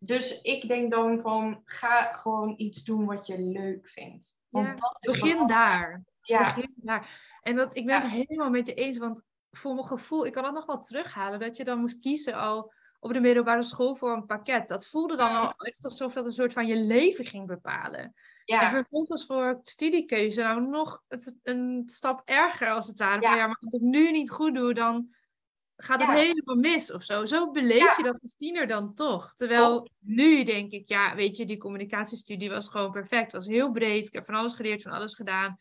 Dus 0.06 0.42
ik 0.42 0.68
denk 0.68 0.92
dan 0.92 1.22
van, 1.22 1.62
ga 1.66 2.14
gewoon 2.14 2.54
iets 2.58 2.84
doen 2.84 3.06
wat 3.06 3.28
je 3.28 3.40
leuk 3.40 3.88
vindt. 3.88 4.38
Want 4.50 4.68
Ja, 4.68 4.74
dat 4.76 4.96
is 5.00 5.20
begin 5.20 5.38
wat- 5.38 5.48
daar. 5.48 6.04
Ja, 6.22 6.54
Begin 6.56 6.74
daar. 6.76 7.38
En 7.42 7.56
dat, 7.56 7.78
ik 7.78 7.86
ben 7.86 7.96
Ja. 7.96 8.02
het 8.02 8.12
helemaal 8.12 8.50
met 8.50 8.68
je 8.68 8.74
eens, 8.74 8.98
want 8.98 9.22
voor 9.52 9.74
mijn 9.74 9.88
gevoel, 9.88 10.26
ik 10.26 10.34
kan 10.34 10.44
dat 10.44 10.54
nog 10.54 10.66
wel 10.66 10.80
terughalen, 10.80 11.40
dat 11.40 11.58
je 11.58 11.64
dan 11.64 11.80
moest 11.80 12.00
kiezen 12.00 12.34
al 12.34 12.74
op 13.00 13.14
de 13.14 13.20
middelbare 13.20 13.64
school 13.64 13.96
voor 13.96 14.12
een 14.12 14.26
pakket. 14.26 14.68
Dat 14.68 14.88
voelde 14.88 15.16
dan 15.16 15.36
al 15.36 15.52
echt 15.58 15.84
alsof 15.86 16.14
dat 16.14 16.26
een 16.26 16.32
soort 16.32 16.54
van 16.54 16.68
je 16.68 16.76
leven 16.76 17.26
ging 17.26 17.48
bepalen. 17.48 18.00
En 18.00 18.14
ja, 18.46 18.70
vervolgens 18.70 19.26
voor 19.26 19.60
studiekeuze 19.62 20.42
nou 20.42 20.62
nog 20.62 21.04
het, 21.08 21.36
een 21.44 21.84
stap 21.86 22.22
erger 22.26 22.70
als 22.70 22.88
het 22.88 23.00
ware. 23.00 23.22
Ja. 23.22 23.28
Van, 23.30 23.38
ja, 23.38 23.48
maar 23.48 23.58
als 23.60 23.74
ik 23.74 23.82
nu 23.82 24.12
niet 24.12 24.30
goed 24.32 24.54
doe, 24.56 24.74
dan 24.74 25.14
gaat 25.84 26.00
het 26.00 26.10
Ja. 26.10 26.16
helemaal 26.16 26.56
mis 26.56 26.92
of 26.92 27.04
zo. 27.04 27.26
Zo 27.26 27.52
beleef 27.52 27.78
Ja. 27.78 27.94
je 27.98 28.04
dat 28.04 28.22
als 28.22 28.36
tiener 28.36 28.68
dan 28.68 28.94
toch. 28.94 29.34
Terwijl 29.34 29.90
nu 30.00 30.44
denk 30.44 30.72
ik, 30.72 30.88
ja, 30.88 31.16
weet 31.16 31.38
je, 31.38 31.46
die 31.46 31.58
communicatiestudie 31.58 32.50
was 32.50 32.68
gewoon 32.70 32.92
perfect. 32.92 33.24
Het 33.32 33.46
was 33.46 33.48
heel 33.48 33.72
breed. 33.72 34.08
Ik 34.08 34.14
heb 34.14 34.26
van 34.26 34.36
alles 34.36 34.54
geleerd, 34.54 34.82
van 34.82 34.92
alles 34.92 35.16
gedaan. 35.16 35.58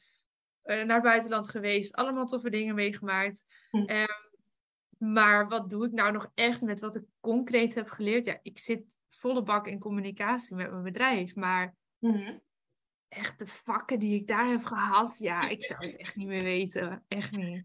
Eh, 0.63 0.77
naar 0.85 0.95
het 0.95 1.05
buitenland 1.05 1.49
geweest. 1.49 1.95
Allemaal 1.97 2.27
toffe 2.27 2.51
dingen 2.51 2.75
meegemaakt. 2.75 3.45
Hm. 3.71 3.77
Ehm, 3.85 4.07
maar 4.99 5.49
wat 5.49 5.71
doe 5.71 5.87
ik 5.87 5.93
nou 5.93 6.13
nog 6.13 6.31
echt 6.35 6.61
met 6.61 6.81
wat 6.81 6.95
ik 6.95 7.05
concreet 7.21 7.75
heb 7.75 7.89
geleerd? 7.89 8.25
Ja, 8.25 8.39
ik 8.43 8.59
zit 8.59 8.97
volle 9.11 9.43
bak 9.43 9.67
in 9.67 9.79
communicatie 9.79 10.57
met 10.57 10.71
mijn 10.71 10.83
bedrijf. 10.83 11.35
Maar 11.35 11.75
Mhm. 11.99 12.39
echt 13.09 13.39
de 13.39 13.47
vakken 13.47 13.99
die 13.99 14.15
ik 14.21 14.27
daar 14.27 14.47
heb 14.47 14.65
gehad, 14.65 15.19
ja, 15.19 15.41
ik 15.49 15.65
zou 15.65 15.87
het 15.87 15.97
echt 15.97 16.17
niet 16.17 16.27
meer 16.27 16.43
weten. 16.43 17.05
Echt 17.09 17.31
niet. 17.33 17.65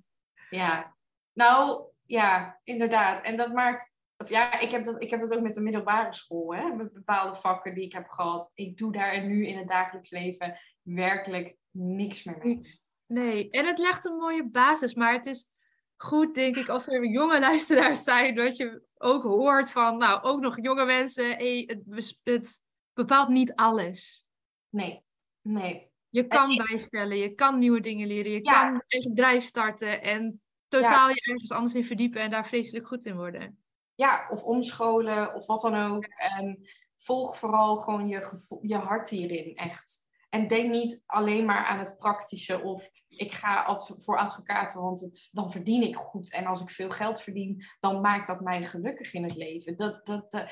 ja. 0.49 0.95
Nou, 1.33 1.83
ja, 2.07 2.59
inderdaad. 2.63 3.21
En 3.21 3.37
dat 3.37 3.53
maakt... 3.53 3.95
Of 4.17 4.29
ja, 4.29 4.59
ik 4.59 4.71
heb, 4.71 4.83
dat, 4.83 5.01
ik 5.01 5.09
heb 5.09 5.19
dat 5.19 5.33
ook 5.33 5.41
met 5.41 5.53
de 5.53 5.61
middelbare 5.61 6.13
school, 6.13 6.55
hè. 6.55 6.75
Met 6.75 6.93
bepaalde 6.93 7.35
vakken 7.35 7.73
die 7.73 7.83
ik 7.83 7.93
heb 7.93 8.07
gehad. 8.07 8.51
Ik 8.53 8.77
doe 8.77 8.91
daar 8.91 9.25
nu 9.25 9.47
in 9.47 9.57
het 9.57 9.67
dagelijks 9.67 10.09
leven 10.09 10.59
werkelijk 10.81 11.55
niks 11.71 12.23
meer 12.23 12.37
mee. 12.43 12.59
Nee, 13.05 13.49
en 13.49 13.65
het 13.65 13.79
legt 13.79 14.05
een 14.05 14.15
mooie 14.15 14.49
basis, 14.49 14.93
maar 14.93 15.13
het 15.13 15.25
is 15.25 15.49
goed, 15.97 16.35
denk 16.35 16.55
ik, 16.55 16.69
als 16.69 16.87
er 16.87 17.05
jonge 17.05 17.39
luisteraars 17.39 18.03
zijn, 18.03 18.35
dat 18.35 18.57
je 18.57 18.81
ook 18.97 19.23
hoort 19.23 19.71
van, 19.71 19.97
nou, 19.97 20.21
ook 20.21 20.39
nog 20.39 20.61
jonge 20.61 20.85
mensen, 20.85 21.29
hey, 21.29 21.79
het, 22.23 22.61
bepaalt 22.93 23.29
niet 23.29 23.55
alles. 23.55 24.29
Nee, 24.69 25.03
nee. 25.41 25.91
Je 26.09 26.27
kan 26.27 26.55
bijstellen, 26.67 27.17
je 27.17 27.33
kan 27.33 27.57
nieuwe 27.59 27.79
dingen 27.79 28.07
leren, 28.07 28.31
je 28.31 28.43
Ja. 28.43 28.61
kan 28.61 28.73
een 28.73 28.83
eigen 28.87 29.13
bedrijf 29.13 29.43
starten 29.43 30.01
en 30.01 30.41
totaal 30.67 31.09
je 31.09 31.21
ergens 31.21 31.51
anders 31.51 31.75
in 31.75 31.85
verdiepen 31.85 32.21
en 32.21 32.29
daar 32.29 32.47
vreselijk 32.47 32.87
goed 32.87 33.05
in 33.05 33.15
worden. 33.15 33.59
Ja, 33.95 34.27
of 34.29 34.43
omscholen 34.43 35.35
of 35.35 35.45
wat 35.45 35.61
dan 35.61 35.75
ook. 35.75 36.03
En 36.05 36.67
volg 36.97 37.37
vooral 37.37 37.77
gewoon 37.77 38.07
je, 38.07 38.45
je 38.61 38.75
hart 38.75 39.09
hierin, 39.09 39.55
echt. 39.55 40.05
En 40.29 40.47
denk 40.47 40.69
niet 40.69 41.03
alleen 41.05 41.45
maar 41.45 41.65
aan 41.65 41.79
het 41.79 41.97
praktische 41.97 42.61
of 42.61 42.89
ik 43.07 43.31
ga 43.31 43.63
adv 43.63 43.91
voor 43.97 44.17
advocaten, 44.17 44.81
want 44.81 44.99
het, 44.99 45.29
dan 45.31 45.51
verdien 45.51 45.81
ik 45.81 45.95
goed. 45.95 46.31
En 46.31 46.45
als 46.45 46.61
ik 46.61 46.69
veel 46.69 46.89
geld 46.89 47.21
verdien, 47.21 47.63
dan 47.79 48.01
maakt 48.01 48.27
dat 48.27 48.41
mij 48.41 48.65
gelukkig 48.65 49.13
in 49.13 49.23
het 49.23 49.35
leven. 49.35 49.77
Dat, 49.77 50.05
dat, 50.05 50.33
eh, 50.33 50.47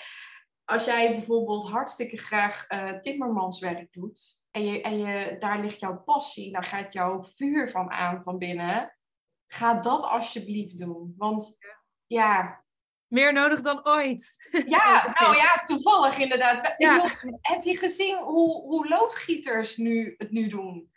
als 0.66 0.86
jij 0.86 1.12
bijvoorbeeld 1.12 1.70
hartstikke 1.70 2.18
graag 2.18 2.70
uh, 2.70 3.00
timmermanswerk 3.00 3.94
doet 3.94 4.44
en, 4.52 4.66
je, 4.66 4.82
en 4.82 4.98
je, 4.98 5.36
daar 5.40 5.62
ligt 5.62 5.80
jouw 5.80 6.04
passie, 6.04 6.52
dan 6.52 6.64
gaat 6.64 6.94
jouw 6.94 7.24
vuur 7.24 7.70
van 7.70 7.92
aan 7.92 8.24
van 8.24 8.38
binnen. 8.38 8.95
Ga 9.56 9.74
dat 9.74 10.04
alsjeblieft 10.04 10.78
doen. 10.78 11.14
Want 11.18 11.58
ja, 12.08 12.64
meer 13.08 13.34
nodig 13.34 13.62
dan 13.62 13.88
ooit. 13.88 14.50
Ja, 14.68 15.08
nou 15.20 15.36
ja, 15.36 15.62
toevallig 15.66 16.18
inderdaad. 16.18 16.76
heb 17.42 17.64
je 17.64 17.78
gezien 17.78 18.18
hoe, 18.18 18.62
hoe 18.62 18.88
loodgieters 18.88 19.78
nu, 19.78 20.16
het 20.18 20.32
nu 20.32 20.48
doen? 20.48 20.94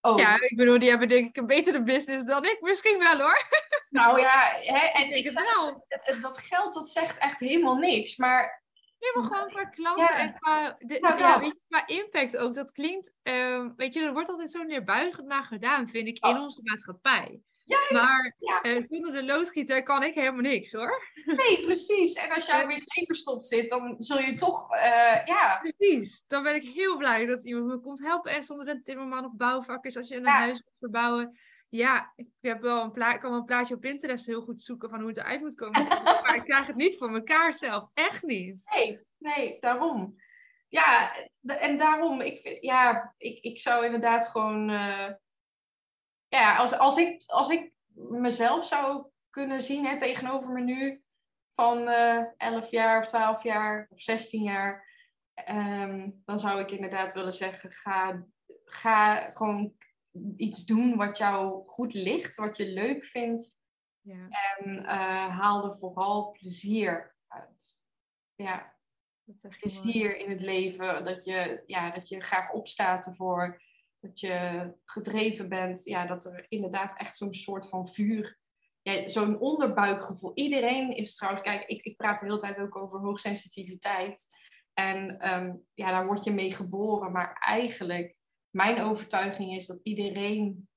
Oh. 0.00 0.18
Ja, 0.18 0.40
ik 0.40 0.56
bedoel, 0.56 0.78
die 0.78 0.88
hebben 0.88 1.08
denk 1.08 1.28
ik 1.28 1.36
een 1.36 1.46
betere 1.46 1.82
business 1.82 2.26
dan 2.26 2.44
ik. 2.44 2.60
Misschien 2.60 2.98
wel 2.98 3.18
hoor. 3.18 3.42
Nou 3.90 4.20
ja, 4.20 4.40
hè, 4.60 4.86
en 5.02 5.16
ik, 5.16 5.30
zeg, 5.30 6.20
dat 6.20 6.38
geld 6.38 6.74
dat 6.74 6.88
zegt 6.88 7.18
echt 7.18 7.40
helemaal 7.40 7.76
niks. 7.76 8.16
Maar 8.16 8.64
ja, 8.98 9.20
maar 9.20 9.24
gewoon 9.24 9.48
qua 9.48 9.64
klanten 9.64 10.16
en 10.16 10.34
qua, 10.38 10.76
de, 10.78 10.98
nou, 11.00 11.18
ja, 11.18 11.40
weet 11.40 11.52
je, 11.52 11.60
qua 11.68 11.86
impact 11.86 12.36
ook. 12.36 12.54
Dat 12.54 12.72
klinkt, 12.72 13.12
uh, 13.22 13.66
weet 13.76 13.94
je, 13.94 14.00
er 14.00 14.12
wordt 14.12 14.28
altijd 14.28 14.50
zo 14.50 14.62
neerbuigend 14.62 15.26
naar 15.26 15.44
gedaan, 15.44 15.88
vind 15.88 16.06
ik, 16.06 16.26
in 16.26 16.38
onze 16.38 16.60
maatschappij. 16.62 17.40
Juist, 17.68 17.90
maar 17.90 18.34
ja. 18.38 18.64
uh, 18.64 18.84
zonder 18.88 19.12
de 19.12 19.24
loodgieter 19.24 19.82
kan 19.82 20.02
ik 20.02 20.14
helemaal 20.14 20.40
niks 20.40 20.72
hoor. 20.72 21.02
Nee, 21.24 21.60
precies. 21.64 22.12
En 22.14 22.30
als 22.30 22.46
jij 22.46 22.66
weer 22.66 22.82
geen 22.84 23.06
verstopt 23.06 23.44
zit, 23.44 23.68
dan 23.68 23.94
zul 23.98 24.18
je 24.18 24.34
toch, 24.34 24.74
uh, 24.74 25.24
ja. 25.24 25.60
Precies. 25.62 26.24
Dan 26.26 26.42
ben 26.42 26.54
ik 26.54 26.62
heel 26.62 26.96
blij 26.96 27.26
dat 27.26 27.44
iemand 27.44 27.66
me 27.66 27.80
komt 27.80 28.00
helpen. 28.00 28.32
En 28.32 28.42
zonder 28.42 28.68
een 28.68 28.82
timmerman 28.82 29.24
of 29.24 29.36
bouwvakkers, 29.36 29.96
als 29.96 30.08
je 30.08 30.16
een 30.16 30.26
huis 30.26 30.62
moet 30.62 30.76
verbouwen. 30.78 31.38
Ja, 31.68 32.12
ik, 32.16 32.26
heb 32.40 32.60
wel 32.60 32.82
een 32.82 32.92
pla 32.92 33.18
kan 33.18 33.30
wel 33.30 33.38
een 33.38 33.44
plaatje 33.44 33.74
op 33.74 33.80
Pinterest 33.80 34.26
heel 34.26 34.42
goed 34.42 34.60
zoeken 34.60 34.90
van 34.90 34.98
hoe 34.98 35.08
het 35.08 35.16
eruit 35.16 35.40
moet 35.40 35.54
komen. 35.54 35.82
maar 36.22 36.34
ik 36.34 36.44
krijg 36.44 36.66
het 36.66 36.76
niet 36.76 36.98
voor 36.98 37.14
elkaar 37.14 37.54
zelf. 37.54 37.90
Echt 37.94 38.22
niet. 38.22 38.70
Nee, 38.74 39.00
nee, 39.18 39.56
daarom. 39.60 40.16
Ja, 40.68 41.12
en 41.42 41.78
daarom, 41.78 42.20
ik, 42.20 42.38
vind, 42.38 42.62
ja, 42.62 43.14
ik, 43.16 43.42
ik 43.42 43.60
zou 43.60 43.84
inderdaad 43.84 44.28
gewoon... 44.28 44.70
Uh, 44.70 45.10
ja, 46.28 46.56
als, 46.56 46.78
als, 46.78 46.96
ik, 46.96 47.24
als 47.26 47.48
ik 47.48 47.72
mezelf 47.94 48.66
zou 48.66 49.06
kunnen 49.30 49.62
zien 49.62 49.86
hè, 49.86 49.98
tegenover 49.98 50.52
me 50.52 50.60
nu 50.60 51.02
van 51.54 51.78
uh, 51.78 52.16
eh, 52.16 52.26
11 52.36 52.70
jaar 52.70 53.00
of 53.00 53.06
12 53.06 53.42
jaar 53.42 53.86
of 53.90 54.00
16 54.00 54.42
jaar, 54.42 54.86
um, 55.48 56.22
dan 56.24 56.38
zou 56.38 56.60
ik 56.60 56.70
inderdaad 56.70 57.14
willen 57.14 57.34
zeggen: 57.34 57.70
ga, 57.70 58.26
ga 58.64 59.30
gewoon 59.30 59.74
iets 60.36 60.64
doen 60.64 60.96
wat 60.96 61.18
jou 61.18 61.66
goed 61.66 61.94
ligt, 61.94 62.34
wat 62.34 62.56
je 62.56 62.66
leuk 62.66 63.04
vindt. 63.04 63.66
Ja. 64.00 64.28
En 64.28 64.74
uh, 64.74 65.38
haal 65.38 65.64
er 65.64 65.78
vooral 65.78 66.30
plezier 66.30 67.16
uit. 67.28 67.86
Ja, 68.34 68.76
plezier 69.60 70.16
in 70.16 70.30
het 70.30 70.40
leven. 70.40 71.04
Dat 71.04 71.24
je, 71.24 71.62
ja, 71.66 71.90
dat 71.90 72.08
je 72.08 72.22
graag 72.22 72.52
opstaat 72.52 73.06
ervoor 73.06 73.62
dat 74.00 74.20
je 74.20 74.72
gedreven 74.84 75.48
bent, 75.48 75.84
ja, 75.84 76.06
dat 76.06 76.24
er 76.24 76.46
inderdaad 76.48 76.98
echt 76.98 77.16
zo'n 77.16 77.34
soort 77.34 77.68
van 77.68 77.88
vuur, 77.88 78.38
ja, 78.82 79.08
zo'n 79.08 79.38
onderbuikgevoel. 79.38 80.32
Iedereen 80.34 80.96
is 80.96 81.14
trouwens, 81.14 81.44
kijk, 81.44 81.66
ik, 81.66 81.82
ik 81.82 81.96
praat 81.96 82.20
de 82.20 82.26
hele 82.26 82.38
tijd 82.38 82.58
ook 82.58 82.76
over 82.76 82.98
hoogsensitiviteit. 82.98 84.28
En 84.72 85.32
um, 85.34 85.64
ja, 85.74 85.90
daar 85.90 86.06
word 86.06 86.24
je 86.24 86.30
mee 86.30 86.52
geboren. 86.52 87.12
Maar 87.12 87.32
eigenlijk, 87.32 88.18
mijn 88.50 88.80
overtuiging 88.80 89.52
is 89.52 89.66
dat 89.66 89.80
iedereen 89.82 90.68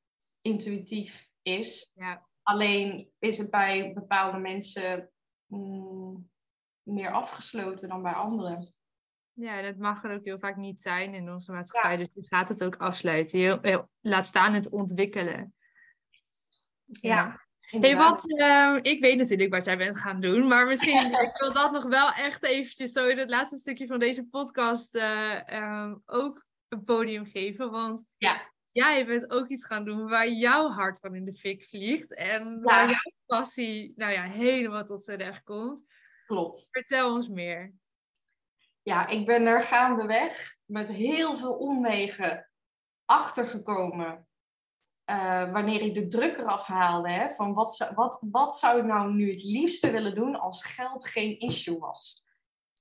intuïtief 0.41 1.30
is. 1.41 1.91
Ja. 1.95 2.28
Alleen 2.43 3.11
is 3.19 3.38
het 3.38 3.49
bij 3.49 3.93
bepaalde 3.93 4.38
mensen 4.38 5.11
mm, 5.45 6.30
meer 6.84 7.11
afgesloten 7.11 7.89
dan 7.89 8.01
bij 8.01 8.13
anderen. 8.13 8.74
Ja, 9.34 9.61
dat 9.61 9.77
mag 9.77 10.03
er 10.03 10.13
ook 10.15 10.25
heel 10.25 10.39
vaak 10.39 10.55
niet 10.55 10.82
zijn 10.82 11.13
in 11.13 11.32
onze 11.32 11.51
maatschappij. 11.51 11.97
Dus 11.97 12.09
je 12.13 12.25
gaat 12.27 12.49
het 12.49 12.63
ook 12.63 12.75
afsluiten. 12.75 13.39
Je, 13.39 13.86
laat 14.01 14.25
staan 14.25 14.53
het 14.53 14.69
ontwikkelen. 14.69 15.53
Ja. 16.86 17.49
Hey, 17.61 17.95
wat, 17.95 18.29
uh, 18.29 18.77
ik 18.82 19.01
weet 19.01 19.17
natuurlijk 19.17 19.53
wat 19.53 19.65
jij 19.65 19.77
bent 19.77 19.97
gaan 19.97 20.21
doen, 20.21 20.47
maar 20.47 20.67
misschien 20.67 21.05
ik 21.27 21.32
wil 21.38 21.53
dat 21.53 21.71
nog 21.71 21.84
wel 21.84 22.11
echt 22.11 22.43
eventjes 22.43 22.91
zo 22.91 23.07
in 23.07 23.17
het 23.17 23.29
laatste 23.29 23.57
stukje 23.57 23.88
van 23.88 23.99
deze 23.99 24.27
podcast 24.27 24.95
uh, 24.95 25.93
ook 26.05 26.45
een 26.67 26.84
podium 26.84 27.25
geven. 27.25 27.71
Want 27.71 28.05
ja. 28.17 28.51
jij 28.71 29.05
bent 29.05 29.32
ook 29.32 29.47
iets 29.47 29.65
gaan 29.65 29.86
doen 29.86 30.09
waar 30.09 30.29
jouw 30.29 30.69
hart 30.69 30.99
van 30.99 31.15
in 31.15 31.25
de 31.25 31.36
fik 31.36 31.65
vliegt 31.65 32.15
en 32.15 32.61
waar 32.61 32.88
jouw 32.88 33.13
passie 33.25 33.93
nou 33.95 34.11
ja, 34.11 34.23
helemaal 34.23 34.84
tot 34.84 35.03
zijn 35.03 35.17
recht 35.17 35.43
komt. 35.43 35.84
Klopt. 36.25 36.67
Vertel 36.71 37.13
ons 37.13 37.27
meer 37.27 37.73
ja, 38.84 39.07
ik 39.07 39.25
ben 39.25 39.45
er 39.45 39.63
gaandeweg 39.63 40.57
met 40.65 40.88
heel 40.88 41.38
veel 41.38 41.53
omwegen 41.53 42.49
achtergekomen. 43.05 44.27
Uh, 45.05 45.51
wanneer 45.51 45.82
ik 45.82 45.93
de 45.93 46.07
druk 46.07 46.38
eraf 46.38 46.67
haalde, 46.67 47.11
hè, 47.11 47.29
van 47.29 47.53
wat, 47.53 47.91
wat, 47.95 48.19
wat 48.32 48.59
zou 48.59 48.79
ik 48.79 48.86
nou 48.86 49.13
nu 49.13 49.32
het 49.32 49.43
liefste 49.43 49.91
willen 49.91 50.15
doen 50.15 50.39
als 50.39 50.65
geld 50.65 51.07
geen 51.07 51.39
issue 51.39 51.79
was. 51.79 52.23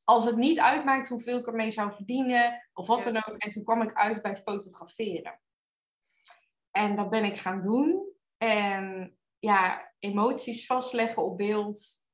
Als 0.05 0.25
het 0.25 0.37
niet 0.37 0.61
uitmaakt 0.61 1.09
hoeveel 1.09 1.39
ik 1.39 1.47
ermee 1.47 1.71
zou 1.71 1.93
verdienen, 1.93 2.69
of 2.73 2.87
wat 2.87 3.03
dan 3.03 3.17
ook. 3.17 3.37
En 3.37 3.51
toen 3.51 3.65
kwam 3.65 3.83
ik 3.83 3.93
uit 3.93 4.23
bij 4.23 4.37
fotograferen. 4.37 5.41
En 6.71 6.97
dat 6.97 7.11
ben 7.11 7.25
ik 7.25 7.39
gaan 7.39 7.63
doen. 7.63 8.13
En 8.37 9.17
ja, 9.39 9.93
emoties 9.99 10.67
vastleggen 10.67 11.25
op 11.25 11.37
beeld, 11.37 12.09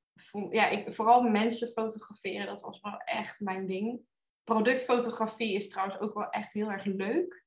ja, 0.50 0.68
ik, 0.68 0.94
vooral 0.94 1.22
mensen 1.22 1.68
fotograferen, 1.68 2.46
dat 2.46 2.60
was 2.60 2.80
wel 2.80 2.96
echt 2.98 3.40
mijn 3.40 3.66
ding. 3.66 4.00
Productfotografie 4.44 5.54
is 5.54 5.68
trouwens 5.68 6.00
ook 6.00 6.14
wel 6.14 6.30
echt 6.30 6.52
heel 6.52 6.70
erg 6.70 6.84
leuk. 6.84 7.44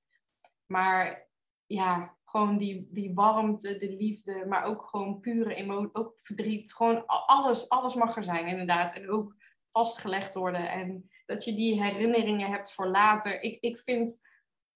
Maar 0.65 1.29
ja, 1.65 2.17
gewoon 2.25 2.57
die, 2.57 2.87
die 2.91 3.13
warmte, 3.13 3.77
de 3.77 3.89
liefde, 3.89 4.45
maar 4.45 4.63
ook 4.63 4.85
gewoon 4.85 5.19
pure 5.19 5.53
emotie, 5.53 5.95
ook 5.95 6.19
verdriet. 6.21 6.73
Gewoon 6.73 7.05
alles, 7.05 7.69
alles 7.69 7.95
mag 7.95 8.15
er 8.15 8.23
zijn, 8.23 8.47
inderdaad. 8.47 8.93
En 8.93 9.09
ook 9.09 9.35
vastgelegd 9.71 10.33
worden. 10.33 10.69
En 10.69 11.09
dat 11.25 11.43
je 11.43 11.55
die 11.55 11.83
herinneringen 11.83 12.49
hebt 12.49 12.73
voor 12.73 12.87
later. 12.87 13.41
Ik, 13.41 13.61
ik 13.61 13.79
vind, 13.79 14.27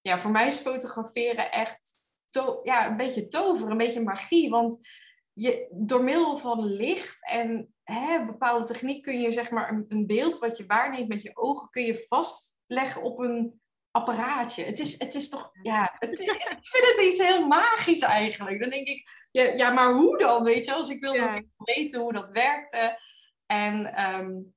ja, 0.02 0.20
voor 0.20 0.32
mij 0.32 0.48
is 0.48 0.58
fotograferen 0.58 1.52
echt 1.52 2.02
ja, 2.64 2.90
een 2.90 2.98
beetje 2.98 3.28
tover, 3.28 3.70
een 3.70 3.78
beetje 3.78 4.04
magie. 4.04 4.50
Want 4.50 4.88
je, 5.34 5.68
door 5.72 6.04
middel 6.04 6.38
van 6.38 6.66
licht 6.66 7.30
en 7.30 7.73
hè, 7.84 8.26
bepaalde 8.26 8.66
techniek 8.66 9.04
kun 9.04 9.22
je 9.22 9.32
zeg 9.32 9.50
maar 9.50 9.72
een, 9.72 9.86
een, 9.88 10.08
beeld 10.08 10.40
wat 10.40 10.58
je 10.58 10.66
waarneemt 10.66 11.08
met 11.08 11.22
je 11.22 11.38
ogen, 11.38 11.70
kun 11.70 11.84
je 11.84 12.06
vastleggen 12.08 13.02
op 13.02 13.20
een 13.20 13.62
apparaatje. 13.92 14.64
Het 14.64 14.80
is, 14.80 15.00
het 15.00 15.16
is 15.16 15.30
toch, 15.30 15.50
ja, 15.62 15.96
het 16.00 16.20
is, 16.20 16.28
ik 16.60 16.60
vind 16.62 16.86
het 16.86 17.06
iets 17.06 17.22
heel 17.22 17.48
magisch 17.48 18.02
eigenlijk. 18.02 18.60
Dan 18.60 18.70
denk 18.70 18.88
ik, 18.88 19.28
ja, 19.32 19.44
ja 19.44 19.70
maar 19.70 19.94
hoe 19.94 20.18
dan, 20.18 20.44
weet 20.44 20.66
je? 20.66 20.74
Als 20.74 20.90
ik 20.90 21.02
wil 21.02 21.14
ja. 21.14 21.42
weten 21.58 22.02
hoe 22.02 22.14
dat 22.14 22.32
werkte. 22.32 23.00
En 23.46 24.04
um, 24.04 24.54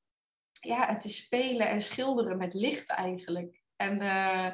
ja, 0.60 0.86
het 0.86 1.04
is 1.04 1.16
spelen 1.16 1.68
en 1.68 1.80
schilderen 1.80 2.36
met 2.36 2.54
licht 2.54 2.90
eigenlijk. 2.90 3.62
En 3.76 4.02
uh, 4.02 4.52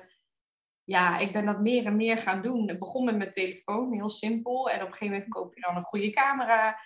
ja, 0.84 1.18
ik 1.18 1.32
ben 1.32 1.46
dat 1.46 1.60
meer 1.60 1.86
en 1.86 1.96
meer 1.96 2.18
gaan 2.18 2.42
doen. 2.42 2.68
Het 2.68 2.78
begon 2.78 3.04
met 3.04 3.16
mijn 3.16 3.32
telefoon, 3.32 3.92
heel 3.92 4.08
simpel. 4.08 4.70
En 4.70 4.80
op 4.80 4.86
een 4.86 4.92
gegeven 4.92 5.14
moment 5.14 5.28
koop 5.28 5.54
je 5.54 5.60
dan 5.60 5.76
een 5.76 5.84
goede 5.84 6.10
camera. 6.10 6.78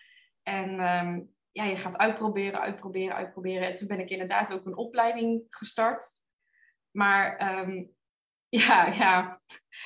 En 0.43 0.81
um, 0.81 1.36
ja, 1.57 1.65
je 1.65 1.77
gaat 1.77 1.97
uitproberen, 1.97 2.61
uitproberen, 2.61 3.17
uitproberen. 3.17 3.67
En 3.67 3.75
toen 3.75 3.89
ben 3.89 4.01
ik 4.01 4.11
inderdaad 4.11 4.53
ook 4.53 4.67
een 4.67 4.77
opleiding 4.77 5.47
gestart. 5.51 6.13
Maar 6.91 7.59
um, 7.59 7.95
ja, 8.67 8.87
ja, 8.87 9.41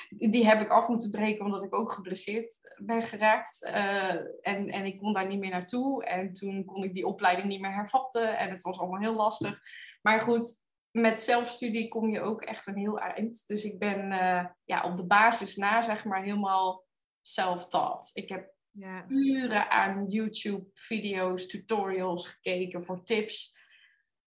die 0.09 0.45
heb 0.45 0.61
ik 0.61 0.69
af 0.69 0.87
moeten 0.87 1.11
breken 1.11 1.45
omdat 1.45 1.63
ik 1.63 1.75
ook 1.75 1.91
geblesseerd 1.91 2.75
ben 2.83 3.03
geraakt. 3.03 3.63
Uh, 3.63 4.13
en, 4.41 4.69
en 4.69 4.85
ik 4.85 4.99
kon 4.99 5.13
daar 5.13 5.27
niet 5.27 5.39
meer 5.39 5.49
naartoe. 5.49 6.05
En 6.05 6.33
toen 6.33 6.65
kon 6.65 6.83
ik 6.83 6.93
die 6.93 7.07
opleiding 7.07 7.47
niet 7.47 7.61
meer 7.61 7.73
hervatten. 7.73 8.37
En 8.37 8.49
het 8.49 8.61
was 8.61 8.79
allemaal 8.79 8.99
heel 8.99 9.15
lastig. 9.15 9.59
Maar 10.01 10.19
goed, 10.19 10.65
met 10.91 11.21
zelfstudie 11.21 11.87
kom 11.87 12.09
je 12.09 12.21
ook 12.21 12.41
echt 12.41 12.67
een 12.67 12.77
heel 12.77 12.99
eind. 12.99 13.47
Dus 13.47 13.63
ik 13.63 13.79
ben 13.79 14.11
uh, 14.11 14.45
ja, 14.63 14.83
op 14.83 14.97
de 14.97 15.05
basis 15.05 15.55
na, 15.55 15.81
zeg 15.81 16.05
maar, 16.05 16.23
helemaal 16.23 16.85
self-taught. 17.21 18.09
Ik 18.13 18.29
heb 18.29 18.50
ja. 18.71 19.05
uren 19.07 19.69
aan 19.69 20.07
YouTube-video's, 20.07 21.47
tutorials 21.47 22.27
gekeken 22.27 22.83
voor 22.83 23.03
tips. 23.03 23.59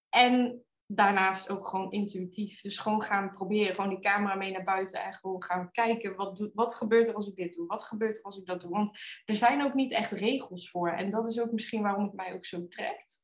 En 0.09 0.65
daarnaast 0.87 1.51
ook 1.51 1.69
gewoon 1.69 1.91
intuïtief. 1.91 2.61
Dus 2.61 2.79
gewoon 2.79 3.03
gaan 3.03 3.33
proberen, 3.33 3.75
gewoon 3.75 3.91
die 3.91 4.01
camera 4.01 4.35
mee 4.35 4.53
naar 4.53 4.65
buiten 4.65 5.05
en 5.05 5.13
gewoon 5.13 5.43
gaan 5.43 5.71
kijken, 5.71 6.17
wat, 6.17 6.51
wat 6.55 6.75
gebeurt 6.75 7.09
er 7.09 7.15
als 7.15 7.29
ik 7.29 7.37
dit 7.37 7.55
doe? 7.55 7.67
Wat 7.67 7.85
gebeurt 7.85 8.17
er 8.17 8.23
als 8.23 8.39
ik 8.39 8.47
dat 8.47 8.61
doe? 8.61 8.71
Want 8.71 8.99
er 9.25 9.37
zijn 9.37 9.63
ook 9.63 9.75
niet 9.75 9.93
echt 9.93 10.13
regels 10.13 10.71
voor. 10.71 10.91
En 10.91 11.11
dat 11.11 11.29
is 11.29 11.41
ook 11.41 11.53
misschien 11.53 11.83
waarom 11.83 12.05
het 12.05 12.13
mij 12.13 12.35
ook 12.35 12.47
zo 12.47 12.69
trekt. 12.69 13.23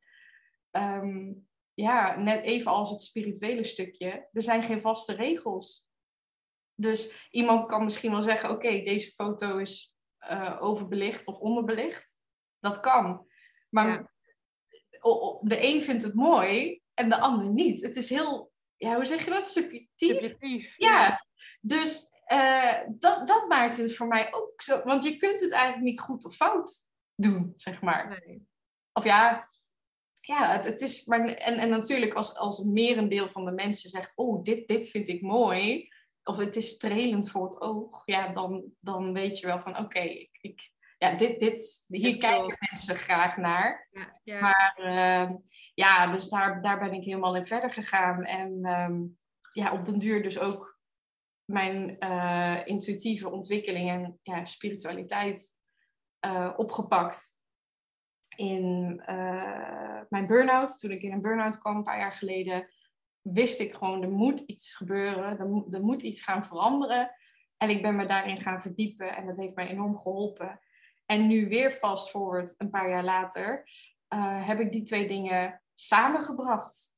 Ehm, 0.71 1.33
ja, 1.75 2.19
net 2.19 2.45
even 2.45 2.71
als 2.71 2.91
het 2.91 3.03
spirituele 3.03 3.65
stukje. 3.65 4.29
Er 4.33 4.43
zijn 4.43 4.63
geen 4.63 4.81
vaste 4.81 5.15
regels. 5.15 5.89
Dus 6.75 7.29
iemand 7.31 7.67
kan 7.67 7.85
misschien 7.85 8.11
wel 8.11 8.23
zeggen, 8.23 8.51
oké, 8.51 8.83
deze 8.83 9.11
foto 9.11 9.59
is 9.59 9.99
uh, 10.31 10.57
overbelicht 10.61 11.27
of 11.27 11.39
onderbelicht. 11.39 12.17
Dat 12.59 12.81
kan. 12.81 13.27
Maar 13.69 13.89
Ja. 13.89 14.11
de 15.41 15.67
een 15.67 15.83
vindt 15.83 16.03
het 16.03 16.15
mooi 16.15 16.81
en 16.95 17.09
de 17.09 17.19
ander 17.19 17.49
niet. 17.49 17.83
Het 17.83 17.97
is 17.97 18.11
heel, 18.11 18.53
ja, 18.77 18.95
hoe 18.95 19.07
zeg 19.07 19.25
je 19.25 19.31
dat? 19.31 19.47
Subjectief. 19.47 20.13
Subjectief. 20.13 20.75
Ja, 20.77 21.27
dus 21.61 22.11
eh, 22.25 22.79
dat, 22.89 23.29
dat 23.29 23.49
maakt 23.49 23.77
het 23.77 23.97
voor 23.97 24.07
mij 24.07 24.35
ook 24.35 24.63
zo. 24.63 24.83
Want 24.85 25.03
je 25.03 25.17
kunt 25.17 25.41
het 25.41 25.53
eigenlijk 25.53 25.85
niet 25.85 26.01
goed 26.01 26.25
of 26.25 26.35
fout 26.35 26.89
doen, 27.15 27.55
zeg 27.57 27.83
maar. 27.83 28.09
Nee. 28.09 28.47
Of 28.93 29.05
ja, 29.05 29.49
ja 30.21 30.53
het, 30.53 30.65
het 30.65 30.81
is. 30.81 31.05
Maar, 31.05 31.25
en, 31.25 31.59
en 31.59 31.69
natuurlijk, 31.69 32.15
als, 32.15 32.37
als 32.37 32.63
merendeel 32.65 33.29
van 33.29 33.45
de 33.45 33.51
mensen 33.53 33.91
zegt: 33.91 34.17
Oh, 34.17 34.45
dit, 34.45 34.69
dit 34.69 34.91
vind 34.91 35.09
ik 35.09 35.23
mooi. 35.23 35.89
Of 36.31 36.37
het 36.37 36.57
is 36.57 36.69
strelend 36.69 37.31
voor 37.31 37.45
het 37.45 37.61
oog. 37.61 38.03
Ja, 38.05 38.33
dan, 38.33 38.65
dan 38.81 39.13
weet 39.13 39.39
je 39.39 39.47
wel 39.47 39.61
van: 39.61 39.79
Oké, 39.79 39.99
ik, 39.99 40.39
ik, 40.41 40.71
ja, 40.99 41.17
dit, 41.17 41.41
dit, 41.41 41.85
hier 41.89 42.19
kijken 42.19 42.57
mensen 42.71 42.97
graag 42.97 43.37
naar. 43.37 43.89
Ja, 43.91 44.21
ja. 44.25 44.41
Maar 44.41 44.75
eh, 44.77 45.35
ja, 45.75 46.13
dus 46.13 46.29
daar, 46.29 46.63
daar 46.63 46.79
ben 46.79 46.93
ik 46.93 47.05
helemaal 47.05 47.37
in 47.37 47.45
verder 47.45 47.71
gegaan. 47.71 48.25
En 48.25 48.59
ehm, 48.63 49.01
ja, 49.51 49.73
op 49.73 49.85
den 49.85 49.99
duur 49.99 50.23
dus 50.23 50.39
ook 50.39 50.79
mijn 51.45 51.99
eh, 51.99 52.61
intuïtieve 52.65 53.31
ontwikkeling 53.31 53.91
en 53.91 54.19
ja, 54.23 54.45
spiritualiteit 54.45 55.49
eh, 56.19 56.53
opgepakt. 56.57 57.39
In 58.37 59.01
eh, 59.05 60.01
mijn 60.09 60.27
burn-out, 60.27 60.79
toen 60.79 60.91
ik 60.91 61.03
in 61.03 61.13
een 61.13 61.23
burn-out 61.23 61.59
kwam 61.59 61.77
een 61.77 61.85
paar 61.85 61.99
jaar 61.99 62.13
geleden, 62.13 62.69
wist 63.23 63.61
ik 63.61 63.75
gewoon, 63.75 64.03
er 64.03 64.11
moet 64.11 64.41
iets 64.41 64.75
gebeuren, 64.75 65.39
er 65.39 65.47
moet, 65.47 65.75
er 65.75 65.83
moet 65.83 66.03
iets 66.03 66.23
gaan 66.23 66.45
veranderen. 66.45 67.11
En 67.57 67.71
ik 67.71 67.83
ben 67.83 67.97
me 67.97 68.07
daarin 68.07 68.41
gaan 68.41 68.61
verdiepen 68.61 69.17
en 69.17 69.27
dat 69.27 69.37
heeft 69.37 69.55
mij 69.55 69.69
enorm 69.69 69.99
geholpen. 69.99 70.61
En 71.07 71.27
nu 71.27 71.49
weer 71.49 71.71
fast 71.73 72.11
forward, 72.11 72.55
een 72.59 72.71
paar 72.71 72.89
jaar 72.89 73.05
later, 73.05 73.65
eh, 74.09 74.47
heb 74.47 74.61
ik 74.61 74.73
die 74.73 74.83
twee 74.83 75.09
dingen 75.09 75.63
samengebracht. 75.75 76.97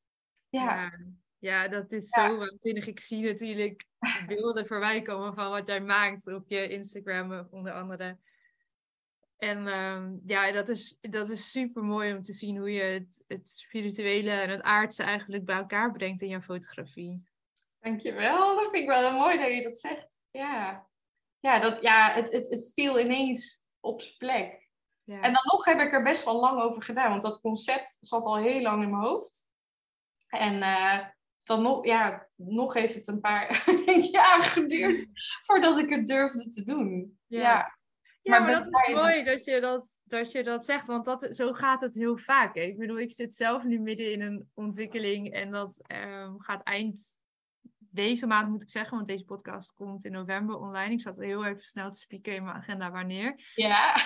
Ja, 0.49 0.61
Ja, 0.75 0.93
ja, 1.39 1.69
dat 1.69 1.93
is 1.93 2.15
Ja. 2.15 2.29
zo 2.29 2.37
waanzinnig. 2.37 2.87
Ik 2.87 3.01
zie 3.01 3.23
natuurlijk 3.23 3.87
beelden 4.27 4.67
voorbij 4.67 5.03
komen 5.03 5.35
van 5.35 5.51
wat 5.51 5.67
jij 5.67 5.81
maakt 5.81 6.27
op 6.27 6.49
je 6.49 6.69
Instagram, 6.69 7.33
eh, 7.33 7.45
onder 7.51 7.73
andere. 7.73 8.19
En 9.43 9.67
ehm, 9.67 10.17
ja, 10.27 10.53
dat 10.53 10.69
is, 10.69 10.99
dat 11.01 11.29
is 11.29 11.51
super 11.51 11.83
mooi 11.83 12.15
om 12.15 12.23
te 12.23 12.33
zien 12.33 12.57
hoe 12.57 12.73
je 12.73 12.83
het, 12.83 13.25
het 13.27 13.49
spirituele 13.49 14.31
en 14.31 14.51
het 14.51 14.63
aardse 14.63 15.03
eigenlijk 15.03 15.45
bij 15.45 15.57
elkaar 15.57 15.93
brengt 15.93 16.23
in 16.23 16.29
jouw 16.29 16.41
fotografie. 16.41 17.25
dankjewel. 17.81 18.55
Dat 18.55 18.71
vind 18.71 18.83
ik 18.83 18.89
wel 18.89 19.13
mooi 19.13 19.39
dat 19.39 19.53
je 19.53 19.63
dat 19.63 19.79
zegt. 19.79 20.25
Ja, 20.31 20.87
ja, 21.41 21.59
dat, 21.59 21.83
ja 21.83 22.13
het, 22.13 22.33
het, 22.33 22.49
het 22.49 22.71
viel 22.75 23.01
ineens 23.01 23.65
op 23.81 24.01
zijn 24.01 24.17
plek. 24.17 24.71
Ja. 25.05 25.21
En 25.21 25.33
dan 25.33 25.43
nog 25.45 25.65
heb 25.65 25.81
ik 25.81 25.93
er 25.93 26.03
best 26.03 26.25
wel 26.25 26.41
lang 26.41 26.61
over 26.61 26.83
gedaan, 26.83 27.11
want 27.11 27.23
dat 27.23 27.41
concept 27.41 27.99
zat 28.01 28.25
al 28.25 28.37
heel 28.37 28.61
lang 28.61 28.83
in 28.83 28.91
mijn 28.91 29.03
hoofd. 29.03 29.49
En 30.29 30.63
eh, 30.63 30.99
dan 31.43 31.63
nog, 31.63 31.85
ja, 31.85 32.29
nog 32.35 32.75
heeft 32.75 32.95
het 32.95 33.07
een 33.07 33.21
paar 33.21 33.65
jaar 34.13 34.43
geduurd 34.43 35.07
voordat 35.47 35.79
ik 35.79 35.91
het 35.91 36.07
durfde 36.07 36.51
te 36.51 36.65
doen. 36.65 37.19
Ja. 37.27 37.41
Ja, 37.41 37.81
Ja, 38.23 38.39
Maar 38.39 38.53
dat 38.53 38.67
is 38.67 38.95
mooi 38.95 39.25
dat 39.25 39.45
je 39.45 39.61
dat, 39.61 39.95
dat 40.05 40.33
je 40.33 40.43
dat 40.43 40.65
zegt, 40.65 40.87
want 40.87 41.05
dat, 41.05 41.29
zo 41.31 41.53
gaat 41.53 41.81
het 41.81 41.95
heel 41.95 42.17
vaak. 42.17 42.55
Hè. 42.55 42.61
Ik 42.61 42.79
bedoel, 42.79 42.99
ik 42.99 43.13
zit 43.13 43.35
zelf 43.35 43.65
nu 43.65 43.79
midden 43.79 44.13
in 44.13 44.21
een 44.21 44.51
ontwikkeling 44.55 45.33
en 45.33 45.51
dat 45.51 45.83
ehm, 45.87 46.39
gaat 46.39 46.63
eind 46.63 47.17
deze 47.93 48.27
maand, 48.27 48.49
moet 48.49 48.63
ik 48.63 48.71
zeggen, 48.71 48.97
want 48.97 49.09
deze 49.09 49.25
podcast 49.25 49.75
komt 49.75 50.05
in 50.05 50.13
november 50.13 50.59
online. 50.59 50.93
Ik 50.93 51.01
zat 51.01 51.17
heel 51.17 51.45
even 51.45 51.63
snel 51.63 51.91
te 51.91 51.99
spieken 51.99 52.35
in 52.35 52.45
mijn 52.45 52.57
agenda 52.57 52.91
wanneer. 52.91 53.53
ja. 53.55 53.97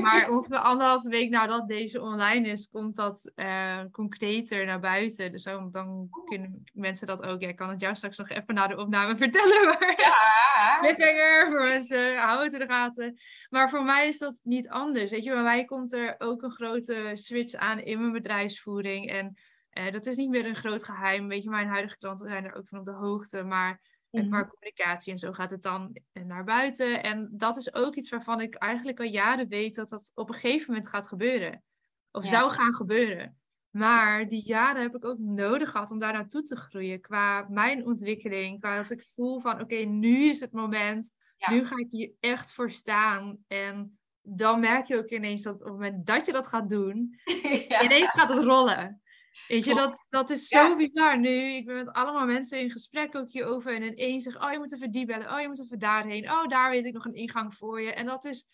Maar 0.00 0.30
ongeveer 0.30 0.58
anderhalve 0.58 1.08
week 1.08 1.30
nadat 1.30 1.68
deze 1.68 2.00
online 2.00 2.48
is, 2.48 2.68
komt 2.70 2.96
dat 2.96 3.32
eh, 3.34 3.80
concreter 3.92 4.66
naar 4.66 4.80
buiten. 4.80 5.32
Dus 5.32 5.42
dan, 5.42 5.70
dan 5.70 6.08
kunnen 6.24 6.64
mensen 6.72 7.06
dat 7.06 7.22
ook. 7.22 7.40
Ja, 7.40 7.48
ik 7.48 7.56
kan 7.56 7.70
het 7.70 7.80
jou 7.80 7.94
straks 7.94 8.18
nog 8.18 8.28
even 8.28 8.54
na 8.54 8.66
de 8.66 8.76
opname 8.76 9.16
vertellen. 9.16 9.64
Maar 9.64 9.94
ja. 9.96 10.78
cliffhanger 10.80 11.46
voor 11.46 11.62
mensen, 11.62 12.16
hou 12.16 12.44
het 12.44 12.52
in 12.52 12.58
de 12.58 12.66
gaten. 12.66 13.18
Maar 13.50 13.70
voor 13.70 13.84
mij 13.84 14.08
is 14.08 14.18
dat 14.18 14.34
niet 14.42 14.68
anders. 14.68 15.10
Weet 15.10 15.24
je, 15.24 15.30
bij 15.30 15.42
mij 15.42 15.64
komt 15.64 15.92
er 15.92 16.14
ook 16.18 16.42
een 16.42 16.50
grote 16.50 17.10
switch 17.14 17.54
aan 17.54 17.78
in 17.78 18.00
mijn 18.00 18.12
bedrijfsvoering. 18.12 19.10
En 19.10 19.36
eh, 19.70 19.92
dat 19.92 20.06
is 20.06 20.16
niet 20.16 20.28
meer 20.30 20.46
een 20.46 20.54
groot 20.54 20.84
geheim. 20.84 21.28
Weet 21.28 21.42
je, 21.42 21.50
mijn 21.50 21.68
huidige 21.68 21.96
klanten 21.96 22.28
zijn 22.28 22.44
er 22.44 22.54
ook 22.54 22.68
van 22.68 22.78
op 22.78 22.84
de 22.84 22.92
hoogte. 22.92 23.42
Maar 23.42 23.80
en 24.10 24.20
Mhm. 24.20 24.30
qua 24.30 24.48
communicatie 24.48 25.12
en 25.12 25.18
zo 25.18 25.32
gaat 25.32 25.50
het 25.50 25.62
dan 25.62 25.96
naar 26.12 26.44
buiten. 26.44 27.02
En 27.02 27.28
dat 27.32 27.56
is 27.56 27.74
ook 27.74 27.94
iets 27.94 28.10
waarvan 28.10 28.40
ik 28.40 28.54
eigenlijk 28.54 28.98
al 29.00 29.06
jaren 29.06 29.48
weet 29.48 29.74
dat 29.74 29.88
dat 29.88 30.10
op 30.14 30.28
een 30.28 30.34
gegeven 30.34 30.70
moment 30.72 30.88
gaat 30.88 31.06
gebeuren. 31.08 31.62
Of 32.10 32.24
Ja. 32.24 32.30
zou 32.30 32.50
gaan 32.50 32.74
gebeuren. 32.74 33.38
Maar 33.70 34.28
die 34.28 34.42
jaren 34.46 34.82
heb 34.82 34.94
ik 34.94 35.04
ook 35.04 35.18
nodig 35.18 35.70
gehad 35.70 35.90
om 35.90 35.98
daar 35.98 36.12
naartoe 36.12 36.42
te 36.42 36.56
groeien. 36.56 37.00
Qua 37.00 37.46
mijn 37.48 37.86
ontwikkeling. 37.86 38.60
Qua 38.60 38.76
dat 38.76 38.90
ik 38.90 39.08
voel 39.14 39.40
van 39.40 39.60
oké, 39.60 39.74
nu 39.76 40.24
is 40.24 40.40
het 40.40 40.52
moment. 40.52 41.12
Ja. 41.36 41.50
Nu 41.52 41.66
ga 41.66 41.76
ik 41.76 41.88
hier 41.90 42.10
echt 42.20 42.52
voor 42.52 42.70
staan. 42.70 43.38
En 43.46 43.98
dan 44.22 44.60
merk 44.60 44.86
je 44.86 44.96
ook 44.96 45.08
ineens 45.10 45.42
dat 45.42 45.54
op 45.54 45.60
het 45.60 45.68
moment 45.72 46.06
dat 46.06 46.26
je 46.26 46.32
dat 46.32 46.46
gaat 46.46 46.68
doen, 46.68 47.18
ja. 47.68 47.82
ineens 47.82 48.10
gaat 48.10 48.28
het 48.28 48.42
rollen. 48.42 49.02
Weet 49.48 49.64
je, 49.64 49.74
dat, 49.74 50.06
dat 50.08 50.30
is 50.30 50.48
zo 50.48 50.58
Ja. 50.68 50.76
bizar 50.76 51.18
nu. 51.18 51.30
Ik 51.52 51.66
ben 51.66 51.74
met 51.74 51.92
allemaal 51.92 52.26
mensen 52.26 52.60
in 52.60 52.70
gesprek 52.70 53.14
ook 53.16 53.30
hierover. 53.30 53.74
En 53.74 53.82
ineens 53.82 54.22
zeg 54.24 54.42
oh, 54.44 54.52
je 54.52 54.58
moet 54.58 54.74
even 54.74 54.90
die 54.90 55.06
bellen. 55.06 55.32
Oh, 55.32 55.40
je 55.40 55.48
moet 55.48 55.60
even 55.62 55.78
daarheen. 55.78 56.30
Oh, 56.30 56.46
daar 56.48 56.70
weet 56.70 56.84
ik 56.84 56.92
nog 56.92 57.04
een 57.04 57.14
ingang 57.14 57.54
voor 57.54 57.80
je. 57.80 57.92
En 57.92 58.06
dat 58.06 58.24
is, 58.24 58.46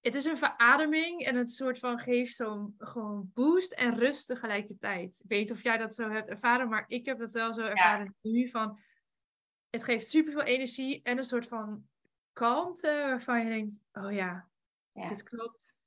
het 0.00 0.14
is 0.14 0.24
een 0.24 0.36
verademing. 0.38 1.20
En 1.20 1.34
het 1.36 1.52
soort 1.52 1.78
van 1.78 1.98
geeft 1.98 2.34
zo'n 2.34 2.74
gewoon 2.78 3.30
boost 3.34 3.72
en 3.72 3.98
rust 3.98 4.26
tegelijkertijd. 4.26 5.20
Ik 5.22 5.28
weet 5.28 5.40
niet 5.40 5.52
of 5.52 5.62
jij 5.62 5.76
dat 5.78 5.94
zo 5.94 6.10
hebt 6.10 6.30
ervaren, 6.30 6.68
maar 6.68 6.84
ik 6.88 7.06
heb 7.06 7.18
het 7.18 7.30
wel 7.32 7.52
zo 7.52 7.62
ervaren 7.62 8.14
nu 8.20 8.48
van... 8.48 8.78
Het 9.70 9.84
geeft 9.84 10.08
superveel 10.08 10.42
energie 10.42 11.00
en 11.02 11.18
een 11.18 11.24
soort 11.24 11.46
van 11.48 11.86
kalmte 12.32 12.86
waarvan 12.88 13.38
je 13.42 13.48
denkt, 13.48 13.80
oh 13.92 14.12
ja, 14.12 14.48
Ja. 14.92 15.08
dit 15.08 15.22
klopt 15.22 15.78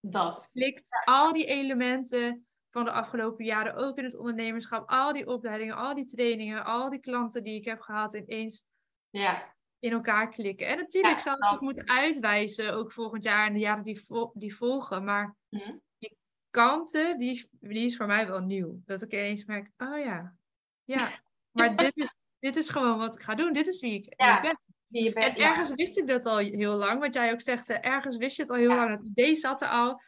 Dat. 0.00 0.48
klikt 0.52 0.88
al 1.04 1.32
die 1.32 1.46
elementen 1.46 2.46
van 2.76 2.84
de 2.84 2.90
afgelopen 2.90 3.44
jaren, 3.44 3.74
ook 3.74 3.98
in 3.98 4.04
het 4.04 4.16
ondernemerschap, 4.16 4.88
al 4.90 5.12
die 5.12 5.26
opleidingen, 5.26 5.76
al 5.76 5.94
die 5.94 6.04
trainingen, 6.04 6.64
al 6.64 6.90
die 6.90 7.00
klanten 7.00 7.42
die 7.44 7.54
ik 7.54 7.64
heb 7.64 7.80
gehad, 7.80 8.14
ineens 8.14 8.64
Ja. 9.10 9.54
in 9.78 9.92
elkaar 9.92 10.28
klikken. 10.28 10.66
En 10.66 10.76
natuurlijk 10.76 11.14
Ja, 11.14 11.20
zal 11.20 11.36
het 11.36 11.48
zich 11.48 11.60
moeten 11.60 11.88
uitwijzen, 11.88 12.74
ook 12.74 12.92
volgend 12.92 13.24
jaar 13.24 13.46
en 13.46 13.52
de 13.52 13.58
jaren 13.58 13.82
die, 13.82 14.00
die 14.32 14.56
volgen. 14.56 15.04
Maar 15.04 15.36
Hm. 15.48 15.76
die 15.98 16.16
kalmte, 16.50 17.14
die 17.18 17.30
is, 17.30 17.48
die 17.60 17.84
is 17.86 17.96
voor 17.96 18.06
mij 18.06 18.26
wel 18.26 18.40
nieuw. 18.40 18.80
Dat 18.84 19.02
ik 19.02 19.12
ineens 19.12 19.44
merk, 19.44 19.70
oh 19.76 19.98
ja, 19.98 20.36
ja, 20.84 21.08
maar 21.52 21.76
dit 21.76 21.96
is, 21.96 22.12
dit 22.38 22.56
is 22.56 22.68
gewoon 22.68 22.98
wat 22.98 23.14
ik 23.14 23.22
ga 23.22 23.34
doen. 23.34 23.52
Dit 23.52 23.66
is 23.66 23.80
wie 23.80 23.94
ik, 23.94 24.04
wie 24.04 24.26
Ja. 24.26 24.36
ik 24.36 24.42
ben. 24.42 24.58
Bent, 24.88 25.14
En 25.16 25.36
ergens 25.44 25.70
wist 25.74 25.98
ik 25.98 26.06
dat 26.06 26.24
al 26.26 26.36
heel 26.38 26.76
lang, 26.76 27.00
wat 27.00 27.14
jij 27.14 27.32
ook 27.32 27.40
zegt. 27.40 27.68
Ergens 27.70 28.16
wist 28.16 28.36
je 28.36 28.42
het 28.42 28.50
al 28.50 28.56
heel 28.56 28.70
Ja. 28.70 28.76
lang. 28.76 28.90
Het 28.96 29.06
idee 29.06 29.34
zat 29.34 29.62
er 29.62 29.68
al. 29.68 30.00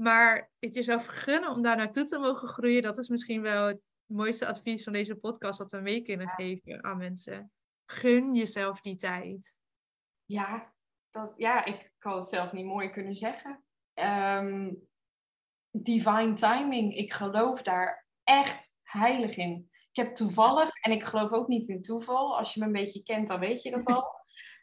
Maar 0.00 0.50
het 0.58 0.74
jezelf 0.74 1.06
gunnen 1.06 1.50
om 1.50 1.62
daar 1.62 1.76
naartoe 1.76 2.04
te 2.04 2.18
mogen 2.18 2.48
groeien, 2.48 2.82
dat 2.82 2.98
is 2.98 3.08
misschien 3.08 3.42
wel 3.42 3.66
het 3.66 3.80
mooiste 4.06 4.46
advies 4.46 4.84
van 4.84 4.92
deze 4.92 5.14
podcast 5.14 5.58
dat 5.58 5.72
we 5.72 5.78
mee 5.78 6.02
kunnen 6.02 6.28
geven 6.28 6.84
aan 6.84 6.98
mensen. 6.98 7.52
Gun 7.86 8.34
jezelf 8.34 8.80
die 8.80 8.96
tijd. 8.96 9.60
Ja, 10.24 10.72
dat, 11.10 11.32
ja, 11.36 11.64
ik 11.64 11.92
kan 11.98 12.16
het 12.16 12.26
zelf 12.26 12.52
niet 12.52 12.64
mooi 12.64 12.90
kunnen 12.90 13.16
zeggen. 13.16 13.64
Ehm, 13.94 14.74
divine 15.70 16.34
timing, 16.34 16.94
ik 16.94 17.12
geloof 17.12 17.62
daar 17.62 18.06
echt 18.24 18.72
heilig 18.82 19.36
in. 19.36 19.68
Ik 19.92 20.04
heb 20.04 20.14
toevallig, 20.14 20.74
en 20.74 20.92
ik 20.92 21.04
geloof 21.04 21.30
ook 21.30 21.48
niet 21.48 21.68
in 21.68 21.82
toeval, 21.82 22.38
als 22.38 22.54
je 22.54 22.60
me 22.60 22.66
een 22.66 22.72
beetje 22.72 23.02
kent, 23.02 23.28
dan 23.28 23.40
weet 23.40 23.62
je 23.62 23.70
dat 23.70 23.86
al. 23.94 24.04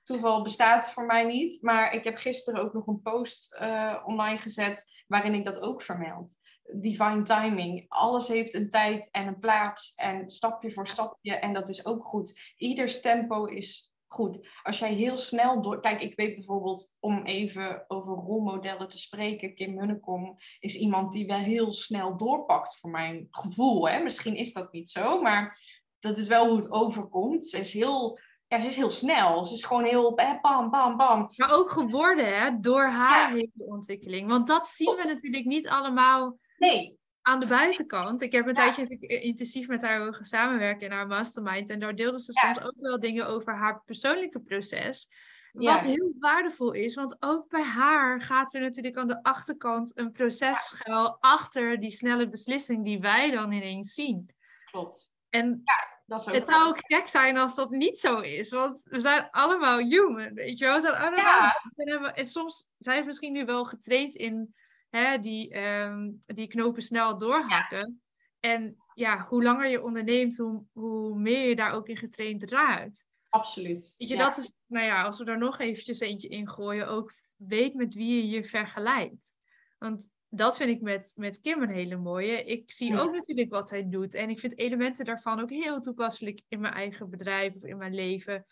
Toeval 0.08 0.44
bestaat 0.44 0.92
voor 0.92 1.06
mij 1.06 1.26
niet, 1.26 1.62
maar 1.62 1.94
ik 1.94 2.04
heb 2.04 2.18
gisteren 2.18 2.62
ook 2.62 2.74
nog 2.74 2.88
een 2.88 3.02
post 3.02 3.54
eh, 3.54 4.04
online 4.06 4.38
gezet 4.38 5.04
waarin 5.08 5.34
ik 5.34 5.46
dat 5.46 5.60
ook 5.60 5.82
vermeld. 5.82 6.32
Divine 6.64 7.24
timing. 7.24 7.86
Alles 7.88 8.28
heeft 8.28 8.54
een 8.54 8.70
tijd 8.70 9.12
en 9.12 9.28
een 9.28 9.40
plaats 9.40 9.94
en 9.96 10.30
stapje 10.30 10.72
voor 10.72 10.88
stapje 10.88 11.36
en 11.36 11.54
dat 11.54 11.70
is 11.70 11.86
ook 11.86 12.06
goed. 12.06 12.54
Ieders 12.58 13.02
tempo 13.02 13.46
is 13.46 13.92
goed. 14.08 14.48
Als 14.64 14.80
jij 14.80 14.94
heel 14.94 15.18
snel 15.18 15.62
door... 15.62 15.82
Kijk, 15.82 16.02
ik 16.02 16.16
weet 16.16 16.36
bijvoorbeeld, 16.36 16.96
om 17.00 17.26
even 17.26 17.86
over 17.88 18.14
rolmodellen 18.14 18.90
te 18.90 18.98
spreken, 18.98 19.56
Kim 19.56 19.74
Munnekom 19.74 20.36
is 20.60 20.76
iemand 20.76 21.12
die 21.12 21.26
wel 21.26 21.38
heel 21.38 21.72
snel 21.72 22.18
doorpakt 22.18 22.78
voor 22.78 22.90
mijn 22.90 23.28
gevoel. 23.32 23.90
Hè? 23.90 24.04
Misschien 24.04 24.36
is 24.36 24.54
dat 24.54 24.72
niet 24.72 24.90
zo, 24.90 25.22
maar 25.22 25.58
dat 26.00 26.18
is 26.18 26.28
wel 26.28 26.48
hoe 26.48 26.58
het 26.58 26.72
overkomt. 26.72 27.46
Ze 27.46 27.60
is 27.60 27.74
heel, 27.74 28.20
ja, 28.48 28.60
ze 28.60 28.68
is 28.68 28.76
heel 28.76 28.90
snel. 28.90 29.46
Ze 29.46 29.54
is 29.54 29.64
gewoon 29.64 29.84
heel 29.84 30.14
bam, 30.14 30.70
bam, 30.70 30.98
bam. 30.98 31.30
Maar 31.36 31.54
ook 31.54 31.72
geworden 31.72 32.40
hè, 32.40 32.60
door 32.60 32.86
haar 32.86 33.30
Ja. 33.30 33.36
hele 33.36 33.52
ontwikkeling. 33.56 34.28
Want 34.30 34.48
dat 34.48 34.68
zien 34.68 34.96
we 34.96 35.04
natuurlijk 35.04 35.46
niet 35.46 35.68
allemaal 35.68 36.38
Nee, 36.58 37.00
aan 37.22 37.40
de 37.40 37.48
buitenkant. 37.48 38.22
Ik 38.22 38.32
heb 38.32 38.48
een 38.48 38.54
tijdje 38.54 38.82
natuurlijk 38.82 39.12
intensief 39.12 39.68
met 39.68 39.82
haar 39.82 40.00
mogen 40.00 40.26
samenwerken 40.26 40.86
in 40.86 40.92
haar 40.92 41.08
mastermind. 41.08 41.70
En 41.70 41.80
daar 41.80 41.96
deelde 41.96 42.20
ze 42.22 42.34
soms 42.34 42.62
ook 42.62 42.76
wel 42.78 43.00
dingen 43.00 43.28
over 43.28 43.56
haar 43.56 43.82
persoonlijke 43.86 44.40
proces. 44.40 45.10
Wat 45.52 45.82
heel 45.82 46.14
waardevol 46.20 46.72
is, 46.72 46.96
want 46.96 47.16
ook 47.20 47.50
bij 47.50 47.64
haar 47.64 48.22
gaat 48.22 48.54
er 48.54 48.62
natuurlijk 48.62 48.98
aan 48.98 49.08
de 49.08 49.24
achterkant 49.24 49.98
een 49.98 50.12
proces 50.12 50.66
schuil 50.66 51.18
achter 51.20 51.80
die 51.80 51.92
snelle 51.92 52.30
beslissing 52.30 52.86
die 52.86 53.00
wij 53.00 53.32
dan 53.32 53.52
ineens 53.52 53.94
zien. 53.94 54.30
Klopt. 54.72 55.16
En 55.30 55.64
dat 56.08 56.26
het 56.26 56.44
zou 56.48 56.68
ook 56.68 56.78
gek 56.80 57.08
zijn 57.08 57.38
als 57.38 57.56
dat 57.56 57.70
niet 57.70 58.00
zo 58.00 58.20
is, 58.20 58.50
want 58.50 58.84
we 58.90 59.02
zijn 59.02 59.28
allemaal 59.32 59.78
human, 59.78 60.34
weet 60.34 60.58
je 60.58 60.66
wel. 60.66 60.76
We 60.76 60.82
zijn 60.82 60.96
allemaal... 60.96 61.52
En, 61.76 62.16
en 62.16 62.26
soms 62.26 62.68
zijn 62.78 63.00
we 63.00 63.06
misschien 63.06 63.34
nu 63.34 63.46
wel 63.46 63.66
getraind 63.66 64.16
in 64.16 64.56
hè, 64.90 65.20
die, 65.20 65.58
um, 65.58 66.20
die 66.26 66.48
knopen 66.48 66.82
snel 66.82 67.18
doorhakken. 67.18 68.02
En 68.40 68.78
ja, 68.94 69.26
hoe 69.30 69.44
langer 69.44 69.68
je 69.68 69.84
onderneemt, 69.84 70.38
hoe, 70.38 70.64
hoe 70.72 71.20
meer 71.20 71.48
je 71.48 71.56
daar 71.56 71.72
ook 71.72 71.88
in 71.88 71.98
getraind 71.98 72.52
raakt. 72.52 73.06
Absoluut. 73.30 73.96
Weet 73.98 74.10
je, 74.10 74.18
dat 74.18 74.38
is, 74.38 74.54
nou 74.66 74.86
ja, 74.86 75.04
als 75.04 75.18
we 75.18 75.26
daar 75.26 75.38
nog 75.38 75.60
eventjes 75.60 76.00
eentje 76.00 76.28
in 76.28 76.50
gooien, 76.50 76.88
ook 76.88 77.14
weet 77.36 77.74
met 77.74 77.94
wie 77.94 78.16
je 78.16 78.30
je 78.30 78.46
vergelijkt. 78.46 79.36
Want 79.78 80.10
dat 80.38 80.58
vind 80.58 80.70
ik 80.70 80.82
met, 80.82 81.12
met 81.16 81.42
Kim 81.42 81.62
een 81.62 81.70
hele 81.70 81.96
mooie. 81.96 82.44
Ik 82.44 82.72
zie 82.72 83.00
ook 83.00 83.12
natuurlijk 83.12 83.50
wat 83.50 83.68
zij 83.68 83.90
doet. 83.90 84.14
En 84.14 84.30
ik 84.30 84.40
vind 84.40 84.58
elementen 84.58 85.06
daarvan 85.06 85.40
ook 85.40 85.50
heel 85.50 85.80
toepasselijk 85.80 86.42
in 86.48 86.60
mijn 86.60 86.74
eigen 86.74 87.10
bedrijf 87.10 87.56
of 87.56 87.64
in 87.64 87.78
mijn 87.78 87.96
leven. 87.96 88.46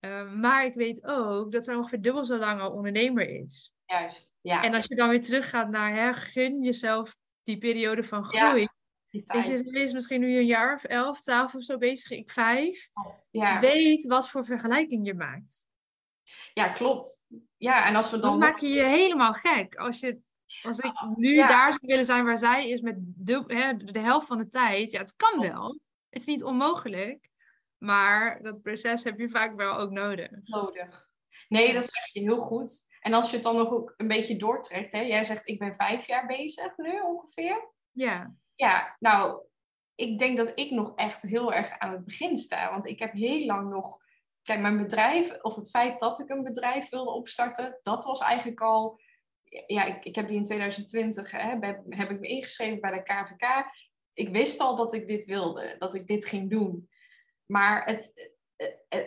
Ehm, 0.00 0.40
maar 0.40 0.64
ik 0.64 0.74
weet 0.74 1.04
ook 1.04 1.52
dat 1.52 1.64
zij 1.64 1.74
ongeveer 1.74 2.00
dubbel 2.00 2.24
zo 2.24 2.38
lang 2.38 2.60
al 2.60 2.72
ondernemer 2.72 3.28
is. 3.28 3.72
Juist, 3.86 4.34
ja. 4.40 4.62
En 4.62 4.74
als 4.74 4.86
je 4.86 4.94
dan 4.94 5.08
weer 5.08 5.22
teruggaat 5.22 5.70
naar, 5.70 5.94
hè, 5.94 6.12
gun 6.12 6.62
jezelf 6.62 7.16
die 7.42 7.58
periode 7.58 8.02
van 8.02 8.24
groei. 8.24 8.60
Ja. 8.60 8.70
Je, 9.10 9.70
is 9.72 9.92
misschien 9.92 10.20
nu 10.20 10.36
een 10.36 10.46
jaar 10.46 10.74
of 10.74 10.84
elf, 10.84 11.20
twaalf 11.20 11.54
of 11.54 11.62
zo 11.62 11.78
bezig, 11.78 12.10
ik 12.10 12.30
vijf. 12.30 12.88
Ja. 13.30 13.60
Weet 13.60 14.06
wat 14.06 14.28
voor 14.28 14.44
vergelijking 14.44 15.06
je 15.06 15.14
maakt. 15.14 15.66
Ja, 16.54 16.68
klopt. 16.68 17.26
Ja, 17.56 17.86
en 17.86 17.96
als 17.96 18.10
we 18.10 18.18
dan... 18.18 18.30
Dan 18.30 18.38
maak 18.38 18.58
je 18.58 18.68
je 18.68 18.84
helemaal 18.84 19.32
gek. 19.32 19.74
Als, 19.74 20.00
je, 20.00 20.20
als 20.62 20.78
ik 20.78 20.92
nu 21.16 21.36
daar 21.36 21.68
zou 21.68 21.78
willen 21.80 22.04
zijn 22.04 22.24
waar 22.24 22.38
zij 22.38 22.68
is 22.68 22.80
met 22.80 22.96
de, 22.98 23.44
hè, 23.46 23.76
de 23.76 24.00
helft 24.00 24.26
van 24.26 24.38
de 24.38 24.48
tijd. 24.48 24.92
Ja, 24.92 24.98
het 24.98 25.16
kan 25.16 25.40
wel. 25.40 25.80
Het 26.08 26.20
is 26.20 26.26
niet 26.26 26.44
onmogelijk. 26.44 27.30
Maar 27.78 28.42
dat 28.42 28.62
proces 28.62 29.04
heb 29.04 29.18
je 29.18 29.28
vaak 29.28 29.56
wel 29.56 29.78
ook 29.78 29.90
nodig. 29.90 30.30
Nodig. 30.42 31.10
Nee, 31.48 31.72
dat 31.72 31.84
zeg 31.84 32.12
je 32.12 32.20
heel 32.20 32.40
goed. 32.40 32.90
En 33.00 33.12
als 33.12 33.28
je 33.28 33.34
het 33.34 33.44
dan 33.44 33.56
nog 33.56 33.70
ook 33.70 33.94
een 33.96 34.08
beetje 34.08 34.36
doortrekt. 34.36 34.92
Hè? 34.92 35.00
Jij 35.00 35.24
zegt, 35.24 35.48
ik 35.48 35.58
ben 35.58 35.74
vijf 35.74 36.06
jaar 36.06 36.26
bezig 36.26 36.76
nu 36.76 37.00
ongeveer. 37.00 37.70
Ja. 37.90 38.34
Ja, 38.54 38.96
nou, 38.98 39.42
ik 39.94 40.18
denk 40.18 40.36
dat 40.36 40.52
ik 40.54 40.70
nog 40.70 40.92
echt 40.94 41.22
heel 41.22 41.52
erg 41.52 41.78
aan 41.78 41.92
het 41.92 42.04
begin 42.04 42.36
sta. 42.36 42.70
Want 42.70 42.86
ik 42.86 42.98
heb 42.98 43.12
heel 43.12 43.46
lang 43.46 43.70
nog... 43.70 44.00
Kijk, 44.42 44.60
mijn 44.60 44.82
bedrijf, 44.82 45.42
of 45.42 45.56
het 45.56 45.70
feit 45.70 46.00
dat 46.00 46.20
ik 46.20 46.28
een 46.28 46.42
bedrijf 46.42 46.88
wilde 46.88 47.10
opstarten, 47.10 47.78
dat 47.82 48.04
was 48.04 48.20
eigenlijk 48.20 48.60
al... 48.60 49.00
Ja, 49.66 49.84
ik, 49.84 50.04
ik 50.04 50.14
heb 50.14 50.28
die 50.28 50.36
in 50.36 50.44
2020, 50.44 51.30
hè, 51.30 51.38
heb, 51.38 51.82
heb 51.88 52.10
ik 52.10 52.20
me 52.20 52.26
ingeschreven 52.26 52.80
bij 52.80 52.90
de 52.90 53.02
KVK. 53.02 53.64
Ik 54.12 54.28
wist 54.28 54.60
al 54.60 54.76
dat 54.76 54.92
ik 54.92 55.06
dit 55.06 55.24
wilde, 55.24 55.76
dat 55.78 55.94
ik 55.94 56.06
dit 56.06 56.26
ging 56.26 56.50
doen. 56.50 56.88
Maar 57.46 57.84
het, 57.84 58.32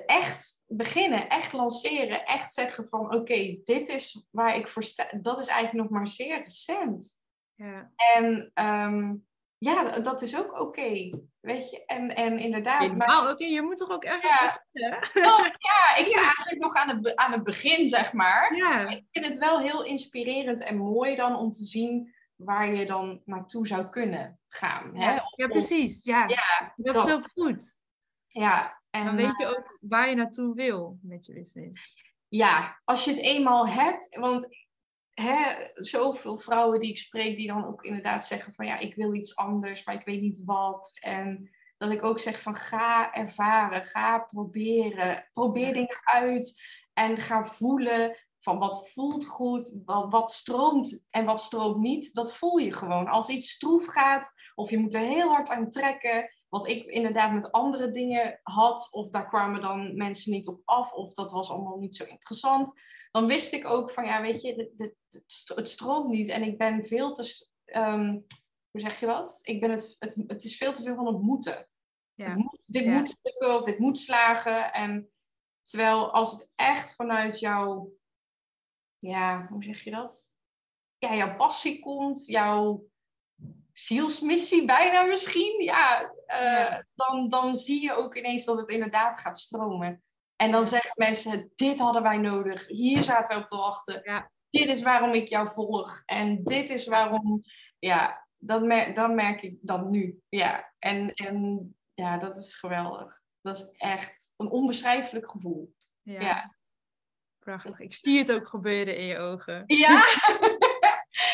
echt 0.05 0.63
beginnen, 0.67 1.29
echt 1.29 1.53
lanceren, 1.53 2.25
echt 2.25 2.53
zeggen 2.53 2.87
van 2.87 3.15
oké, 3.15 3.59
dit 3.63 3.89
is 3.89 4.25
waar 4.29 4.55
ik 4.55 4.67
voor 4.67 4.83
sta, 4.83 5.09
dat 5.21 5.39
is 5.39 5.47
eigenlijk 5.47 5.89
nog 5.89 5.99
maar 5.99 6.07
zeer 6.07 6.41
recent. 6.41 7.19
Ja. 7.55 7.91
En 7.95 8.51
um, 8.53 9.27
ja, 9.65 9.99
dat 9.99 10.21
is 10.21 10.37
ook 10.37 10.59
oké. 10.59 11.19
Weet 11.39 11.71
je, 11.71 11.85
en, 11.85 12.15
en 12.15 12.39
inderdaad. 12.39 12.95
Maar... 12.95 13.29
oké, 13.31 13.45
je 13.45 13.61
moet 13.61 13.77
toch 13.77 13.89
ook 13.89 14.03
ergens 14.03 14.31
ja. 14.31 14.63
beginnen? 14.71 15.33
Oh, 15.33 15.45
ja, 15.45 15.95
ik 16.01 16.07
sta 16.07 16.21
eigenlijk 16.21 16.59
nog 16.59 16.73
aan 16.73 16.89
het, 16.89 17.15
aan 17.15 17.31
het 17.31 17.43
begin, 17.43 17.89
zeg 17.89 18.13
maar. 18.13 18.55
Ja. 18.55 18.89
Ik 18.89 19.03
vind 19.11 19.25
het 19.25 19.37
wel 19.37 19.59
heel 19.59 19.83
inspirerend 19.83 20.63
en 20.63 20.77
mooi 20.77 21.15
dan 21.15 21.35
om 21.35 21.51
te 21.51 21.63
zien 21.63 22.13
waar 22.35 22.73
je 22.73 22.85
dan 22.85 23.21
naartoe 23.25 23.67
zou 23.67 23.89
kunnen 23.89 24.39
gaan. 24.47 24.91
Ja, 24.93 25.13
hè? 25.13 25.19
ja 25.35 25.47
precies. 25.47 25.99
Ja, 26.03 26.27
ja 26.27 26.73
dat, 26.75 26.95
dat, 26.95 27.07
is 27.07 27.13
ook 27.13 27.29
goed. 27.33 27.77
Ja. 28.27 28.81
En 28.89 29.05
dan 29.05 29.15
weet 29.15 29.37
je 29.37 29.45
ook 29.45 29.77
waar 29.79 30.09
je 30.09 30.15
naartoe 30.15 30.55
wil 30.55 30.97
met 31.01 31.25
je 31.25 31.33
business. 31.33 32.03
Ja, 32.27 32.81
als 32.83 33.05
je 33.05 33.11
het 33.11 33.19
eenmaal 33.19 33.67
hebt, 33.67 34.17
want 34.19 34.64
hè, 35.15 35.55
zoveel 35.73 36.37
vrouwen 36.37 36.79
die 36.79 36.89
ik 36.89 36.97
spreek, 36.97 37.37
die 37.37 37.47
dan 37.47 37.65
ook 37.65 37.83
inderdaad 37.83 38.25
zeggen 38.25 38.53
van 38.53 38.65
ja, 38.65 38.77
ik 38.77 38.95
wil 38.95 39.13
iets 39.13 39.35
anders, 39.35 39.85
maar 39.85 39.95
ik 39.95 40.05
weet 40.05 40.21
niet 40.21 40.41
wat. 40.45 40.97
En 41.01 41.49
dat 41.77 41.91
ik 41.91 42.03
ook 42.03 42.19
zeg 42.19 42.41
van 42.41 42.55
ga 42.55 43.13
ervaren, 43.13 43.85
ga 43.85 44.19
proberen, 44.19 45.29
probeer 45.33 45.73
dingen 45.73 45.99
uit 46.03 46.61
en 46.93 47.17
ga 47.17 47.45
voelen 47.45 48.17
van 48.39 48.59
wat 48.59 48.89
voelt 48.89 49.25
goed, 49.25 49.81
wat, 49.85 50.11
wat 50.11 50.31
stroomt 50.31 51.05
en 51.09 51.25
wat 51.25 51.41
stroomt 51.41 51.77
niet. 51.77 52.13
Dat 52.13 52.35
voel 52.35 52.57
je 52.57 52.73
gewoon. 52.73 53.07
Als 53.07 53.29
iets 53.29 53.51
stroef 53.51 53.85
gaat 53.85 54.33
of 54.55 54.69
je 54.69 54.77
moet 54.77 54.93
er 54.93 55.01
heel 55.01 55.29
hard 55.29 55.49
aan 55.49 55.69
trekken, 55.69 56.29
wat 56.49 56.67
ik 56.67 56.85
inderdaad 56.85 57.33
met 57.33 57.51
andere 57.51 57.91
dingen 57.91 58.39
had, 58.43 58.87
of 58.91 59.09
daar 59.09 59.27
kwamen 59.27 59.61
dan 59.61 59.95
mensen 59.95 60.31
niet 60.31 60.47
op 60.47 60.61
af, 60.65 60.91
of 60.91 61.13
dat 61.13 61.31
was 61.31 61.49
allemaal 61.49 61.77
niet 61.77 61.95
zo 61.95 62.03
interessant 62.03 62.73
dan 63.15 63.27
wist 63.27 63.53
ik 63.53 63.65
ook 63.65 63.91
van, 63.91 64.05
ja, 64.05 64.21
weet 64.21 64.41
je, 64.41 64.71
het 65.55 65.69
stroomt 65.69 66.09
niet. 66.09 66.29
En 66.29 66.43
ik 66.43 66.57
ben 66.57 66.85
veel 66.85 67.13
te, 67.13 67.47
um, 67.65 68.25
hoe 68.71 68.81
zeg 68.81 68.99
je 68.99 69.05
dat? 69.05 69.39
Ik 69.43 69.61
ben 69.61 69.71
het, 69.71 69.95
het, 69.99 70.23
het 70.27 70.43
is 70.43 70.57
veel 70.57 70.73
te 70.73 70.83
veel 70.83 70.95
van 70.95 71.07
het 71.07 71.21
moeten. 71.21 71.69
Ja. 72.13 72.25
Het 72.25 72.35
moet, 72.35 72.73
dit 72.73 72.85
moet 72.85 73.17
lukken 73.21 73.55
of 73.55 73.63
dit 73.63 73.79
moet 73.79 73.99
slagen. 73.99 74.73
En 74.73 75.09
terwijl 75.61 76.11
als 76.11 76.31
het 76.31 76.49
echt 76.55 76.95
vanuit 76.95 77.39
jouw, 77.39 77.91
ja, 78.97 79.47
hoe 79.47 79.63
zeg 79.63 79.83
je 79.83 79.91
dat? 79.91 80.33
Ja, 80.97 81.15
jouw 81.15 81.35
passie 81.35 81.79
komt, 81.79 82.25
jouw 82.25 82.85
zielsmissie 83.73 84.65
bijna 84.65 85.03
misschien, 85.03 85.63
ja, 85.63 86.13
uh, 86.27 86.79
Dan, 86.95 87.29
dan 87.29 87.55
zie 87.55 87.81
je 87.81 87.93
ook 87.93 88.15
ineens 88.15 88.45
dat 88.45 88.57
het 88.57 88.69
inderdaad 88.69 89.19
gaat 89.19 89.39
stromen. 89.39 90.04
En 90.35 90.51
dan 90.51 90.65
zeggen 90.65 90.91
mensen, 90.95 91.51
dit 91.55 91.79
hadden 91.79 92.03
wij 92.03 92.17
nodig. 92.17 92.67
Hier 92.67 93.03
zaten 93.03 93.33
wij 93.33 93.43
op 93.43 93.47
te 93.47 93.57
wachten. 93.57 94.01
Ja. 94.03 94.31
Dit 94.49 94.67
is 94.67 94.81
waarom 94.81 95.13
ik 95.13 95.27
jou 95.27 95.49
volg. 95.49 96.01
En 96.05 96.43
dit 96.43 96.69
is 96.69 96.87
waarom, 96.87 97.43
ja, 97.79 98.27
dat 98.37 98.63
merk, 98.63 98.95
dat 98.95 99.13
merk 99.13 99.41
ik 99.41 99.57
dan 99.61 99.89
nu. 99.89 100.19
Ja, 100.29 100.73
en, 100.79 101.13
en 101.13 101.75
ja, 101.93 102.17
dat 102.17 102.37
is 102.37 102.55
geweldig. 102.55 103.21
Dat 103.41 103.55
is 103.55 103.73
echt 103.77 104.33
een 104.37 104.49
onbeschrijfelijk 104.49 105.29
gevoel. 105.29 105.73
Ja. 106.01 106.55
Prachtig. 107.39 107.79
Ik 107.79 107.93
zie 107.93 108.17
het 108.17 108.31
ook 108.31 108.47
gebeuren 108.47 108.97
in 108.97 109.05
je 109.05 109.17
ogen. 109.17 109.63
Ja. 109.65 110.03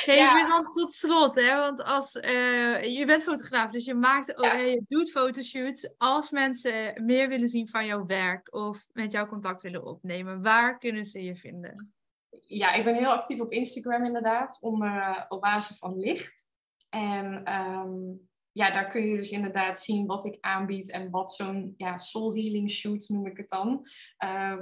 Hey, 0.06 0.16
ja. 0.16 0.48
dan 0.48 0.74
tot 0.74 0.94
slot, 0.94 1.36
hè? 1.36 1.56
want 1.56 1.84
als, 1.84 2.16
uh, 2.16 2.98
je 2.98 3.06
bent 3.06 3.24
fotograaf, 3.24 3.72
dus 3.72 3.86
je, 3.86 3.94
maakt, 3.94 4.34
ja. 4.42 4.60
uh, 4.60 4.70
je 4.70 4.84
doet 4.88 5.12
fotoshoots. 5.12 5.94
Als 5.98 6.32
mensen 6.32 7.06
meer 7.06 7.28
willen 7.28 7.48
zien 7.48 7.68
van 7.68 7.86
jouw 7.86 8.06
werk 8.06 8.54
of 8.54 8.86
met 8.92 9.12
jou 9.12 9.28
contact 9.28 9.62
willen 9.62 9.86
opnemen, 9.86 10.42
waar 10.42 10.78
kunnen 10.78 11.06
ze 11.06 11.24
je 11.24 11.36
vinden? 11.36 11.94
Ja, 12.40 12.74
ik 12.74 12.84
ben 12.84 12.96
heel 12.96 13.12
actief 13.12 13.40
op 13.40 13.52
Instagram 13.52 14.06
inderdaad, 14.06 14.58
onder 14.62 14.96
uh, 14.96 15.22
Oase 15.28 15.76
van 15.78 15.98
Licht. 15.98 16.50
En 16.90 17.54
um, 17.54 18.30
ja, 18.52 18.72
daar 18.72 18.88
kun 18.88 19.06
je 19.06 19.16
dus 19.16 19.32
inderdaad 19.32 19.80
zien 19.80 20.06
wat 20.06 20.26
ik 20.26 20.38
aanbied 20.40 20.92
en 20.92 21.10
wat 21.10 21.34
zo'n 21.34 21.74
ja, 21.78 21.98
soul 21.98 22.34
healing 22.34 22.70
shoot 22.70 23.10
noem 23.10 23.26
ik 23.26 23.38
het 23.38 23.50
dan. 23.50 23.86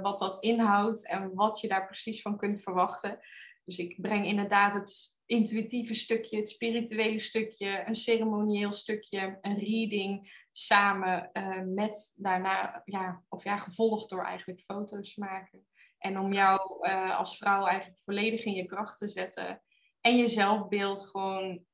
wat 0.02 0.18
dat 0.18 0.42
inhoudt 0.42 1.08
en 1.08 1.34
wat 1.34 1.60
je 1.60 1.68
daar 1.68 1.86
precies 1.86 2.22
van 2.22 2.36
kunt 2.36 2.62
verwachten. 2.62 3.18
Dus 3.64 3.78
ik 3.78 4.00
breng 4.00 4.26
inderdaad 4.26 4.74
het 4.74 5.18
intuïtieve 5.30 5.94
stukje, 5.94 6.36
het 6.36 6.48
spirituele 6.48 7.20
stukje, 7.20 7.82
een 7.86 7.94
ceremonieel 7.94 8.72
stukje, 8.72 9.38
een 9.40 9.58
reading 9.58 10.44
samen 10.52 11.30
uh, 11.32 11.60
met 11.60 12.14
daarna, 12.16 12.82
ja, 12.84 13.22
of 13.28 13.44
ja, 13.44 13.58
gevolgd 13.58 14.10
door 14.10 14.24
eigenlijk 14.24 14.60
foto's 14.60 15.16
maken. 15.16 15.66
En 15.98 16.18
om 16.18 16.32
jou 16.32 16.86
uh, 16.88 17.18
als 17.18 17.36
vrouw 17.36 17.66
eigenlijk 17.66 18.00
volledig 18.00 18.44
in 18.44 18.52
je 18.52 18.66
kracht 18.66 18.98
te 18.98 19.06
zetten 19.06 19.62
en 20.00 20.16
je 20.16 20.28
zelfbeeld 20.28 21.08
gewoon 21.10 21.64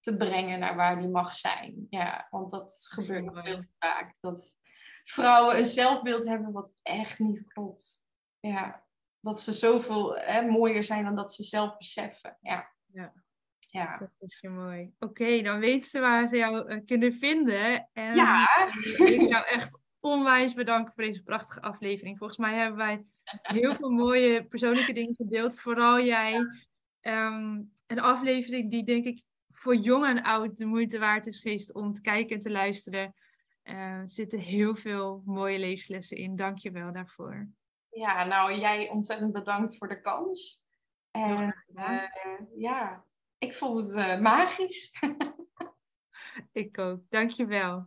te 0.00 0.16
brengen 0.16 0.58
naar 0.58 0.76
waar 0.76 1.00
die 1.00 1.08
mag 1.08 1.34
zijn. 1.34 1.86
Ja, 1.90 2.26
want 2.30 2.50
dat 2.50 2.86
gebeurt 2.90 3.24
nog 3.24 3.44
veel 3.44 3.60
te 3.60 3.68
vaak. 3.78 4.16
Dat 4.20 4.60
vrouwen 5.04 5.56
een 5.58 5.64
zelfbeeld 5.64 6.24
hebben 6.24 6.52
wat 6.52 6.74
echt 6.82 7.18
niet 7.18 7.44
klopt. 7.46 8.06
Ja, 8.40 8.86
dat 9.20 9.40
ze 9.40 9.52
zoveel 9.52 10.16
hè, 10.16 10.42
mooier 10.42 10.84
zijn 10.84 11.04
dan 11.04 11.14
dat 11.14 11.34
ze 11.34 11.42
zelf 11.42 11.76
beseffen. 11.76 12.38
Ja. 12.40 12.73
Ja. 12.94 13.12
Ja. 13.58 13.98
Dat 13.98 14.10
is 14.18 14.38
je 14.40 14.48
mooi. 14.48 14.92
Oké, 14.98 15.42
dan 15.42 15.58
weten 15.58 15.88
ze 15.88 16.00
waar 16.00 16.28
ze 16.28 16.36
jou 16.36 16.72
uh, 16.72 16.80
kunnen 16.86 17.12
vinden. 17.12 17.88
En 17.92 18.14
ja. 18.14 18.48
ik 18.66 18.96
wil 18.96 19.28
jou 19.28 19.46
echt 19.46 19.78
onwijs 20.00 20.54
bedanken 20.54 20.92
voor 20.94 21.04
deze 21.04 21.22
prachtige 21.22 21.60
aflevering. 21.60 22.18
Volgens 22.18 22.38
mij 22.38 22.54
hebben 22.54 22.78
wij 22.78 23.04
heel 23.42 23.74
veel 23.74 23.90
mooie 23.90 24.44
persoonlijke 24.44 24.92
dingen 24.92 25.14
gedeeld. 25.14 25.60
Vooral 25.60 26.00
jij. 26.00 26.34
Um, 27.00 27.72
een 27.86 28.00
aflevering 28.00 28.70
die 28.70 28.84
denk 28.84 29.04
ik 29.04 29.22
voor 29.50 29.76
jong 29.76 30.06
en 30.06 30.22
oud 30.22 30.56
de 30.56 30.66
moeite 30.66 30.98
waard 30.98 31.26
is 31.26 31.38
geweest 31.38 31.74
om 31.74 31.92
te 31.92 32.00
kijken 32.00 32.36
en 32.36 32.42
te 32.42 32.50
luisteren. 32.50 33.14
Eh, 33.62 33.74
er 33.74 34.08
zitten 34.08 34.38
heel 34.38 34.74
veel 34.74 35.22
mooie 35.24 35.58
levenslessen 35.58 36.16
in. 36.16 36.36
Dank 36.36 36.58
je 36.58 36.70
wel 36.70 36.92
daarvoor. 36.92 37.48
Ja, 37.90 38.24
nou 38.24 38.58
jij 38.58 38.88
ontzettend 38.88 39.32
bedankt 39.32 39.76
voor 39.76 39.88
de 39.88 40.00
kans. 40.00 40.63
En 41.14 41.54
uh, 41.76 42.00
ja, 42.56 43.04
ik 43.38 43.54
vond 43.54 43.76
het 43.76 43.96
uh, 43.96 44.20
magisch. 44.20 44.92
ik 46.52 46.78
ook, 46.78 47.00
Dank 47.10 47.30
je 47.30 47.46
wel. 47.46 47.86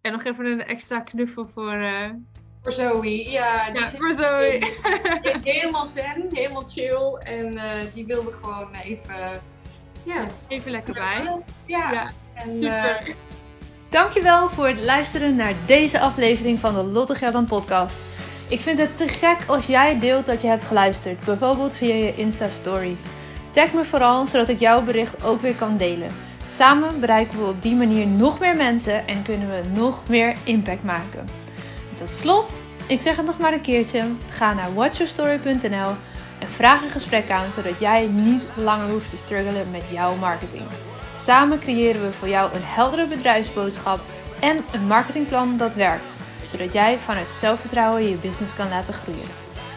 En 0.00 0.12
nog 0.12 0.24
even 0.24 0.46
een 0.46 0.62
extra 0.62 1.00
knuffel 1.00 1.48
voor... 1.48 1.74
Uh... 1.74 2.10
Voor 2.62 2.72
Zoe, 2.72 3.30
ja. 3.30 3.66
ja 3.66 3.86
voor 3.86 4.14
Zoe. 4.18 4.78
helemaal 5.52 5.86
zen, 5.86 6.26
helemaal 6.30 6.66
chill. 6.66 7.14
En 7.14 7.58
die 7.94 8.06
wilde 8.06 8.32
gewoon 8.32 8.74
even... 8.74 9.42
Ja, 10.04 10.24
even 10.48 10.70
lekker 10.70 10.94
bij. 10.94 11.42
Ja, 11.66 11.92
ja. 11.92 12.10
En, 12.34 12.54
super. 12.54 13.14
Dankjewel 13.88 14.50
voor 14.50 14.66
het 14.66 14.84
luisteren 14.84 15.36
naar 15.36 15.54
deze 15.66 16.00
aflevering 16.00 16.58
van 16.58 16.74
de 16.74 16.82
Lotte 16.82 17.14
Geldan 17.14 17.46
podcast. 17.46 18.13
Ik 18.48 18.60
vind 18.60 18.78
het 18.78 18.96
te 18.96 19.08
gek 19.08 19.38
als 19.46 19.66
jij 19.66 19.98
deelt 19.98 20.26
dat 20.26 20.42
je 20.42 20.48
hebt 20.48 20.64
geluisterd, 20.64 21.24
bijvoorbeeld 21.24 21.76
via 21.76 21.94
je 21.94 22.14
Insta 22.14 22.48
Stories. 22.48 23.02
Tag 23.50 23.72
me 23.72 23.84
vooral, 23.84 24.26
zodat 24.26 24.48
ik 24.48 24.58
jouw 24.58 24.82
bericht 24.82 25.24
ook 25.24 25.40
weer 25.40 25.54
kan 25.54 25.76
delen. 25.76 26.10
Samen 26.48 27.00
bereiken 27.00 27.38
we 27.38 27.44
op 27.44 27.62
die 27.62 27.74
manier 27.74 28.06
nog 28.06 28.38
meer 28.38 28.56
mensen 28.56 29.06
en 29.06 29.22
kunnen 29.22 29.48
we 29.48 29.80
nog 29.80 30.08
meer 30.08 30.34
impact 30.44 30.84
maken. 30.84 31.20
En 31.90 31.96
tot 31.96 32.08
slot, 32.08 32.50
ik 32.86 33.00
zeg 33.02 33.16
het 33.16 33.26
nog 33.26 33.38
maar 33.38 33.52
een 33.52 33.60
keertje, 33.60 34.04
ga 34.28 34.54
naar 34.54 34.74
watchyourstory.nl 34.74 35.90
en 36.38 36.46
vraag 36.54 36.82
een 36.82 36.90
gesprek 36.90 37.30
aan, 37.30 37.50
zodat 37.50 37.78
jij 37.78 38.06
niet 38.06 38.42
langer 38.54 38.88
hoeft 38.88 39.10
te 39.10 39.16
struggelen 39.16 39.70
met 39.70 39.84
jouw 39.90 40.16
marketing. 40.16 40.64
Samen 41.16 41.58
creëren 41.58 42.02
we 42.02 42.12
voor 42.12 42.28
jou 42.28 42.54
een 42.54 42.64
heldere 42.64 43.06
bedrijfsboodschap 43.06 44.00
en 44.40 44.64
een 44.72 44.86
marketingplan 44.86 45.56
dat 45.56 45.74
werkt, 45.74 46.10
zodat 46.56 46.72
jij 46.72 46.98
vanuit 46.98 47.30
zelfvertrouwen 47.30 48.08
je 48.08 48.18
business 48.18 48.54
kan 48.54 48.68
laten 48.68 48.94
groeien. 48.94 49.28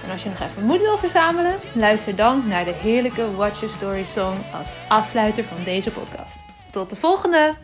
En 0.06 0.12
als 0.12 0.24
je 0.24 0.30
nog 0.30 0.40
even 0.40 0.66
moed 0.66 0.82
wil 0.82 0.98
verzamelen, 0.98 1.54
luister 1.74 2.16
dan 2.16 2.44
naar 2.48 2.66
de 2.66 2.74
heerlijke 2.74 3.36
Watch 3.36 3.60
Your 3.60 3.76
Story 3.76 4.04
song 4.04 4.38
als 4.54 4.74
afsluiter 4.88 5.44
van 5.44 5.58
deze 5.64 5.92
podcast. 5.92 6.40
Tot 6.72 6.90
de 6.90 6.96
volgende! 6.96 7.56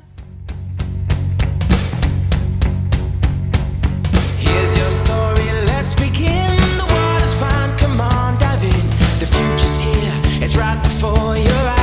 The. 8.59 8.69
The 9.19 9.25
future's 9.25 9.79
here, 9.79 10.43
it's 10.43 10.55
right 10.55 10.81
before 10.83 11.37
your 11.37 11.67
eyes. 11.67 11.82